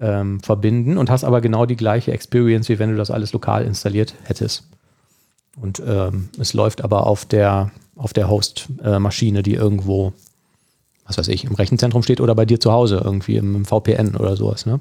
ähm, 0.00 0.40
verbinden 0.40 0.98
und 0.98 1.10
hast 1.10 1.24
aber 1.24 1.40
genau 1.40 1.66
die 1.66 1.76
gleiche 1.76 2.12
Experience, 2.12 2.68
wie 2.68 2.78
wenn 2.78 2.90
du 2.90 2.96
das 2.96 3.10
alles 3.10 3.32
lokal 3.32 3.64
installiert 3.64 4.14
hättest. 4.24 4.64
Und 5.60 5.82
ähm, 5.86 6.28
es 6.38 6.52
läuft 6.52 6.82
aber 6.82 7.06
auf 7.06 7.24
der, 7.24 7.70
auf 7.96 8.12
der 8.12 8.28
Host-Maschine, 8.28 9.42
die 9.42 9.54
irgendwo, 9.54 10.12
was 11.06 11.18
weiß 11.18 11.28
ich, 11.28 11.44
im 11.44 11.54
Rechenzentrum 11.54 12.02
steht 12.02 12.20
oder 12.20 12.34
bei 12.34 12.44
dir 12.44 12.58
zu 12.58 12.72
Hause, 12.72 13.00
irgendwie 13.04 13.36
im, 13.36 13.54
im 13.54 13.64
VPN 13.64 14.16
oder 14.16 14.36
sowas, 14.36 14.66
ne? 14.66 14.80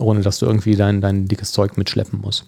Ohne 0.00 0.22
dass 0.22 0.40
du 0.40 0.46
irgendwie 0.46 0.74
dein, 0.74 1.00
dein 1.00 1.28
dickes 1.28 1.52
Zeug 1.52 1.76
mitschleppen 1.76 2.20
musst. 2.20 2.46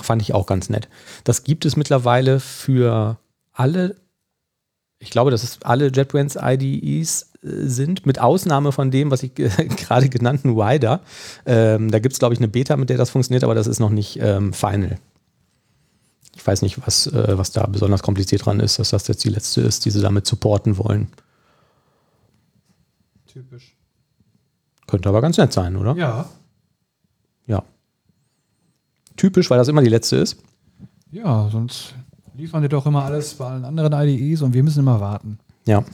Fand 0.00 0.22
ich 0.22 0.32
auch 0.32 0.46
ganz 0.46 0.70
nett. 0.70 0.88
Das 1.24 1.42
gibt 1.42 1.64
es 1.64 1.76
mittlerweile 1.76 2.38
für 2.38 3.18
alle, 3.52 3.96
ich 5.00 5.10
glaube, 5.10 5.32
dass 5.32 5.42
es 5.42 5.60
alle 5.62 5.88
JetBrains 5.88 6.38
IDEs 6.40 7.22
äh, 7.22 7.29
sind, 7.42 8.04
mit 8.06 8.18
Ausnahme 8.18 8.70
von 8.72 8.90
dem, 8.90 9.10
was 9.10 9.22
ich 9.22 9.34
ge- 9.34 9.48
gerade 9.76 10.08
genannten 10.08 10.56
Wider. 10.56 11.00
Ähm, 11.46 11.90
da 11.90 11.98
gibt 11.98 12.12
es, 12.12 12.18
glaube 12.18 12.34
ich, 12.34 12.40
eine 12.40 12.48
Beta, 12.48 12.76
mit 12.76 12.90
der 12.90 12.98
das 12.98 13.10
funktioniert, 13.10 13.44
aber 13.44 13.54
das 13.54 13.66
ist 13.66 13.80
noch 13.80 13.90
nicht 13.90 14.18
ähm, 14.20 14.52
final. 14.52 14.98
Ich 16.36 16.46
weiß 16.46 16.62
nicht, 16.62 16.84
was, 16.86 17.06
äh, 17.06 17.38
was 17.38 17.50
da 17.52 17.66
besonders 17.66 18.02
kompliziert 18.02 18.44
dran 18.46 18.60
ist, 18.60 18.78
dass 18.78 18.90
das 18.90 19.08
jetzt 19.08 19.24
die 19.24 19.28
letzte 19.30 19.60
ist, 19.62 19.84
die 19.84 19.90
sie 19.90 20.00
damit 20.00 20.26
supporten 20.26 20.78
wollen. 20.78 21.08
Typisch. 23.26 23.76
Könnte 24.86 25.08
aber 25.08 25.20
ganz 25.20 25.36
nett 25.38 25.52
sein, 25.52 25.76
oder? 25.76 25.94
Ja. 25.96 26.28
Ja. 27.46 27.62
Typisch, 29.16 29.48
weil 29.50 29.58
das 29.58 29.68
immer 29.68 29.82
die 29.82 29.88
letzte 29.88 30.16
ist. 30.16 30.36
Ja, 31.10 31.48
sonst 31.50 31.94
liefern 32.36 32.62
die 32.62 32.68
doch 32.68 32.86
immer 32.86 33.04
alles 33.04 33.34
bei 33.34 33.46
allen 33.46 33.64
anderen 33.64 33.92
IDEs 33.92 34.42
und 34.42 34.52
wir 34.54 34.62
müssen 34.62 34.80
immer 34.80 35.00
warten. 35.00 35.38
Ja. 35.66 35.84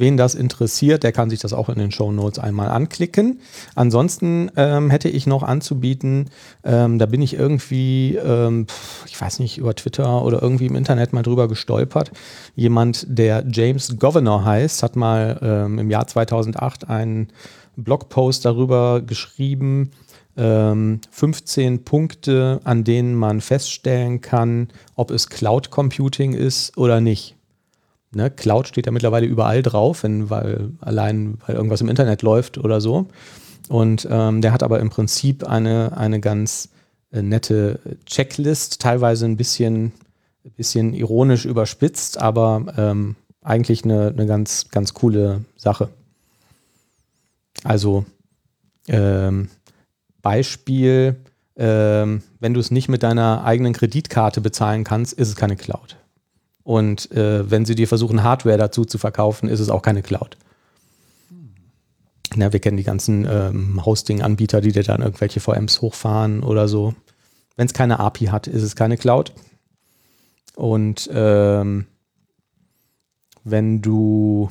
Wen 0.00 0.16
das 0.16 0.34
interessiert, 0.34 1.02
der 1.02 1.12
kann 1.12 1.28
sich 1.28 1.40
das 1.40 1.52
auch 1.52 1.68
in 1.68 1.78
den 1.78 1.90
Show 1.90 2.10
Notes 2.10 2.38
einmal 2.38 2.70
anklicken. 2.70 3.40
Ansonsten 3.74 4.50
ähm, 4.56 4.88
hätte 4.88 5.10
ich 5.10 5.26
noch 5.26 5.42
anzubieten, 5.42 6.30
ähm, 6.64 6.98
da 6.98 7.04
bin 7.04 7.20
ich 7.20 7.34
irgendwie, 7.34 8.16
ähm, 8.16 8.66
ich 9.06 9.20
weiß 9.20 9.40
nicht, 9.40 9.58
über 9.58 9.74
Twitter 9.74 10.24
oder 10.24 10.40
irgendwie 10.40 10.64
im 10.64 10.74
Internet 10.74 11.12
mal 11.12 11.22
drüber 11.22 11.48
gestolpert. 11.48 12.12
Jemand, 12.56 13.04
der 13.10 13.44
James 13.46 13.98
Governor 13.98 14.42
heißt, 14.42 14.82
hat 14.82 14.96
mal 14.96 15.38
ähm, 15.42 15.78
im 15.78 15.90
Jahr 15.90 16.06
2008 16.06 16.88
einen 16.88 17.28
Blogpost 17.76 18.46
darüber 18.46 19.02
geschrieben, 19.02 19.90
ähm, 20.38 21.02
15 21.10 21.84
Punkte, 21.84 22.60
an 22.64 22.84
denen 22.84 23.14
man 23.14 23.42
feststellen 23.42 24.22
kann, 24.22 24.68
ob 24.96 25.10
es 25.10 25.28
Cloud 25.28 25.70
Computing 25.70 26.32
ist 26.32 26.78
oder 26.78 27.02
nicht. 27.02 27.36
Ne, 28.12 28.30
Cloud 28.30 28.66
steht 28.66 28.86
ja 28.86 28.92
mittlerweile 28.92 29.26
überall 29.26 29.62
drauf, 29.62 30.02
wenn, 30.02 30.30
weil 30.30 30.72
allein 30.80 31.38
weil 31.46 31.54
irgendwas 31.54 31.80
im 31.80 31.88
Internet 31.88 32.22
läuft 32.22 32.58
oder 32.58 32.80
so. 32.80 33.06
Und 33.68 34.06
ähm, 34.10 34.40
der 34.40 34.52
hat 34.52 34.64
aber 34.64 34.80
im 34.80 34.90
Prinzip 34.90 35.44
eine, 35.44 35.96
eine 35.96 36.18
ganz 36.18 36.70
äh, 37.12 37.22
nette 37.22 37.78
Checklist, 38.06 38.80
teilweise 38.80 39.26
ein 39.26 39.36
bisschen, 39.36 39.92
bisschen 40.56 40.92
ironisch 40.92 41.44
überspitzt, 41.44 42.20
aber 42.20 42.66
ähm, 42.76 43.14
eigentlich 43.42 43.84
eine, 43.84 44.08
eine 44.08 44.26
ganz, 44.26 44.70
ganz 44.70 44.92
coole 44.92 45.44
Sache. 45.56 45.88
Also 47.62 48.04
ähm, 48.88 49.50
Beispiel, 50.20 51.16
ähm, 51.56 52.22
wenn 52.40 52.54
du 52.54 52.60
es 52.60 52.72
nicht 52.72 52.88
mit 52.88 53.04
deiner 53.04 53.44
eigenen 53.44 53.72
Kreditkarte 53.72 54.40
bezahlen 54.40 54.82
kannst, 54.82 55.12
ist 55.12 55.28
es 55.28 55.36
keine 55.36 55.56
Cloud. 55.56 55.96
Und 56.62 57.10
äh, 57.12 57.50
wenn 57.50 57.64
sie 57.64 57.74
dir 57.74 57.88
versuchen, 57.88 58.22
Hardware 58.22 58.58
dazu 58.58 58.84
zu 58.84 58.98
verkaufen, 58.98 59.48
ist 59.48 59.60
es 59.60 59.70
auch 59.70 59.82
keine 59.82 60.02
Cloud. 60.02 60.36
Na, 62.36 62.52
wir 62.52 62.60
kennen 62.60 62.76
die 62.76 62.84
ganzen 62.84 63.26
ähm, 63.28 63.84
Hosting-Anbieter, 63.84 64.60
die 64.60 64.72
dir 64.72 64.84
dann 64.84 65.02
irgendwelche 65.02 65.40
VMs 65.40 65.80
hochfahren 65.80 66.42
oder 66.42 66.68
so. 66.68 66.94
Wenn 67.56 67.66
es 67.66 67.72
keine 67.72 67.98
API 67.98 68.26
hat, 68.26 68.46
ist 68.46 68.62
es 68.62 68.76
keine 68.76 68.96
Cloud. 68.96 69.32
Und 70.54 71.10
ähm, 71.12 71.86
wenn 73.42 73.82
du, 73.82 74.50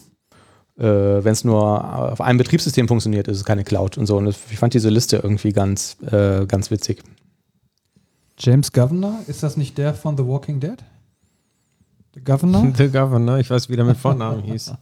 äh, 0.78 0.84
wenn 0.84 1.32
es 1.32 1.44
nur 1.44 2.12
auf 2.12 2.20
einem 2.20 2.38
Betriebssystem 2.38 2.88
funktioniert, 2.88 3.28
ist 3.28 3.38
es 3.38 3.46
keine 3.46 3.64
Cloud 3.64 3.98
und 3.98 4.08
so. 4.08 4.18
Und 4.18 4.28
ich 4.28 4.58
fand 4.58 4.74
diese 4.74 4.90
Liste 4.90 5.18
irgendwie 5.18 5.54
ganz, 5.54 5.98
äh, 6.12 6.46
ganz 6.46 6.72
witzig. 6.72 7.02
James 8.38 8.72
Governor, 8.72 9.20
ist 9.28 9.44
das 9.44 9.58
nicht 9.58 9.78
der 9.78 9.94
von 9.94 10.18
The 10.18 10.26
Walking 10.26 10.60
Dead? 10.60 10.78
The 12.20 12.32
Governor? 12.32 12.74
The 12.76 12.90
Governor, 12.90 13.40
ich 13.40 13.50
weiß, 13.50 13.70
wie 13.70 13.76
der 13.76 13.86
mit 13.86 13.98
Vornamen 13.98 14.44
hieß. 14.44 14.74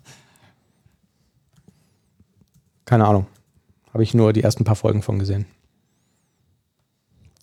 Keine 2.85 3.05
Ahnung. 3.05 3.27
Habe 3.93 4.03
ich 4.03 4.13
nur 4.13 4.33
die 4.33 4.43
ersten 4.43 4.63
paar 4.63 4.75
Folgen 4.75 5.01
von 5.01 5.19
gesehen. 5.19 5.45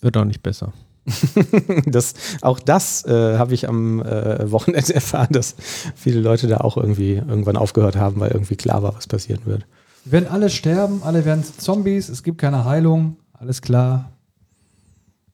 Wird 0.00 0.16
auch 0.16 0.24
nicht 0.24 0.42
besser. 0.42 0.72
Das, 1.86 2.14
auch 2.40 2.58
das 2.58 3.04
äh, 3.04 3.36
habe 3.36 3.52
ich 3.54 3.68
am 3.68 4.00
äh, 4.00 4.50
Wochenende 4.50 4.94
erfahren, 4.94 5.28
dass 5.30 5.54
viele 5.94 6.20
Leute 6.20 6.46
da 6.46 6.58
auch 6.58 6.76
irgendwie 6.76 7.14
irgendwann 7.14 7.56
aufgehört 7.56 7.96
haben, 7.96 8.20
weil 8.20 8.30
irgendwie 8.30 8.56
klar 8.56 8.82
war, 8.82 8.94
was 8.94 9.06
passieren 9.06 9.42
wird. 9.44 9.66
Wir 10.04 10.12
werden 10.12 10.28
alle 10.28 10.50
sterben, 10.50 11.02
alle 11.02 11.24
werden 11.24 11.44
Zombies, 11.44 12.08
es 12.08 12.22
gibt 12.22 12.38
keine 12.38 12.64
Heilung, 12.64 13.16
alles 13.32 13.60
klar. 13.60 14.12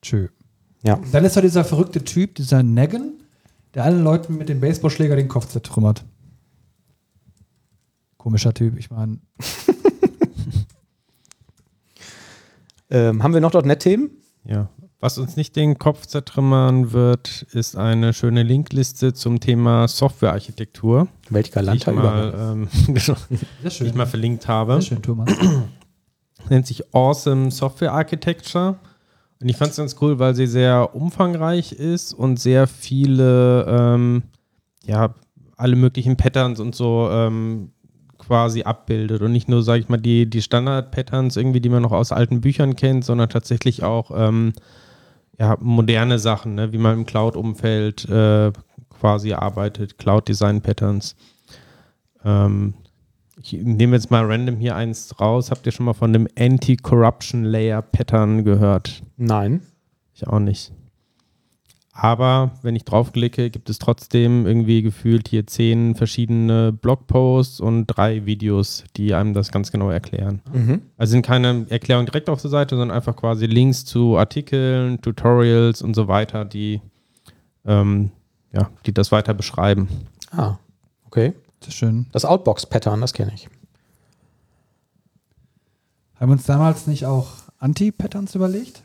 Tschö. 0.03 0.29
Ja. 0.83 0.99
Dann 1.13 1.25
ist 1.25 1.37
da 1.37 1.41
dieser 1.41 1.65
verrückte 1.65 2.03
Typ, 2.05 2.35
dieser 2.35 2.63
Negan, 2.63 3.20
der 3.75 3.85
allen 3.85 4.03
Leuten 4.03 4.37
mit 4.37 4.49
dem 4.49 4.61
Baseballschläger 4.61 5.17
den 5.17 5.29
Kopf 5.29 5.49
zertrümmert. 5.49 6.05
Komischer 8.17 8.53
Typ, 8.53 8.79
ich 8.79 8.91
meine. 8.91 9.19
Ähm, 12.91 13.23
haben 13.23 13.33
wir 13.33 13.41
noch 13.41 13.53
dort 13.53 13.67
Net-Themen? 13.67 14.11
Ja. 14.45 14.69
Was 14.99 15.17
uns 15.17 15.37
nicht 15.37 15.57
den 15.57 15.79
Kopf 15.79 16.07
zertrümmern 16.07 16.93
wird, 16.93 17.47
ist 17.53 17.77
eine 17.77 18.13
schöne 18.13 18.43
Linkliste 18.43 19.15
zum 19.15 19.41
Thema 19.41 19.89
Softwarearchitektur, 19.89 21.09
Welch 21.31 21.47
die 21.47 21.49
ich 21.49 21.55
galanter 21.55 21.93
mal, 21.93 22.35
ähm, 22.37 22.69
die 22.89 23.85
ich 23.87 23.95
mal 23.95 24.07
verlinkt 24.07 24.47
habe. 24.47 24.75
Sehr 24.75 24.83
schön, 24.83 25.03
Thomas. 25.03 25.31
nennt 26.51 26.67
sich 26.67 26.95
Awesome 26.95 27.51
Software 27.51 27.93
Architecture. 27.93 28.79
Und 29.41 29.49
ich 29.49 29.57
fand 29.57 29.71
es 29.71 29.79
ganz 29.79 29.97
cool, 30.01 30.19
weil 30.19 30.35
sie 30.35 30.47
sehr 30.47 30.95
umfangreich 30.95 31.73
ist 31.73 32.13
und 32.13 32.39
sehr 32.39 32.67
viele, 32.67 33.65
ähm, 33.69 34.23
ja, 34.85 35.15
alle 35.57 35.77
möglichen 35.77 36.17
Patterns 36.17 36.61
und 36.61 36.75
so 36.75 37.09
ähm, 37.11 37.71
quasi 38.19 38.63
abbildet. 38.63 39.23
Und 39.23 39.33
nicht 39.33 39.49
nur, 39.49 39.63
sage 39.63 39.81
ich 39.81 39.89
mal, 39.89 39.97
die, 39.97 40.29
die 40.29 40.43
Standard-Patterns 40.43 41.37
irgendwie, 41.37 41.61
die 41.61 41.69
man 41.71 41.83
noch 41.83 41.93
aus 41.93 42.13
alten 42.13 42.41
Büchern 42.41 42.77
kennt, 42.77 43.05
sondern 43.05 43.31
tatsächlich 43.31 43.83
auch 43.83 44.11
ähm, 44.15 44.53
ja, 45.39 45.57
moderne 45.61 46.19
Sachen, 46.19 46.55
ne? 46.55 46.73
wie 46.73 46.79
man 46.79 46.99
im 46.99 47.07
Cloud-Umfeld 47.07 48.09
äh, 48.09 48.53
quasi 48.91 49.33
arbeitet, 49.33 49.97
Cloud-Design-Patterns. 49.99 51.17
Ähm, 52.25 52.75
Ich 53.43 53.55
nehme 53.55 53.97
jetzt 53.97 54.11
mal 54.11 54.25
random 54.25 54.57
hier 54.57 54.77
eins 54.77 55.19
raus. 55.19 55.51
Habt 55.51 55.65
ihr 55.65 55.73
schon 55.73 55.87
mal 55.87 55.95
von 55.95 56.13
dem 56.13 56.29
Anti-Corruption 56.39 57.45
Layer 57.45 57.81
Pattern 57.81 58.45
gehört? 58.45 59.03
Nein. 59.17 59.63
Ich 60.15 60.27
auch 60.27 60.41
nicht. 60.41 60.73
Aber 61.93 62.53
wenn 62.63 62.77
ich 62.77 62.85
draufklicke, 62.85 63.51
gibt 63.51 63.69
es 63.69 63.79
trotzdem 63.79 64.47
irgendwie 64.47 64.83
gefühlt 64.83 65.29
hier 65.29 65.47
zehn 65.47 65.95
verschiedene 65.95 66.73
Blogposts 66.73 67.61
und 67.61 67.87
drei 67.87 68.27
Videos, 68.27 68.85
die 68.97 69.15
einem 69.15 69.35
das 69.35 69.51
ganz 69.51 69.73
genau 69.73 69.91
erklären. 69.91 70.41
Mhm. 70.53 70.83
Also 70.97 71.11
sind 71.13 71.27
keine 71.27 71.67
Erklärungen 71.69 72.07
direkt 72.07 72.31
auf 72.31 72.41
der 72.41 72.51
Seite, 72.51 72.77
sondern 72.77 72.97
einfach 72.97 73.17
quasi 73.17 73.47
Links 73.47 73.85
zu 73.85 74.17
Artikeln, 74.17 75.01
Tutorials 75.03 75.83
und 75.83 75.95
so 75.95 76.09
weiter, 76.09 76.45
die, 76.45 76.81
ähm, 77.65 78.11
ja, 78.53 78.71
die 78.87 78.95
das 78.95 79.13
weiter 79.13 79.35
beschreiben. 79.35 79.89
Ah, 80.31 80.57
okay. 81.07 81.35
Das 81.61 81.69
ist 81.69 81.75
schön. 81.75 82.07
Das 82.13 82.25
Outbox-Pattern, 82.25 83.01
das 83.01 83.13
kenne 83.13 83.33
ich. 83.35 83.49
Haben 86.17 86.31
wir 86.31 86.33
uns 86.33 86.45
damals 86.45 86.87
nicht 86.87 87.07
auch 87.07 87.29
Anti-Patterns 87.59 88.35
überlegt? 88.35 88.83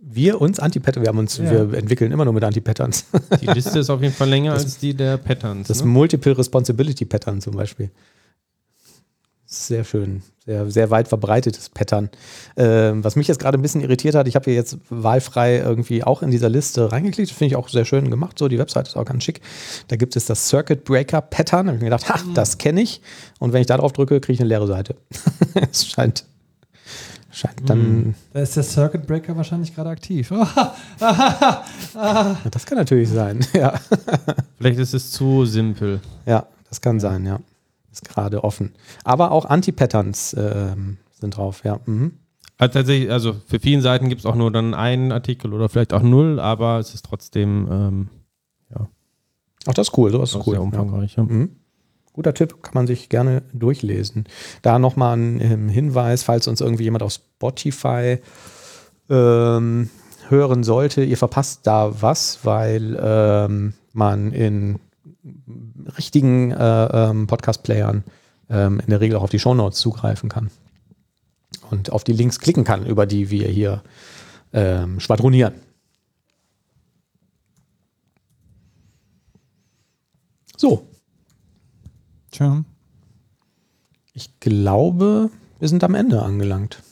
Wir 0.00 0.40
uns 0.40 0.58
Anti-Pattern, 0.58 1.02
wir 1.02 1.08
haben 1.08 1.18
uns, 1.18 1.38
Ja. 1.38 1.50
wir 1.70 1.78
entwickeln 1.78 2.10
immer 2.10 2.24
nur 2.24 2.34
mit 2.34 2.42
Anti-Patterns. 2.44 3.06
Die 3.40 3.46
Liste 3.46 3.78
ist 3.78 3.88
auf 3.88 4.02
jeden 4.02 4.14
Fall 4.14 4.28
länger 4.28 4.52
als 4.52 4.78
die 4.78 4.94
der 4.94 5.16
Patterns. 5.16 5.68
Das 5.68 5.80
ne? 5.80 5.86
Multiple 5.86 6.36
Responsibility 6.36 7.04
Pattern 7.04 7.40
zum 7.40 7.54
Beispiel. 7.54 7.90
Sehr 9.54 9.84
schön, 9.84 10.22
sehr, 10.46 10.70
sehr 10.70 10.90
weit 10.90 11.08
verbreitetes 11.08 11.68
Pattern. 11.68 12.08
Ähm, 12.56 13.04
was 13.04 13.16
mich 13.16 13.28
jetzt 13.28 13.38
gerade 13.38 13.58
ein 13.58 13.60
bisschen 13.60 13.82
irritiert 13.82 14.14
hat, 14.14 14.26
ich 14.26 14.34
habe 14.34 14.46
hier 14.46 14.54
jetzt 14.54 14.78
wahlfrei 14.88 15.58
irgendwie 15.58 16.02
auch 16.02 16.22
in 16.22 16.30
dieser 16.30 16.48
Liste 16.48 16.90
reingeklickt. 16.90 17.30
Das 17.30 17.36
finde 17.36 17.48
ich 17.52 17.56
auch 17.56 17.68
sehr 17.68 17.84
schön 17.84 18.08
gemacht. 18.08 18.38
So, 18.38 18.48
die 18.48 18.58
Website 18.58 18.88
ist 18.88 18.96
auch 18.96 19.04
ganz 19.04 19.24
schick. 19.24 19.42
Da 19.88 19.96
gibt 19.96 20.16
es 20.16 20.24
das 20.24 20.48
Circuit 20.48 20.84
Breaker 20.84 21.20
Pattern. 21.20 21.66
Da 21.66 21.72
habe 21.72 21.76
ich 21.76 21.82
mir 21.82 21.90
gedacht, 21.90 22.08
ha, 22.08 22.18
das 22.32 22.56
kenne 22.56 22.80
ich. 22.80 23.02
Und 23.40 23.52
wenn 23.52 23.60
ich 23.60 23.66
da 23.66 23.76
drauf 23.76 23.92
drücke, 23.92 24.20
kriege 24.22 24.32
ich 24.32 24.40
eine 24.40 24.48
leere 24.48 24.66
Seite. 24.66 24.96
Es 25.70 25.86
scheint, 25.86 26.24
scheint 27.30 27.68
dann. 27.68 28.14
Da 28.32 28.40
ist 28.40 28.56
der 28.56 28.62
Circuit 28.62 29.06
Breaker 29.06 29.36
wahrscheinlich 29.36 29.74
gerade 29.74 29.90
aktiv. 29.90 30.32
Das 32.50 32.64
kann 32.64 32.78
natürlich 32.78 33.10
sein. 33.10 33.40
Ja, 33.52 33.74
Vielleicht 34.56 34.78
ist 34.78 34.94
es 34.94 35.10
zu 35.10 35.44
simpel. 35.44 36.00
ja 36.24 36.46
das 36.70 36.80
kann 36.80 36.98
sein, 37.00 37.26
ja. 37.26 37.38
Ist 37.92 38.08
gerade 38.08 38.42
offen. 38.42 38.72
Aber 39.04 39.30
auch 39.30 39.44
Anti-Patterns 39.44 40.34
ähm, 40.38 40.96
sind 41.12 41.36
drauf, 41.36 41.62
ja. 41.64 41.78
Mhm. 41.86 42.12
Also 42.58 42.74
tatsächlich, 42.74 43.10
also 43.10 43.34
für 43.46 43.60
vielen 43.60 43.80
Seiten 43.82 44.08
gibt 44.08 44.20
es 44.20 44.26
auch 44.26 44.34
nur 44.34 44.50
dann 44.50 44.74
einen 44.74 45.12
Artikel 45.12 45.52
oder 45.52 45.68
vielleicht 45.68 45.92
auch 45.92 46.02
null, 46.02 46.40
aber 46.40 46.78
es 46.78 46.94
ist 46.94 47.04
trotzdem 47.04 47.68
ähm, 47.70 48.08
Ach, 49.66 49.74
das 49.74 49.88
ist 49.88 49.98
cool, 49.98 50.10
sowas 50.10 50.30
ist 50.30 50.36
cool. 50.38 50.44
sehr 50.44 50.54
Ja. 50.54 50.60
umfangreich. 50.60 51.16
Ja. 51.16 51.22
Mhm. 51.22 51.50
Guter 52.12 52.34
Tipp, 52.34 52.62
kann 52.62 52.74
man 52.74 52.86
sich 52.86 53.08
gerne 53.08 53.42
durchlesen. 53.52 54.24
Da 54.60 54.78
nochmal 54.78 55.16
ein 55.16 55.40
ähm, 55.40 55.68
Hinweis, 55.68 56.22
falls 56.24 56.46
uns 56.48 56.60
irgendwie 56.60 56.84
jemand 56.84 57.02
auf 57.02 57.12
Spotify 57.12 58.18
ähm, 59.08 59.88
hören 60.28 60.62
sollte, 60.64 61.04
ihr 61.04 61.16
verpasst 61.16 61.66
da 61.66 62.02
was, 62.02 62.40
weil 62.44 62.98
ähm, 63.00 63.74
man 63.92 64.32
in 64.32 64.78
richtigen 65.96 66.50
äh, 66.50 67.10
ähm, 67.10 67.26
Podcast-Playern 67.26 68.04
ähm, 68.50 68.80
in 68.80 68.86
der 68.86 69.00
Regel 69.00 69.16
auch 69.16 69.22
auf 69.22 69.30
die 69.30 69.38
Shownotes 69.38 69.78
zugreifen 69.78 70.28
kann 70.28 70.50
und 71.70 71.92
auf 71.92 72.04
die 72.04 72.12
Links 72.12 72.40
klicken 72.40 72.64
kann, 72.64 72.86
über 72.86 73.06
die 73.06 73.30
wir 73.30 73.48
hier 73.48 73.82
ähm, 74.52 75.00
schwadronieren. 75.00 75.54
So, 80.56 80.86
Tja. 82.32 82.64
Ich 84.14 84.40
glaube, 84.40 85.30
wir 85.58 85.68
sind 85.68 85.84
am 85.84 85.94
Ende 85.94 86.22
angelangt. 86.22 86.82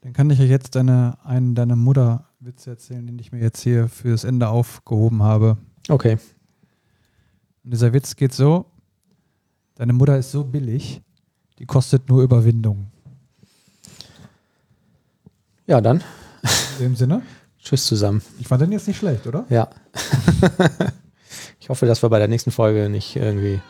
Dann 0.00 0.12
kann 0.12 0.30
ich 0.30 0.38
ja 0.38 0.44
jetzt 0.44 0.76
deine, 0.76 1.18
einen 1.24 1.54
deiner 1.56 1.76
Mutterwitze 1.76 2.70
erzählen, 2.70 3.06
den 3.06 3.18
ich 3.18 3.32
mir 3.32 3.40
jetzt 3.40 3.60
hier 3.60 3.88
fürs 3.88 4.24
Ende 4.24 4.48
aufgehoben 4.48 5.22
habe. 5.22 5.58
Okay. 5.88 6.18
Und 7.64 7.72
dieser 7.72 7.92
Witz 7.92 8.16
geht 8.16 8.32
so: 8.32 8.66
Deine 9.74 9.92
Mutter 9.92 10.18
ist 10.18 10.32
so 10.32 10.44
billig, 10.44 11.02
die 11.58 11.66
kostet 11.66 12.08
nur 12.08 12.22
Überwindung. 12.22 12.90
Ja, 15.66 15.80
dann. 15.80 16.02
In 16.78 16.84
dem 16.84 16.96
Sinne, 16.96 17.22
Tschüss 17.62 17.86
zusammen. 17.86 18.22
ich 18.38 18.48
fand 18.48 18.62
den 18.62 18.72
jetzt 18.72 18.88
nicht 18.88 18.98
schlecht, 18.98 19.26
oder? 19.26 19.44
Ja. 19.50 19.68
ich 21.60 21.68
hoffe, 21.68 21.86
dass 21.86 22.02
wir 22.02 22.08
bei 22.08 22.18
der 22.18 22.28
nächsten 22.28 22.50
Folge 22.50 22.88
nicht 22.88 23.16
irgendwie 23.16 23.60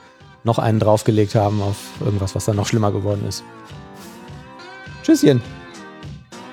noch 0.45 0.59
einen 0.59 0.79
draufgelegt 0.79 1.35
haben 1.35 1.61
auf 1.61 2.01
irgendwas, 2.01 2.35
was 2.35 2.45
dann 2.45 2.57
noch 2.57 2.67
schlimmer 2.67 2.93
geworden 2.93 3.27
ist. 3.27 3.43
Tschüsschen. 5.03 5.43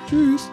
Tschüss. 0.10 0.50